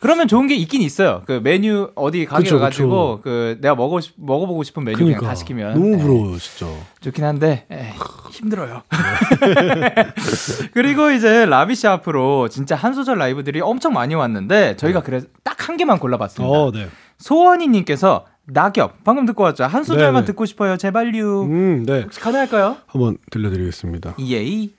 그러면 0.00 0.28
좋은 0.28 0.46
게 0.46 0.54
있긴 0.54 0.80
있어요. 0.82 1.22
그 1.26 1.40
메뉴 1.44 1.90
어디 1.94 2.24
가게 2.24 2.44
그쵸, 2.44 2.58
가가지고 2.58 3.18
그쵸. 3.18 3.20
그 3.22 3.58
내가 3.60 3.74
먹어 3.74 4.00
먹어보고 4.16 4.62
싶은 4.62 4.82
메뉴 4.84 4.96
그냥 4.96 5.20
다 5.20 5.34
시키면 5.34 5.74
너무 5.74 5.92
예, 5.92 5.98
부러워요, 5.98 6.38
진짜. 6.38 6.66
좋긴 7.00 7.22
한데 7.24 7.66
에이, 7.70 7.90
힘들어요. 8.30 8.82
그리고 10.72 11.10
이제 11.10 11.44
라비 11.46 11.74
씨 11.74 11.86
앞으로 11.86 12.48
진짜 12.48 12.76
한 12.76 12.94
소절 12.94 13.18
라이브들이 13.18 13.60
엄청 13.60 13.92
많이 13.92 14.14
왔는데 14.14 14.76
저희가 14.76 15.02
그래서 15.02 15.26
딱 15.44 15.60
한 15.70 15.76
개만 15.76 15.98
골라봤습니다. 16.00 16.52
어, 16.52 16.72
네. 16.72 16.88
소원이님께서 17.18 18.26
낙엽 18.46 19.04
방금 19.04 19.26
듣고 19.26 19.44
왔죠. 19.44 19.64
한 19.64 19.84
소절만 19.84 20.14
네네. 20.14 20.24
듣고 20.26 20.46
싶어요. 20.46 20.76
제발요. 20.76 21.42
음, 21.42 21.84
네. 21.86 22.02
혹시 22.02 22.18
가능할까요? 22.18 22.78
한번 22.86 23.18
들려드리겠습니다. 23.30 24.16
예이. 24.18 24.72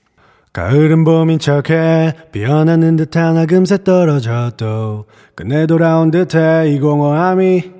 가을은 0.52 1.04
봄인 1.04 1.38
척해 1.38 2.14
비어나는 2.30 2.96
듯한 2.96 3.38
하금새 3.38 3.84
떨어져도 3.84 5.06
끝내 5.34 5.66
돌아온 5.66 6.10
듯해 6.10 6.70
이 6.70 6.78
공허함이 6.78 7.72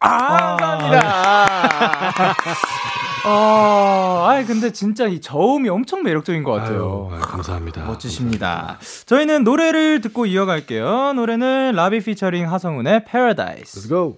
아, 0.00 0.56
감사합니다. 0.56 2.34
어, 3.24 4.26
아니 4.28 4.44
근데 4.44 4.72
진짜 4.72 5.06
이 5.06 5.20
저음이 5.20 5.68
엄청 5.68 6.02
매력적인 6.02 6.42
것 6.42 6.50
같아요. 6.54 7.08
아유, 7.12 7.18
아유, 7.18 7.20
감사합니다. 7.22 7.84
멋지십니다. 7.84 8.78
저희는 9.06 9.44
노래를 9.44 10.00
듣고 10.00 10.26
이어갈게요. 10.26 11.12
노래는 11.12 11.74
라비 11.76 12.00
피처링 12.00 12.50
하성운의 12.52 13.02
Let's 13.02 13.06
Paradise. 13.08 13.88
go. 13.88 14.16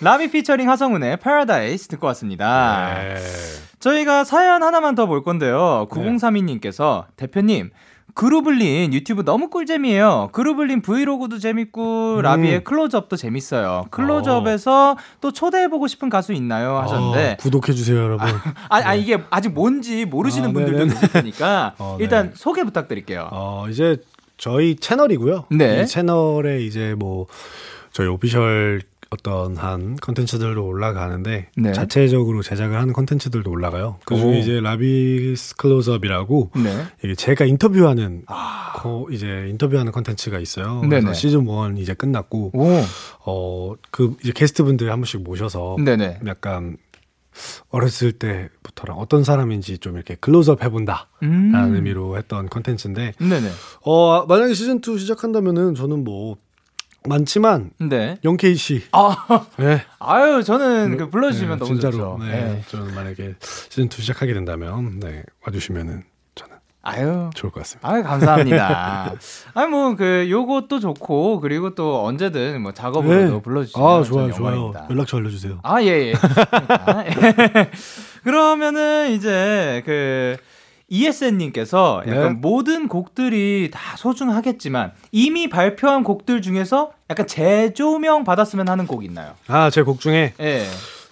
라비 0.00 0.30
피처링 0.30 0.68
하성운의 0.68 1.18
Paradise 1.18 1.88
듣고 1.88 2.06
왔습니다. 2.08 2.94
네. 2.94 3.16
저희가 3.80 4.24
사연 4.24 4.62
하나만 4.62 4.94
더 4.94 5.06
볼 5.06 5.22
건데요. 5.22 5.86
9032님께서 5.90 7.04
대표님 7.16 7.70
그루블린 8.14 8.92
유튜브 8.94 9.24
너무 9.24 9.50
꿀잼이에요. 9.50 10.28
그루블린 10.32 10.82
브이로그도 10.82 11.38
재밌고 11.38 12.20
라비의 12.22 12.62
클로즈업도 12.64 13.16
재밌어요. 13.16 13.86
클로즈업에서 13.90 14.96
또 15.20 15.32
초대해보고 15.32 15.88
싶은 15.88 16.10
가수 16.10 16.32
있나요? 16.32 16.76
하셨는데 16.78 17.32
어, 17.32 17.36
구독해주세요, 17.40 17.98
여러분. 17.98 18.28
아, 18.28 18.76
아 18.84 18.94
이게 18.94 19.20
아직 19.30 19.48
뭔지 19.52 20.04
모르시는 20.04 20.50
아, 20.50 20.52
분들도. 20.52 20.86
계실 20.94 21.08
테니까 21.08 21.74
어, 21.78 21.96
일단 22.00 22.28
네. 22.28 22.32
소개 22.36 22.62
부탁드릴게요. 22.62 23.28
어, 23.32 23.66
이제 23.68 23.96
저희 24.38 24.76
채널이고요. 24.76 25.46
네. 25.50 25.82
이 25.82 25.86
채널에 25.86 26.60
이제 26.62 26.94
뭐 26.96 27.26
저희 27.90 28.06
오피셜 28.08 28.82
어떤 29.14 29.56
한 29.56 29.96
컨텐츠들도 29.96 30.66
올라가는데 30.66 31.48
네. 31.56 31.72
자체적으로 31.72 32.42
제작을 32.42 32.76
하는 32.76 32.92
컨텐츠들도 32.92 33.48
올라가요. 33.48 33.96
오. 34.00 34.04
그중에 34.04 34.40
이제 34.40 34.60
라비스 34.60 35.54
클로즈업이라고 35.56 36.50
네. 36.56 36.84
이게 37.04 37.14
제가 37.14 37.44
인터뷰하는 37.44 38.24
거 38.76 39.06
이제 39.10 39.46
인터뷰하는 39.50 39.92
컨텐츠가 39.92 40.40
있어요. 40.40 40.80
그래서 40.80 41.06
네네. 41.06 41.14
시즌 41.14 41.46
1 41.48 41.78
이제 41.78 41.94
끝났고 41.94 42.50
오. 42.54 42.82
어그 43.24 44.16
이제 44.22 44.32
게스트분들 44.32 44.90
한 44.90 45.00
분씩 45.00 45.22
모셔서 45.22 45.76
네네. 45.84 46.20
약간 46.26 46.76
어렸을 47.70 48.12
때부터랑 48.12 48.98
어떤 48.98 49.24
사람인지 49.24 49.78
좀 49.78 49.96
이렇게 49.96 50.16
클로즈업 50.16 50.62
해본다. 50.62 51.08
음. 51.22 51.52
라는 51.52 51.76
의미로 51.76 52.16
했던 52.16 52.48
컨텐츠인데 52.48 53.12
네네. 53.18 53.48
어 53.82 54.26
만약에 54.26 54.54
시즌 54.54 54.80
2 54.86 54.98
시작한다면은 54.98 55.74
저는 55.74 56.02
뭐 56.04 56.36
많지만 57.06 57.70
네. 57.78 58.16
영케이 58.24 58.54
씨, 58.54 58.82
아, 58.92 59.14
네, 59.58 59.82
아유, 59.98 60.42
저는 60.42 60.96
그 60.96 61.10
불러주시면 61.10 61.58
네, 61.58 61.64
너무 61.64 61.72
진짜로, 61.74 61.92
좋죠. 61.92 62.18
네, 62.24 62.30
네. 62.32 62.62
저는 62.68 62.94
만약에 62.94 63.34
시즌 63.40 63.84
2 63.84 63.88
시작하게 64.00 64.32
된다면 64.32 64.98
네 65.00 65.22
와주시면은 65.46 66.04
저는 66.34 66.56
아유. 66.82 67.30
좋을 67.34 67.52
것 67.52 67.60
같습니다. 67.60 67.88
아유, 67.90 68.02
감사합니다. 68.02 69.12
아니, 69.54 69.70
뭐, 69.70 69.96
그, 69.96 70.26
요것도 70.30 70.80
좋고, 70.80 71.40
그리고 71.40 71.74
또 71.74 72.04
언제든 72.06 72.60
뭐 72.62 72.72
작업으로도 72.72 73.40
불러주시면 73.40 73.86
아 73.86 74.02
좋아요, 74.02 74.32
좋아요. 74.32 74.72
연락처 74.90 75.18
알려주세요. 75.18 75.60
아, 75.62 75.82
예, 75.82 75.86
예. 75.86 76.08
예. 76.12 76.14
그러면은 78.24 79.10
이제 79.12 79.82
그 79.84 80.36
ESN님께서 80.88 82.02
약간 82.06 82.34
네. 82.34 82.38
모든 82.40 82.88
곡들이 82.88 83.70
다 83.72 83.96
소중하겠지만 83.96 84.92
이미 85.12 85.48
발표한 85.48 86.04
곡들 86.04 86.42
중에서 86.42 86.92
약간 87.10 87.26
재조명 87.26 88.24
받았으면 88.24 88.68
하는 88.68 88.86
곡 88.86 89.04
있나요? 89.04 89.34
아 89.46 89.70
제 89.70 89.82
곡 89.82 90.00
중에 90.00 90.34
예. 90.40 90.64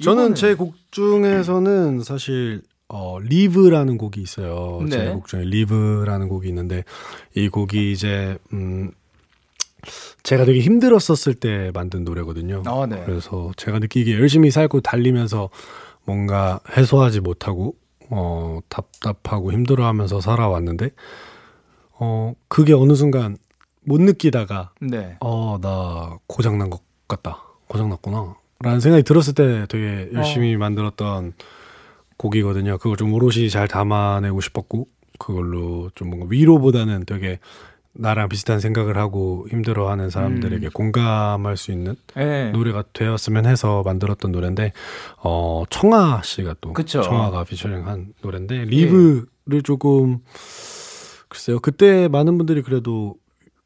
저는 0.02 0.34
제 0.34 0.54
곡 0.54 0.74
중에서는 0.90 2.02
사실 2.02 2.62
어 2.88 3.18
리브라는 3.20 3.96
곡이 3.96 4.20
있어요. 4.20 4.80
네. 4.84 4.90
제곡 4.90 5.26
중에 5.28 5.44
리브라는 5.44 6.28
곡이 6.28 6.48
있는데 6.48 6.84
이 7.34 7.48
곡이 7.48 7.92
이제 7.92 8.36
음 8.52 8.90
제가 10.22 10.44
되게 10.44 10.60
힘들었었을 10.60 11.34
때 11.34 11.70
만든 11.74 12.04
노래거든요. 12.04 12.62
어, 12.68 12.86
네. 12.86 13.02
그래서 13.04 13.50
제가 13.56 13.78
느끼기에 13.80 14.14
열심히 14.18 14.50
살고 14.50 14.80
달리면서 14.82 15.48
뭔가 16.04 16.60
해소하지 16.76 17.20
못하고 17.20 17.74
어 18.14 18.60
답답하고 18.68 19.52
힘들어하면서 19.52 20.20
살아왔는데 20.20 20.90
어 21.98 22.34
그게 22.48 22.72
어느 22.74 22.94
순간 22.94 23.36
못 23.84 24.00
느끼다가 24.00 24.72
네. 24.80 25.16
어, 25.20 25.58
나 25.60 26.18
고장 26.26 26.58
난 26.58 26.70
것 26.70 26.82
같다. 27.08 27.42
고장 27.68 27.88
났구나. 27.88 28.36
라는 28.60 28.78
생각이 28.80 29.02
들었을 29.02 29.34
때 29.34 29.66
되게 29.68 30.08
어. 30.12 30.18
열심히 30.18 30.56
만들었던 30.56 31.32
곡이거든요. 32.16 32.78
그걸 32.78 32.96
좀 32.96 33.12
오롯이 33.12 33.50
잘 33.50 33.66
담아내고 33.66 34.40
싶었고, 34.40 34.86
그걸로 35.18 35.90
좀 35.96 36.08
뭔가 36.10 36.26
위로보다는 36.30 37.04
되게 37.06 37.40
나랑 37.94 38.28
비슷한 38.28 38.58
생각을 38.58 38.96
하고 38.96 39.46
힘들어하는 39.50 40.08
사람들에게 40.10 40.66
음. 40.66 40.70
공감할 40.72 41.56
수 41.56 41.72
있는 41.72 41.96
예. 42.16 42.50
노래가 42.50 42.84
되었으면 42.92 43.46
해서 43.46 43.82
만들었던 43.84 44.32
노래인데, 44.32 44.72
어, 45.18 45.64
청아 45.68 46.22
씨가 46.24 46.56
또, 46.60 46.72
그쵸. 46.72 47.00
예. 47.00 47.02
청아가 47.02 47.44
피처링한 47.44 48.14
노래인데, 48.22 48.64
리브를 48.64 49.62
조금, 49.62 50.20
글쎄요, 51.28 51.60
그때 51.60 52.08
많은 52.08 52.38
분들이 52.38 52.62
그래도 52.62 53.16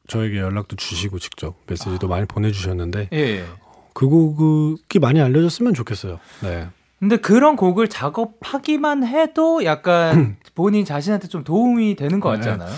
저에게 0.08 0.38
연락도 0.38 0.76
주시고 0.76 1.18
직접 1.18 1.56
메시지도 1.66 2.06
아. 2.06 2.10
많이 2.10 2.26
보내주셨는데 2.26 3.08
예, 3.12 3.18
예. 3.18 3.44
그 3.92 4.08
곡이 4.08 4.98
많이 5.00 5.20
알려졌으면 5.20 5.74
좋겠어요. 5.74 6.20
네. 6.42 6.68
근데 6.98 7.16
그런 7.16 7.56
곡을 7.56 7.88
작업하기만 7.88 9.06
해도 9.06 9.64
약간 9.64 10.36
본인 10.54 10.84
자신한테 10.84 11.28
좀 11.28 11.44
도움이 11.44 11.96
되는 11.96 12.20
것 12.20 12.30
같지 12.30 12.48
않아요? 12.48 12.68
네. 12.68 12.76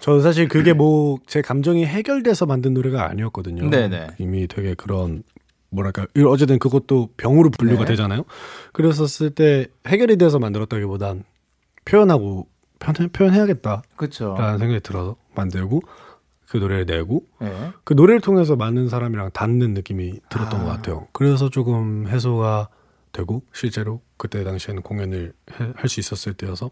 저는 0.00 0.22
사실 0.22 0.48
그게 0.48 0.72
뭐 0.72 1.18
제 1.26 1.42
감정이 1.42 1.86
해결돼서 1.86 2.46
만든 2.46 2.74
노래가 2.74 3.08
아니었거든요. 3.08 3.70
네네. 3.70 4.08
이미 4.18 4.46
되게 4.48 4.74
그런 4.74 5.22
뭐랄까 5.68 6.06
어쨌든 6.26 6.58
그것도 6.58 7.10
병으로 7.16 7.50
분류가 7.50 7.84
네. 7.84 7.92
되잖아요. 7.92 8.24
그랬었을 8.72 9.30
때 9.30 9.68
해결이 9.86 10.16
돼서 10.16 10.38
만들었다기보단 10.38 11.22
표현하고 11.84 12.48
표현, 13.12 13.34
해야겠다 13.34 13.82
그렇죠.라는 13.96 14.58
생각이 14.58 14.80
들어서 14.80 15.16
만들고 15.34 15.82
그 16.48 16.56
노래를 16.56 16.86
내고 16.86 17.22
네. 17.40 17.70
그 17.84 17.92
노래를 17.94 18.20
통해서 18.20 18.56
많은 18.56 18.88
사람이랑 18.88 19.30
닿는 19.32 19.74
느낌이 19.74 20.18
들었던 20.28 20.60
아. 20.60 20.64
것 20.64 20.70
같아요. 20.70 21.06
그래서 21.12 21.48
조금 21.48 22.08
해소가 22.08 22.68
되고 23.12 23.42
실제로 23.52 24.00
그때 24.16 24.44
당시에는 24.44 24.82
공연을 24.82 25.32
할 25.74 25.88
수 25.88 26.00
있었을 26.00 26.34
때여서 26.34 26.70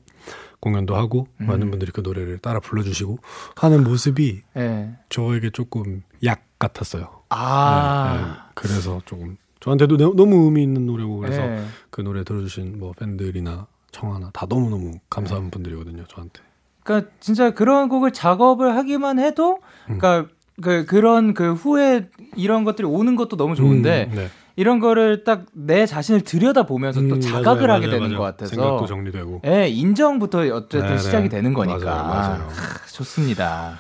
공연도 0.61 0.95
하고 0.95 1.27
음. 1.41 1.47
많은 1.47 1.71
분들이 1.71 1.91
그 1.93 2.01
노래를 2.01 2.39
따라 2.39 2.61
불러주시고 2.61 3.19
하는 3.57 3.85
모습이 3.85 4.43
네. 4.55 4.97
저에게 5.09 5.51
조금 5.51 6.03
약 6.25 6.45
같았어요. 6.59 7.23
아 7.31 8.15
네, 8.17 8.23
네. 8.23 8.35
그래서 8.55 9.01
조금 9.05 9.37
저한테도 9.61 9.97
너무 10.15 10.45
의미 10.45 10.63
있는 10.63 10.87
노래고 10.87 11.19
그래서 11.19 11.41
네. 11.43 11.65
그 11.91 12.01
노래 12.01 12.23
들어주신 12.25 12.79
뭐 12.79 12.93
팬들이나 12.93 13.67
청하나 13.91 14.31
다 14.33 14.47
너무 14.49 14.71
너무 14.71 14.93
감사한 15.11 15.45
네. 15.45 15.51
분들이거든요 15.51 16.05
저한테. 16.07 16.41
그러니까 16.85 17.11
진짜 17.21 17.51
그런 17.51 17.89
곡을 17.89 18.13
작업을 18.13 18.77
하기만 18.77 19.19
해도 19.19 19.61
음. 19.91 19.99
그러니까 19.99 20.33
그 20.63 20.85
그런 20.87 21.35
그 21.35 21.55
후에 21.55 22.09
이런 22.37 22.65
것들이 22.65 22.87
오는 22.87 23.17
것도 23.17 23.37
너무 23.37 23.55
좋은데. 23.55 24.09
음, 24.11 24.17
네. 24.17 24.29
이런 24.59 24.81
거를 24.81 25.23
딱 25.23 25.43
내 25.53 25.87
자신을 25.87 26.23
들여다 26.23 26.65
보면서 26.65 26.99
음, 27.01 27.09
또 27.09 27.21
자각을 27.21 27.69
맞아요, 27.69 27.73
하게 27.77 27.87
맞아요, 27.87 27.91
되는 28.01 28.09
맞아요. 28.09 28.19
것 28.19 28.25
같아서 28.25 28.51
생각도 28.55 28.87
정리되고 28.87 29.43
예 29.47 29.69
인정부터 29.69 30.41
어쨌든 30.53 30.81
네, 30.83 30.89
네. 30.91 30.99
시작이 30.99 31.29
네. 31.29 31.37
되는 31.37 31.55
거니까 31.55 31.85
맞아요, 32.03 32.09
맞아요. 32.09 32.49
아, 32.49 32.87
좋습니다 32.93 33.79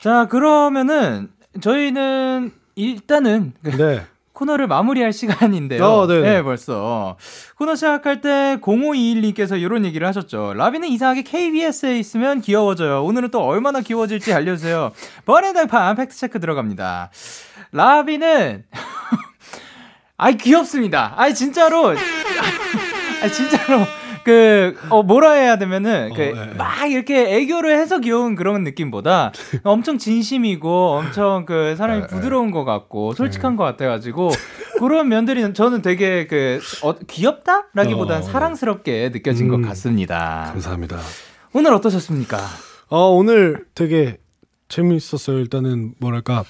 자 0.00 0.26
그러면은 0.28 1.28
저희는 1.60 2.52
일단은 2.76 3.52
그 3.62 3.70
네. 3.76 4.02
코너를 4.38 4.68
마무리할 4.68 5.12
시간인데요. 5.12 5.84
어, 5.84 6.06
네, 6.06 6.42
벌써. 6.44 7.16
코너 7.56 7.74
시작할 7.74 8.20
때 8.20 8.56
0521님께서 8.62 9.60
이런 9.60 9.84
얘기를 9.84 10.06
하셨죠. 10.06 10.54
라비는 10.54 10.86
이상하게 10.90 11.22
KBS에 11.24 11.98
있으면 11.98 12.40
귀여워져요. 12.40 13.02
오늘은 13.02 13.32
또 13.32 13.40
얼마나 13.42 13.80
귀여워질지 13.80 14.32
알려주세요. 14.32 14.92
번외 15.24 15.52
당판 15.54 15.96
팩트체크 15.96 16.38
들어갑니다. 16.38 17.10
라비는 17.72 18.62
아이 20.18 20.36
귀엽습니다. 20.36 21.14
아이 21.16 21.34
진짜로. 21.34 21.94
아 23.22 23.28
진짜로 23.28 23.86
그 24.24 24.76
어 24.90 25.02
뭐라 25.02 25.32
해야 25.32 25.56
되면은 25.58 26.10
어, 26.12 26.14
그막 26.14 26.80
네. 26.82 26.90
이렇게 26.90 27.36
애교를 27.36 27.78
해서 27.78 27.98
귀여운 27.98 28.34
그런 28.34 28.64
느낌보다 28.64 29.32
엄청 29.64 29.98
진심이고 29.98 30.98
엄청 30.98 31.44
그 31.46 31.76
사람이 31.76 32.02
네, 32.02 32.06
네. 32.06 32.14
부드러운 32.14 32.50
것 32.50 32.64
같고 32.64 33.14
솔직한 33.14 33.56
것 33.56 33.64
같아가지고 33.64 34.30
그런 34.78 35.08
면들이 35.08 35.52
저는 35.54 35.82
되게 35.82 36.26
그 36.26 36.60
어, 36.82 36.94
귀엽다 36.98 37.68
라기보다는 37.74 38.22
어, 38.22 38.30
사랑스럽게 38.30 39.10
느껴진 39.12 39.50
음, 39.52 39.62
것 39.62 39.68
같습니다. 39.68 40.48
감사합니다. 40.52 40.98
오늘 41.52 41.72
어떠셨습니까? 41.74 42.38
어 42.88 43.10
오늘 43.10 43.66
되게 43.74 44.18
재밌었어요. 44.68 45.38
일단은 45.38 45.94
뭐랄까 46.00 46.44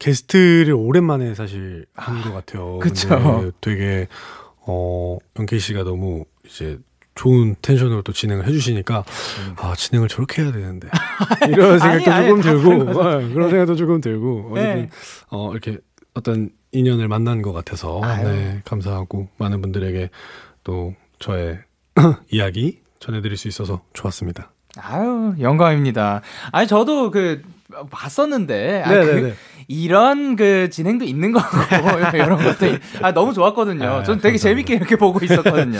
게스트를 0.00 0.72
오랜만에 0.72 1.34
사실 1.34 1.86
한 1.94 2.22
것 2.22 2.32
같아요. 2.32 2.78
그쵸. 2.80 3.52
되게 3.60 4.08
어 4.66 5.18
영케이 5.38 5.58
씨가 5.60 5.84
너무 5.84 6.24
이제 6.44 6.78
좋은 7.14 7.54
텐션으로 7.60 8.02
또 8.02 8.12
진행을 8.12 8.46
해주시니까 8.46 9.04
음. 9.46 9.54
아 9.58 9.74
진행을 9.76 10.08
저렇게 10.08 10.42
해야 10.42 10.52
되는데 10.52 10.88
이런 11.48 11.78
생각도 11.78 12.10
아니, 12.12 12.26
조금 12.26 12.40
아니, 12.40 12.42
들고 12.42 13.00
아, 13.02 13.04
그런 13.18 13.34
네. 13.44 13.50
생각도 13.50 13.76
조금 13.76 14.00
들고 14.00 14.50
어쨌든 14.52 14.74
네. 14.82 14.90
어 15.28 15.52
이렇게 15.52 15.78
어떤 16.14 16.50
인연을 16.72 17.08
만난 17.08 17.42
것 17.42 17.52
같아서 17.52 18.00
아유. 18.02 18.26
네 18.26 18.62
감사하고 18.64 19.28
많은 19.38 19.60
분들에게 19.60 20.08
또 20.64 20.94
저의 21.18 21.58
이야기 22.30 22.80
전해드릴 23.00 23.36
수 23.36 23.48
있어서 23.48 23.82
좋았습니다. 23.92 24.52
아유 24.78 25.34
영광입니다. 25.40 26.22
아니 26.52 26.66
저도 26.66 27.10
그 27.10 27.42
봤었는데 27.90 28.82
아, 28.84 28.90
그, 28.90 29.34
이런 29.68 30.36
그 30.36 30.70
진행도 30.70 31.04
있는 31.04 31.32
거고 31.32 31.46
이런 32.14 32.42
것도 32.42 32.66
아 33.02 33.12
너무 33.12 33.32
좋았거든요. 33.32 33.88
아, 33.88 34.02
저는 34.02 34.20
되게. 34.20 34.38
재밌게 34.38 34.74
이렇게 34.74 34.96
보고 34.96 35.18
있었거든요. 35.24 35.78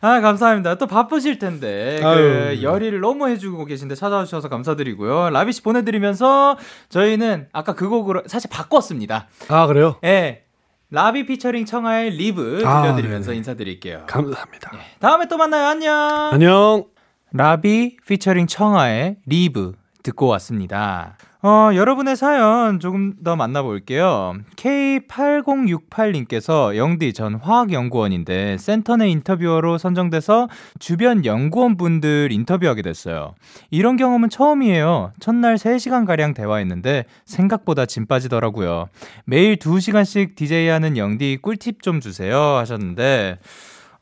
아 0.00 0.20
감사합니다. 0.20 0.76
또 0.76 0.86
바쁘실 0.86 1.38
텐데 1.38 1.98
그 2.02 2.60
열의를 2.62 3.00
너무 3.00 3.28
해주고 3.28 3.64
계신데 3.64 3.94
찾아주셔서 3.94 4.48
감사드리고요. 4.48 5.30
라비 5.30 5.52
씨 5.52 5.62
보내드리면서 5.62 6.56
저희는 6.88 7.48
아까 7.52 7.74
그 7.74 7.88
곡으로 7.88 8.22
사실 8.26 8.48
바꿨습니다. 8.50 9.28
아 9.48 9.66
그래요? 9.66 9.96
예. 10.04 10.08
네. 10.08 10.44
라비 10.90 11.26
피처링 11.26 11.66
청하의 11.66 12.10
리브 12.12 12.62
아, 12.64 12.80
들려드리면서 12.82 13.32
아, 13.32 13.34
인사드릴게요. 13.34 14.04
감사합니다. 14.06 14.70
네. 14.72 14.78
다음에 15.00 15.28
또 15.28 15.36
만나요. 15.36 15.66
안녕. 15.66 16.30
안녕. 16.32 16.84
라비 17.32 17.98
피처링 18.06 18.46
청하의 18.46 19.16
리브 19.26 19.72
듣고 20.02 20.28
왔습니다. 20.28 21.18
어, 21.40 21.70
여러분의 21.72 22.16
사연 22.16 22.80
조금 22.80 23.14
더 23.22 23.36
만나볼게요. 23.36 24.34
K8068님께서 24.56 26.74
영디 26.74 27.12
전 27.12 27.36
화학연구원인데 27.36 28.58
센터 28.58 28.96
내 28.96 29.08
인터뷰어로 29.08 29.78
선정돼서 29.78 30.48
주변 30.80 31.24
연구원분들 31.24 32.32
인터뷰하게 32.32 32.82
됐어요. 32.82 33.36
이런 33.70 33.96
경험은 33.96 34.30
처음이에요. 34.30 35.12
첫날 35.20 35.54
3시간가량 35.54 36.34
대화했는데 36.34 37.04
생각보다 37.24 37.86
진 37.86 38.08
빠지더라고요. 38.08 38.88
매일 39.24 39.58
2시간씩 39.58 40.34
DJ 40.34 40.66
하는 40.66 40.96
영디 40.96 41.38
꿀팁 41.40 41.82
좀 41.82 42.00
주세요 42.00 42.36
하셨는데, 42.36 43.38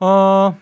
어, 0.00 0.56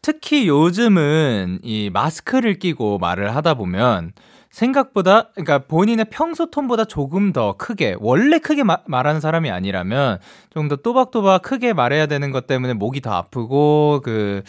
특히 0.00 0.48
요즘은 0.48 1.58
이 1.62 1.90
마스크를 1.92 2.58
끼고 2.58 2.96
말을 2.96 3.36
하다 3.36 3.52
보면 3.54 4.12
생각보다 4.56 5.28
그러니까 5.34 5.58
본인의 5.58 6.06
평소 6.10 6.50
톤보다 6.50 6.84
조금 6.86 7.32
더 7.32 7.56
크게 7.56 7.96
원래 8.00 8.38
크게 8.38 8.62
마, 8.64 8.78
말하는 8.86 9.20
사람이 9.20 9.50
아니라면 9.50 10.18
좀 10.50 10.68
더 10.68 10.76
또박또박 10.76 11.42
크게 11.42 11.72
말해야 11.74 12.06
되는 12.06 12.30
것 12.30 12.46
때문에 12.46 12.72
목이 12.74 13.00
더 13.02 13.12
아프고 13.12 14.00
그 14.02 14.42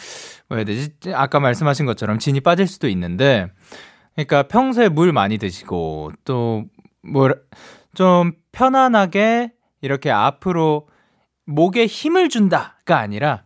뭐야 0.48 0.64
되지? 0.64 0.94
아까 1.14 1.40
말씀하신 1.40 1.84
것처럼 1.86 2.18
진이 2.18 2.40
빠질 2.40 2.66
수도 2.66 2.88
있는데 2.88 3.48
그러니까 4.14 4.44
평소에 4.44 4.88
물 4.88 5.12
많이 5.12 5.38
드시고 5.38 6.12
또 6.24 6.64
뭐 7.02 7.32
좀 7.94 8.32
편안하게 8.52 9.52
이렇게 9.80 10.10
앞으로 10.10 10.88
목에 11.46 11.86
힘을 11.86 12.28
준다가 12.28 12.98
아니라 12.98 13.42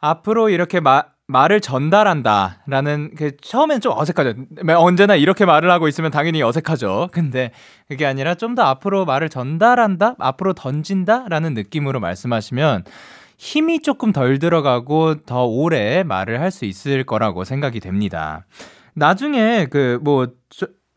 앞으로 0.00 0.48
이렇게 0.48 0.80
마, 0.80 1.04
말을 1.26 1.60
전달한다 1.60 2.62
라는 2.66 3.10
그 3.16 3.36
처음엔 3.40 3.80
좀 3.80 3.92
어색하죠. 3.96 4.34
언제나 4.76 5.14
이렇게 5.16 5.44
말을 5.46 5.70
하고 5.70 5.88
있으면 5.88 6.10
당연히 6.10 6.42
어색하죠. 6.42 7.08
근데 7.12 7.50
그게 7.88 8.04
아니라 8.06 8.34
좀 8.34 8.54
더 8.54 8.62
앞으로 8.62 9.04
말을 9.04 9.28
전달한다, 9.30 10.16
앞으로 10.18 10.52
던진다 10.52 11.26
라는 11.28 11.54
느낌으로 11.54 11.98
말씀하시면 12.00 12.84
힘이 13.38 13.80
조금 13.82 14.12
덜 14.12 14.38
들어가고 14.38 15.22
더 15.24 15.44
오래 15.46 16.02
말을 16.04 16.40
할 16.40 16.50
수 16.50 16.66
있을 16.66 17.04
거라고 17.04 17.44
생각이 17.44 17.80
됩니다. 17.80 18.46
나중에 18.94 19.66
그 19.70 19.98
뭐그 20.02 20.28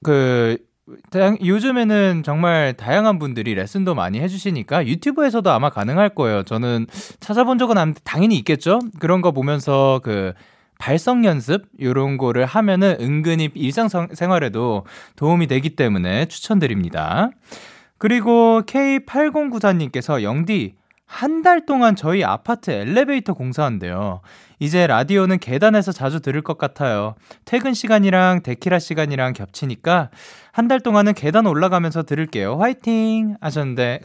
뭐, 0.03 0.57
다양, 1.09 1.37
요즘에는 1.43 2.23
정말 2.23 2.73
다양한 2.73 3.19
분들이 3.19 3.53
레슨도 3.55 3.95
많이 3.95 4.19
해주시니까 4.19 4.87
유튜브에서도 4.87 5.49
아마 5.51 5.69
가능할 5.69 6.09
거예요. 6.09 6.43
저는 6.43 6.87
찾아본 7.19 7.57
적은 7.57 7.77
안, 7.77 7.93
당연히 8.03 8.37
있겠죠? 8.37 8.79
그런 8.99 9.21
거 9.21 9.31
보면서 9.31 9.99
그 10.03 10.33
발성 10.79 11.25
연습 11.25 11.65
요런 11.81 12.17
거를 12.17 12.45
하면은 12.45 12.95
은근히 13.01 13.49
일상생활에도 13.53 14.85
도움이 15.15 15.47
되기 15.47 15.71
때문에 15.71 16.27
추천드립니다. 16.27 17.31
그리고 17.97 18.61
K8094님께서 18.65 20.21
영디 20.21 20.75
한 21.09 21.41
달 21.41 21.65
동안 21.65 21.95
저희 21.95 22.23
아파트 22.23 22.69
엘리베이터 22.69 23.33
공사한대요. 23.33 24.19
이제 24.59 24.87
라디오는 24.87 25.39
계단에서 25.39 25.91
자주 25.93 26.19
들을 26.19 26.41
것 26.41 26.57
같아요. 26.57 27.15
퇴근 27.45 27.73
시간이랑 27.73 28.41
데키라 28.43 28.79
시간이랑 28.79 29.33
겹치니까 29.33 30.09
한 30.51 30.67
달 30.67 30.79
동안은 30.81 31.13
계단 31.13 31.45
올라가면서 31.45 32.03
들을게요. 32.03 32.57
화이팅! 32.57 33.37
하셨는데, 33.39 34.01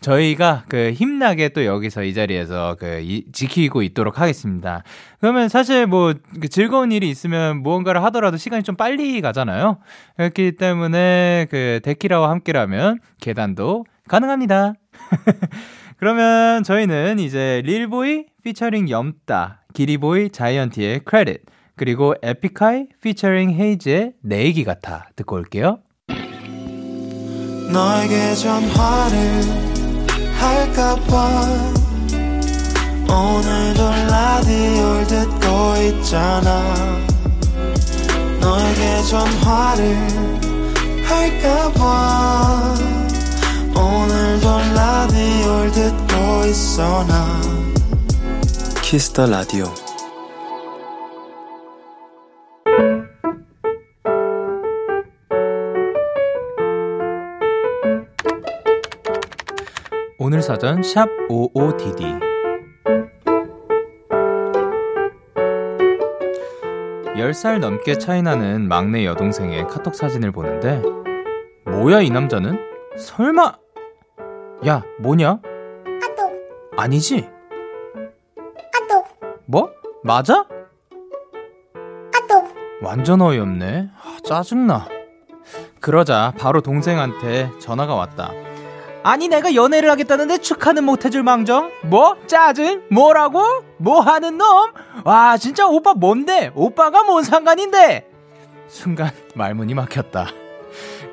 저희가 0.00 0.64
그 0.68 0.90
힘나게 0.92 1.50
또 1.50 1.64
여기서 1.64 2.02
이 2.02 2.14
자리에서 2.14 2.76
그 2.80 3.00
이, 3.02 3.24
지키고 3.32 3.82
있도록 3.82 4.18
하겠습니다. 4.18 4.82
그러면 5.20 5.48
사실 5.48 5.86
뭐그 5.86 6.48
즐거운 6.50 6.90
일이 6.90 7.08
있으면 7.10 7.62
무언가를 7.62 8.02
하더라도 8.04 8.36
시간이 8.38 8.62
좀 8.64 8.76
빨리 8.76 9.20
가잖아요. 9.20 9.78
그렇기 10.16 10.52
때문에 10.56 11.46
그 11.50 11.80
데키라와 11.84 12.30
함께라면 12.30 12.98
계단도 13.20 13.84
가능합니다. 14.08 14.74
그러면 16.04 16.62
저희는 16.64 17.18
이제 17.18 17.62
릴보이 17.64 18.26
피처링 18.44 18.90
염따, 18.90 19.62
기리보이 19.72 20.28
자이언티의 20.32 21.00
크레딧, 21.06 21.46
그리고 21.76 22.14
에픽하이 22.22 22.88
피처링 23.02 23.52
헤이즈의 23.52 24.12
내 24.20 24.44
얘기 24.44 24.64
같아 24.64 25.08
듣고 25.16 25.36
올게요. 25.36 25.78
너에게 27.72 28.34
전화를 28.34 29.16
할까봐 30.38 31.40
오늘도 33.08 33.82
라디오를 34.10 35.06
듣고 35.06 35.46
있잖아 35.88 36.74
너에게 38.42 39.02
전화를 39.08 39.96
할까봐 41.06 43.03
오늘도 43.76 44.48
라디오를 44.74 45.70
듣고 45.72 46.46
있어 46.46 47.04
나. 47.04 47.40
Kiss 48.82 49.07
the 49.07 49.26
라디오 49.26 49.64
오늘 60.18 60.42
사전 60.42 60.82
샵 60.82 61.08
55DD 61.28 62.20
10살 67.16 67.58
넘게 67.58 67.98
차이 67.98 68.22
나는 68.22 68.68
막내 68.68 69.04
여동생의 69.06 69.66
카톡 69.68 69.94
사진을 69.94 70.32
보는데 70.32 70.82
뭐야 71.66 72.00
이 72.00 72.10
남자는? 72.10 72.58
설마 72.96 73.63
야 74.66 74.82
뭐냐? 74.98 75.40
아니지? 76.76 77.28
뭐? 79.46 79.70
맞아? 80.02 80.46
완전 82.82 83.22
어이없네 83.22 83.88
아, 84.02 84.16
짜증나 84.24 84.88
그러자 85.80 86.34
바로 86.38 86.60
동생한테 86.60 87.50
전화가 87.58 87.94
왔다 87.94 88.32
아니 89.02 89.28
내가 89.28 89.54
연애를 89.54 89.90
하겠다는데 89.90 90.38
축하는 90.38 90.84
못해줄 90.84 91.22
망정? 91.22 91.70
뭐? 91.82 92.16
짜증? 92.26 92.82
뭐라고? 92.90 93.42
뭐 93.78 94.00
하는 94.00 94.36
놈? 94.38 94.72
와 95.04 95.36
진짜 95.38 95.66
오빠 95.66 95.94
뭔데? 95.94 96.50
오빠가 96.54 97.04
뭔 97.04 97.22
상관인데? 97.22 98.06
순간 98.66 99.10
말문이 99.34 99.72
막혔다 99.74 100.26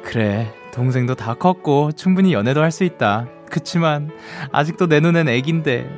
그래 0.03 0.51
동생도 0.71 1.15
다 1.15 1.33
컸고 1.33 1.91
충분히 1.93 2.33
연애도 2.33 2.61
할 2.61 2.71
수 2.71 2.83
있다. 2.83 3.27
그치만 3.49 4.09
아직도 4.51 4.87
내 4.87 4.99
눈엔 5.01 5.27
애긴데. 5.27 5.89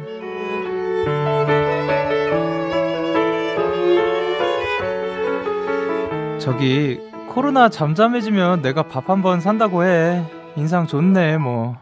저기 6.39 6.99
코로나 7.30 7.69
잠잠해지면 7.69 8.61
내가 8.61 8.84
밥 8.84 9.09
한 9.09 9.21
번 9.21 9.39
산다고 9.39 9.84
해. 9.86 10.24
인상 10.55 10.88
좋네 10.88 11.38
뭐. 11.38 11.78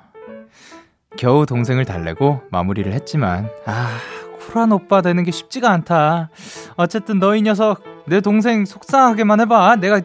겨우 1.17 1.45
동생을 1.45 1.85
달래고 1.85 2.41
마무리를 2.51 2.91
했지만. 2.93 3.49
아 3.65 3.97
쿨한 4.39 4.71
오빠 4.71 5.01
되는 5.01 5.23
게 5.23 5.31
쉽지가 5.31 5.69
않다. 5.71 6.29
어쨌든 6.75 7.19
너이 7.19 7.41
녀석 7.41 7.83
내 8.05 8.21
동생 8.21 8.65
속상하게만 8.65 9.41
해봐. 9.41 9.77
내가 9.77 10.01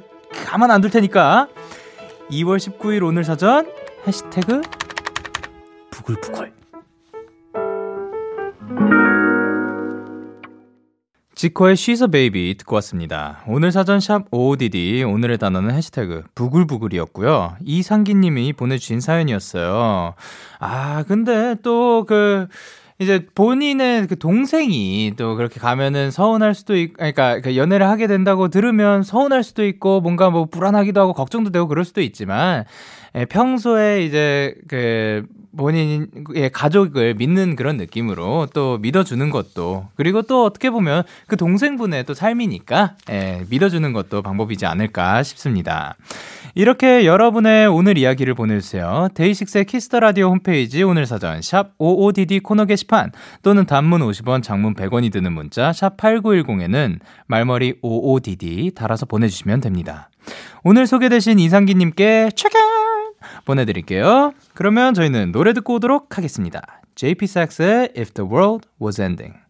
가만 0.47 0.70
안 0.70 0.80
둘 0.80 0.91
테니까 0.91 1.49
2월 2.31 2.59
19일 2.59 3.05
오늘 3.05 3.22
사전 3.22 3.70
해시태그 4.07 4.62
부글부글 5.91 6.53
지코의 11.37 11.77
She's 11.77 12.01
a 12.01 12.11
Baby 12.11 12.55
듣고 12.55 12.77
왔습니다. 12.77 13.45
오늘 13.47 13.70
사전 13.70 14.01
샵 14.01 14.24
OODD 14.33 15.05
오늘의 15.05 15.39
단어는 15.39 15.74
해시태그 15.74 16.24
부글부글이었고요. 16.35 17.59
이상기님이 17.62 18.55
보내주신 18.55 19.01
사연이었어요. 19.01 20.14
아 20.59 21.05
근데 21.07 21.55
또그 21.62 22.49
이제 22.99 23.27
본인의 23.35 24.07
그 24.07 24.19
동생이 24.19 25.13
또 25.17 25.37
그렇게 25.37 25.61
가면은 25.61 26.11
서운할 26.11 26.55
수도 26.55 26.77
있, 26.77 26.95
그러니까 26.95 27.41
그 27.41 27.57
연애를 27.57 27.87
하게 27.87 28.07
된다고 28.07 28.49
들으면 28.49 29.03
서운할 29.03 29.43
수도 29.43 29.67
있고 29.67 30.01
뭔가 30.01 30.31
뭐 30.31 30.47
불안하기도 30.47 30.99
하고 30.99 31.13
걱정도 31.13 31.51
되고 31.51 31.69
그럴 31.69 31.85
수도 31.85 32.01
있지만 32.01 32.65
예, 33.15 33.27
평소에 33.27 34.05
이제 34.05 34.55
그 34.69 35.27
본인의 35.57 36.51
가족을 36.53 37.15
믿는 37.15 37.57
그런 37.57 37.77
느낌으로 37.77 38.49
또 38.53 38.79
믿어주는 38.79 39.29
것도 39.31 39.89
그리고 39.97 40.23
또 40.23 40.45
어떻게 40.45 40.71
보면 40.71 41.03
그 41.27 41.37
동생분의 41.37 42.05
또 42.05 42.15
삶이니까 42.15 42.97
예, 43.11 43.45
믿어주는 43.51 43.93
것도 43.93 44.23
방법이지 44.23 44.65
않을까 44.65 45.23
싶습니다. 45.23 45.97
이렇게 46.59 47.05
여러분의 47.05 47.67
오늘 47.67 47.99
이야기를 47.99 48.33
보내주세요. 48.33 49.09
데이식스의 49.13 49.67
Kiss 49.67 49.86
the 49.86 50.01
Radio 50.01 50.31
홈페이지 50.31 50.83
오늘 50.83 51.05
사전 51.05 51.43
샵 51.43 51.77
55DD 51.77 52.43
코너 52.43 52.65
게시판 52.65 53.13
또는 53.43 53.67
단문 53.67 54.01
50원, 54.01 54.43
장문 54.43 54.73
100원이 54.75 55.13
드는 55.13 55.35
문자 55.35 55.75
샵 55.75 55.99
8910에는 55.99 57.01
말머리 57.27 57.83
55DD 57.83 58.75
달아서 58.75 59.05
보내주시면 59.05 59.61
됩니다. 59.61 60.09
오늘 60.65 60.87
소개되신 60.87 61.39
이상기님께 61.39 62.31
체크 62.35 62.57
보내드릴게요. 63.45 64.33
그러면 64.55 64.95
저희는 64.95 65.33
노래 65.33 65.53
듣고 65.53 65.75
오도록 65.75 66.17
하겠습니다. 66.17 66.63
JP 66.95 67.27
Sax의 67.27 67.91
If 67.99 68.13
the 68.15 68.27
World 68.27 68.67
Was 68.81 68.99
Ending. 68.99 69.46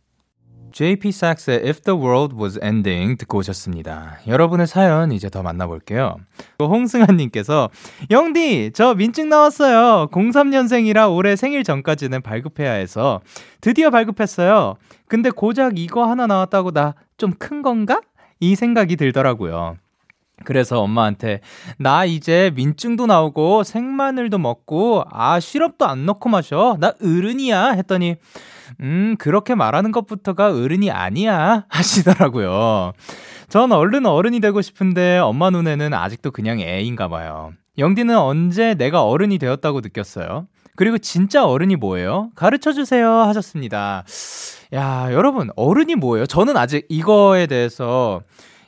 JP 0.77 1.09
Sax의 1.09 1.63
If 1.67 1.81
the 1.81 1.99
World 1.99 2.37
Was 2.37 2.61
Ending 2.63 3.17
듣고 3.17 3.39
오셨습니다. 3.39 4.19
여러분의 4.27 4.67
사연 4.67 5.11
이제 5.11 5.31
더 5.31 5.43
만나볼게요. 5.43 6.17
홍승환님께서 6.61 7.71
영디 8.11 8.73
저 8.75 8.95
민증 8.95 9.31
나왔어요. 9.31 10.09
03년생이라 10.13 11.11
올해 11.17 11.35
생일 11.35 11.65
전까지는 11.65 12.21
발급해야 12.21 12.73
해서 12.73 13.23
드디어 13.63 13.89
발급했어요. 13.89 14.75
근데 15.09 15.31
고작 15.31 15.79
이거 15.79 16.05
하나 16.05 16.27
나왔다고 16.27 16.73
나 16.73 16.95
좀 17.17 17.33
큰 17.39 17.63
건가? 17.63 18.03
이 18.41 18.55
생각이 18.55 18.97
들더라고요. 18.97 19.79
그래서 20.45 20.81
엄마한테 20.81 21.41
나 21.79 22.05
이제 22.05 22.51
민증도 22.55 23.07
나오고 23.07 23.65
생마늘도 23.65 24.39
먹고 24.39 25.05
아 25.11 25.41
시럽도 25.41 25.87
안 25.87 26.05
넣고 26.07 26.29
마셔. 26.29 26.77
나 26.79 26.93
어른이야. 27.03 27.71
했더니 27.73 28.17
음 28.81 29.17
그렇게 29.19 29.55
말하는 29.55 29.93
것부터가 29.93 30.53
어른이 30.55 30.91
아니야. 30.91 31.65
하시더라고요. 31.71 32.93
전 33.49 33.73
얼른 33.73 34.07
어른이 34.07 34.41
되고 34.41 34.61
싶은데 34.61 35.19
엄마 35.19 35.51
눈에는 35.51 35.95
아직도 35.95 36.33
그냥 36.33 36.61
애인가 36.61 37.09
봐요. 37.09 37.53
영디는 37.79 38.17
언제 38.17 38.75
내가 38.75 39.05
어른이 39.05 39.37
되었다고 39.39 39.83
느꼈어요 39.83 40.47
그리고 40.77 40.97
진짜 40.97 41.45
어른이 41.47 41.77
뭐예요? 41.77 42.31
가르쳐 42.35 42.73
주세요. 42.73 43.11
하셨습니다. 43.11 44.05
야 44.75 45.09
여러분 45.13 45.49
어른이 45.57 45.95
뭐예요? 45.95 46.27
저는 46.27 46.57
아직 46.57 46.85
이거에 46.91 47.47
대해서 47.47 48.21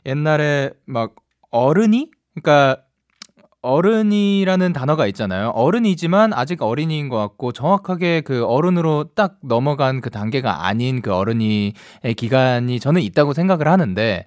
옛날에 0.06 0.70
막 0.86 1.12
어른이? 1.50 2.10
그러니까 2.34 2.82
어른이라는 3.60 4.72
단어가 4.72 5.06
있잖아요. 5.08 5.48
어른이지만 5.48 6.32
아직 6.32 6.62
어린이인 6.62 7.08
것 7.08 7.16
같고 7.18 7.52
정확하게 7.52 8.20
그 8.20 8.44
어른으로 8.44 9.10
딱 9.14 9.38
넘어간 9.42 10.00
그 10.00 10.10
단계가 10.10 10.66
아닌 10.66 11.02
그 11.02 11.12
어른이의 11.12 11.72
기간이 12.16 12.78
저는 12.80 13.02
있다고 13.02 13.32
생각을 13.32 13.66
하는데 13.68 14.26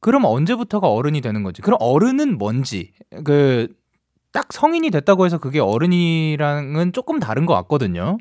그럼 0.00 0.24
언제부터가 0.24 0.88
어른이 0.88 1.20
되는 1.20 1.42
거지? 1.44 1.62
그럼 1.62 1.78
어른은 1.80 2.38
뭔지 2.38 2.92
그 3.24 3.68
딱 4.32 4.52
성인이 4.52 4.90
됐다고 4.90 5.26
해서 5.26 5.38
그게 5.38 5.60
어른이랑은 5.60 6.92
조금 6.92 7.20
다른 7.20 7.46
것 7.46 7.54
같거든요. 7.54 8.18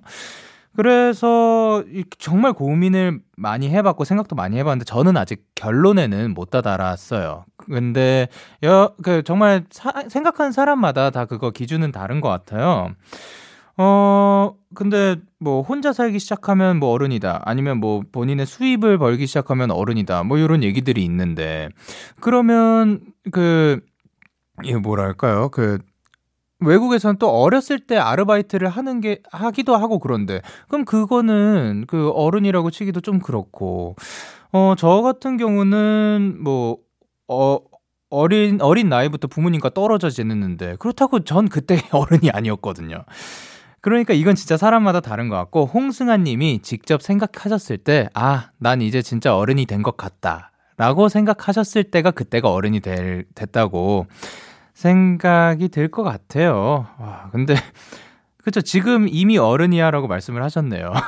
그래서 0.75 1.83
정말 2.17 2.53
고민을 2.53 3.19
많이 3.35 3.69
해봤고 3.69 4.05
생각도 4.05 4.35
많이 4.35 4.57
해봤는데 4.57 4.85
저는 4.85 5.17
아직 5.17 5.43
결론에는 5.55 6.33
못 6.33 6.49
다다랐어요. 6.49 7.45
근데 7.57 8.27
여, 8.63 8.93
그 9.03 9.23
정말 9.23 9.65
사, 9.69 9.91
생각하는 10.07 10.51
사람마다 10.51 11.09
다 11.09 11.25
그거 11.25 11.51
기준은 11.51 11.91
다른 11.91 12.21
것 12.21 12.29
같아요. 12.29 12.91
어, 13.77 14.53
근데 14.75 15.17
뭐 15.39 15.61
혼자 15.61 15.91
살기 15.91 16.19
시작하면 16.19 16.77
뭐 16.77 16.89
어른이다. 16.91 17.41
아니면 17.45 17.79
뭐 17.79 18.03
본인의 18.11 18.45
수입을 18.45 18.97
벌기 18.97 19.27
시작하면 19.27 19.71
어른이다. 19.71 20.23
뭐 20.23 20.37
이런 20.37 20.63
얘기들이 20.63 21.03
있는데 21.03 21.69
그러면 22.19 23.01
그 23.31 23.81
이게 24.63 24.77
뭐랄까요? 24.77 25.49
그 25.49 25.79
외국에서는 26.61 27.17
또 27.19 27.29
어렸을 27.29 27.79
때 27.79 27.97
아르바이트를 27.97 28.69
하는 28.69 29.01
게 29.01 29.21
하기도 29.31 29.75
하고 29.75 29.99
그런데 29.99 30.41
그럼 30.69 30.85
그거는 30.85 31.85
그 31.87 32.09
어른이라고 32.11 32.71
치기도 32.71 33.01
좀 33.01 33.19
그렇고 33.19 33.95
어 34.53 34.75
저 34.77 35.01
같은 35.01 35.37
경우는 35.37 36.37
뭐 36.43 36.77
어 37.27 37.59
어린 38.09 38.59
어린 38.61 38.89
나이부터 38.89 39.27
부모님과 39.29 39.69
떨어져 39.69 40.09
지냈는데 40.09 40.75
그렇다고 40.79 41.23
전 41.23 41.47
그때 41.47 41.81
어른이 41.91 42.29
아니었거든요. 42.31 43.05
그러니까 43.79 44.13
이건 44.13 44.35
진짜 44.35 44.57
사람마다 44.57 44.99
다른 44.99 45.29
것 45.29 45.35
같고 45.37 45.65
홍승아 45.65 46.17
님이 46.17 46.59
직접 46.61 47.01
생각하셨을 47.01 47.77
때 47.79 48.09
아, 48.13 48.49
난 48.59 48.81
이제 48.81 49.01
진짜 49.01 49.35
어른이 49.35 49.65
된 49.65 49.81
것 49.81 49.95
같다. 49.97 50.51
라고 50.77 51.09
생각하셨을 51.09 51.85
때가 51.85 52.11
그때가 52.11 52.51
어른이 52.51 52.79
될, 52.81 53.25
됐다고 53.35 54.07
생각이 54.81 55.69
들 55.69 55.89
것 55.91 56.03
같아요. 56.03 56.87
와, 56.99 57.29
근데 57.31 57.55
그쵸 58.43 58.61
지금 58.61 59.07
이미 59.09 59.37
어른이야라고 59.37 60.07
말씀을 60.07 60.41
하셨네요. 60.43 60.91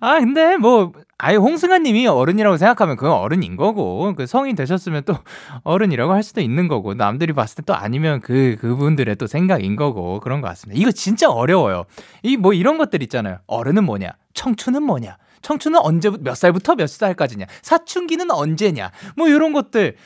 아 0.00 0.18
근데 0.18 0.56
뭐 0.56 0.92
아예 1.18 1.36
홍승아 1.36 1.78
님이 1.78 2.06
어른이라고 2.06 2.56
생각하면 2.56 2.96
그건 2.96 3.12
어른인 3.12 3.56
거고 3.56 4.14
그 4.16 4.26
성인 4.26 4.56
되셨으면 4.56 5.04
또 5.04 5.14
어른이라고 5.64 6.12
할 6.12 6.22
수도 6.22 6.40
있는 6.40 6.68
거고 6.68 6.94
남들이 6.94 7.32
봤을 7.32 7.56
때 7.56 7.62
또 7.66 7.74
아니면 7.74 8.20
그 8.20 8.56
그분들의 8.60 9.16
또 9.16 9.26
생각인 9.26 9.74
거고 9.76 10.20
그런 10.20 10.40
것 10.40 10.46
같습니다. 10.48 10.80
이거 10.80 10.92
진짜 10.92 11.28
어려워요. 11.30 11.84
이 12.22 12.36
뭐 12.36 12.52
이런 12.52 12.78
것들 12.78 13.02
있잖아요. 13.04 13.38
어른은 13.48 13.82
뭐냐, 13.84 14.10
청춘은 14.34 14.82
뭐냐, 14.84 15.16
청춘은 15.42 15.80
언제 15.82 16.10
몇 16.20 16.36
살부터 16.36 16.76
몇 16.76 16.88
살까지냐, 16.88 17.46
사춘기는 17.62 18.30
언제냐, 18.30 18.90
뭐 19.16 19.26
이런 19.28 19.52
것들. 19.52 19.96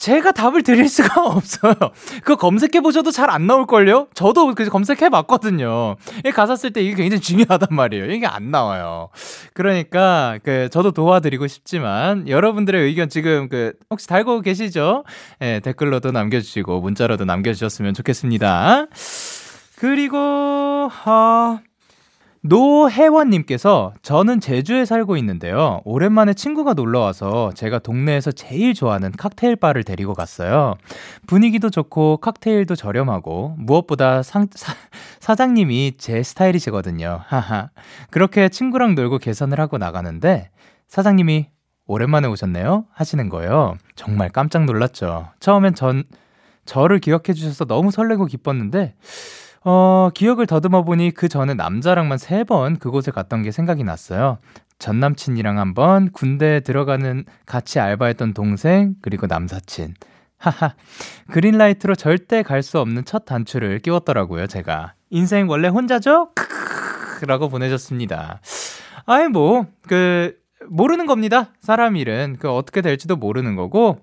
제가 0.00 0.32
답을 0.32 0.62
드릴 0.62 0.88
수가 0.88 1.22
없어요. 1.22 1.74
그거 2.22 2.36
검색해 2.36 2.80
보셔도 2.80 3.10
잘 3.10 3.30
안 3.30 3.46
나올걸요? 3.46 4.08
저도 4.14 4.54
그 4.54 4.64
검색해 4.68 5.08
봤거든요. 5.10 5.96
가사 6.34 6.56
쓸 6.56 6.72
때 6.72 6.82
이게 6.82 6.96
굉장히 6.96 7.20
중요하단 7.20 7.68
말이에요. 7.70 8.06
이게 8.10 8.26
안 8.26 8.50
나와요. 8.50 9.10
그러니까, 9.54 10.38
그, 10.42 10.68
저도 10.70 10.90
도와드리고 10.90 11.46
싶지만, 11.46 12.26
여러분들의 12.28 12.82
의견 12.82 13.08
지금 13.08 13.48
그, 13.48 13.74
혹시 13.90 14.08
달고 14.08 14.40
계시죠? 14.40 15.04
예, 15.42 15.60
댓글로도 15.62 16.10
남겨주시고, 16.12 16.80
문자로도 16.80 17.24
남겨주셨으면 17.26 17.94
좋겠습니다. 17.94 18.86
그리고, 19.76 20.16
어, 21.06 21.60
노혜원님께서 22.42 23.92
저는 24.00 24.40
제주에 24.40 24.86
살고 24.86 25.18
있는데요. 25.18 25.82
오랜만에 25.84 26.32
친구가 26.32 26.72
놀러 26.72 27.00
와서 27.00 27.52
제가 27.54 27.80
동네에서 27.80 28.32
제일 28.32 28.72
좋아하는 28.72 29.12
칵테일 29.12 29.56
바를 29.56 29.84
데리고 29.84 30.14
갔어요. 30.14 30.76
분위기도 31.26 31.68
좋고 31.68 32.16
칵테일도 32.18 32.76
저렴하고 32.76 33.56
무엇보다 33.58 34.22
상, 34.22 34.46
사, 34.54 34.74
사장님이 35.20 35.94
제 35.98 36.22
스타일이시거든요. 36.22 37.20
하하. 37.26 37.68
그렇게 38.10 38.48
친구랑 38.48 38.94
놀고 38.94 39.18
계산을 39.18 39.60
하고 39.60 39.76
나가는데 39.76 40.48
사장님이 40.88 41.48
오랜만에 41.86 42.26
오셨네요? 42.28 42.86
하시는 42.92 43.28
거예요. 43.28 43.76
정말 43.96 44.30
깜짝 44.30 44.64
놀랐죠. 44.64 45.28
처음엔 45.40 45.74
전, 45.74 46.04
저를 46.64 47.00
기억해 47.00 47.34
주셔서 47.34 47.66
너무 47.66 47.90
설레고 47.90 48.26
기뻤는데 48.26 48.94
어, 49.64 50.10
기억을 50.14 50.46
더듬어 50.46 50.82
보니 50.84 51.10
그 51.12 51.28
전에 51.28 51.54
남자랑만 51.54 52.18
세 52.18 52.44
번 52.44 52.78
그곳에 52.78 53.10
갔던 53.10 53.42
게 53.42 53.50
생각이 53.50 53.84
났어요. 53.84 54.38
전 54.78 54.98
남친이랑 55.00 55.58
한 55.58 55.74
번, 55.74 56.10
군대에 56.10 56.60
들어가는 56.60 57.24
같이 57.44 57.78
알바했던 57.78 58.32
동생, 58.32 58.94
그리고 59.02 59.26
남사친. 59.26 59.94
하하. 60.38 60.74
그린라이트로 61.30 61.94
절대 61.96 62.42
갈 62.42 62.62
수 62.62 62.78
없는 62.80 63.04
첫 63.04 63.26
단추를 63.26 63.80
끼웠더라고요, 63.80 64.46
제가. 64.46 64.94
인생 65.10 65.48
원래 65.50 65.68
혼자죠? 65.68 66.30
크크크. 66.34 67.26
라고 67.26 67.50
보내셨습니다. 67.50 68.40
아이, 69.04 69.28
뭐, 69.28 69.66
그, 69.86 70.34
모르는 70.70 71.04
겁니다. 71.04 71.52
사람 71.60 71.96
일은. 71.96 72.36
그, 72.38 72.50
어떻게 72.50 72.80
될지도 72.80 73.16
모르는 73.16 73.54
거고. 73.56 73.98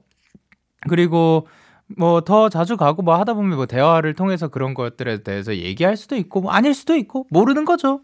그리고, 0.87 1.47
뭐 1.95 2.21
더 2.21 2.49
자주 2.49 2.75
가고 2.75 3.01
뭐 3.01 3.15
하다 3.17 3.33
보면 3.35 3.55
뭐 3.55 3.65
대화를 3.65 4.13
통해서 4.13 4.49
그런 4.49 4.73
것들에 4.73 5.23
대해서 5.23 5.55
얘기할 5.55 5.95
수도 5.95 6.15
있고 6.15 6.41
뭐 6.41 6.51
아닐 6.51 6.73
수도 6.73 6.95
있고 6.95 7.25
모르는 7.29 7.63
거죠. 7.63 8.01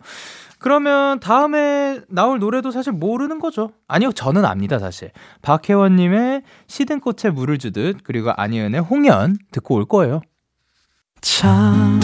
그러면 0.60 1.20
다음에 1.20 2.00
나올 2.08 2.40
노래도 2.40 2.72
사실 2.72 2.94
모르는 2.94 3.40
거죠. 3.40 3.72
아니요, 3.90 4.14
저는 4.14 4.46
압니다, 4.46 4.80
사실. 4.80 5.12
박혜원님의 5.42 6.44
시든 6.68 7.02
꽃에 7.02 7.32
물을 7.34 7.58
주듯, 7.58 7.98
그리고 8.06 8.32
안희은의 8.32 8.80
홍연 8.80 9.36
듣고 9.52 9.76
올 9.76 9.84
거예요. 9.84 10.22
참, 11.20 12.00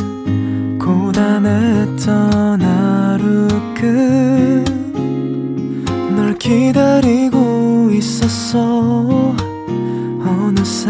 고단했던 0.78 2.62
하루 2.62 3.48
끝널 6.04 6.38
기다리고 6.38 7.92
있었어. 7.94 9.34
어느새 10.22 10.90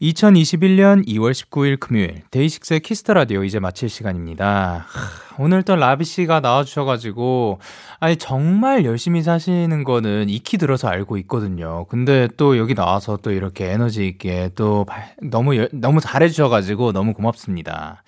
2021년 0.00 1.04
2월 1.08 1.32
19일 1.32 1.80
금요일 1.80 2.22
데이식스의 2.30 2.80
Kiss 2.80 2.99
the 2.99 3.14
Radio 3.14 3.42
이제 3.42 3.58
마칠 3.58 3.88
시간입니다. 3.88 4.84
하, 4.86 5.42
오늘 5.42 5.64
또 5.64 5.74
라비 5.74 6.04
씨가 6.04 6.40
나와 6.40 6.62
주셔 6.62 6.84
가지고 6.84 7.58
아니 7.98 8.16
정말 8.16 8.84
열심히 8.84 9.22
사시는 9.22 9.82
거는 9.82 10.28
익히 10.28 10.56
들어서 10.56 10.86
알고 10.88 11.16
있거든요. 11.18 11.84
근데 11.88 12.28
또 12.36 12.56
여기 12.58 12.74
나와서 12.76 13.16
또 13.20 13.32
이렇게 13.32 13.72
에너지 13.72 14.06
있게 14.06 14.50
또 14.54 14.86
너무 15.20 15.66
너무 15.72 16.00
잘해 16.00 16.28
주셔 16.28 16.48
가지고 16.48 16.92
너무 16.92 17.12
고맙습니다. 17.12 18.04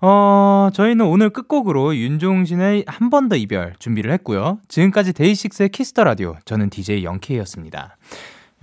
어, 0.00 0.70
저희는 0.72 1.06
오늘 1.06 1.30
끝곡으로 1.30 1.94
윤종신의 1.94 2.86
한 2.88 3.10
번 3.10 3.28
더 3.28 3.36
이별 3.36 3.74
준비를 3.78 4.10
했고요. 4.14 4.58
지금까지 4.66 5.12
데이식스의 5.12 5.68
Kiss 5.68 5.87
the 5.87 6.02
Radio 6.02 6.36
저는 6.46 6.68
DJ 6.70 7.04
영케이였습니다. 7.04 7.96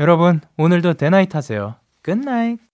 여러분 0.01 0.41
오늘도 0.57 0.95
day 0.95 1.10
night 1.10 1.33
하세요. 1.35 1.75
Good 2.09 2.25
night. 2.25 2.68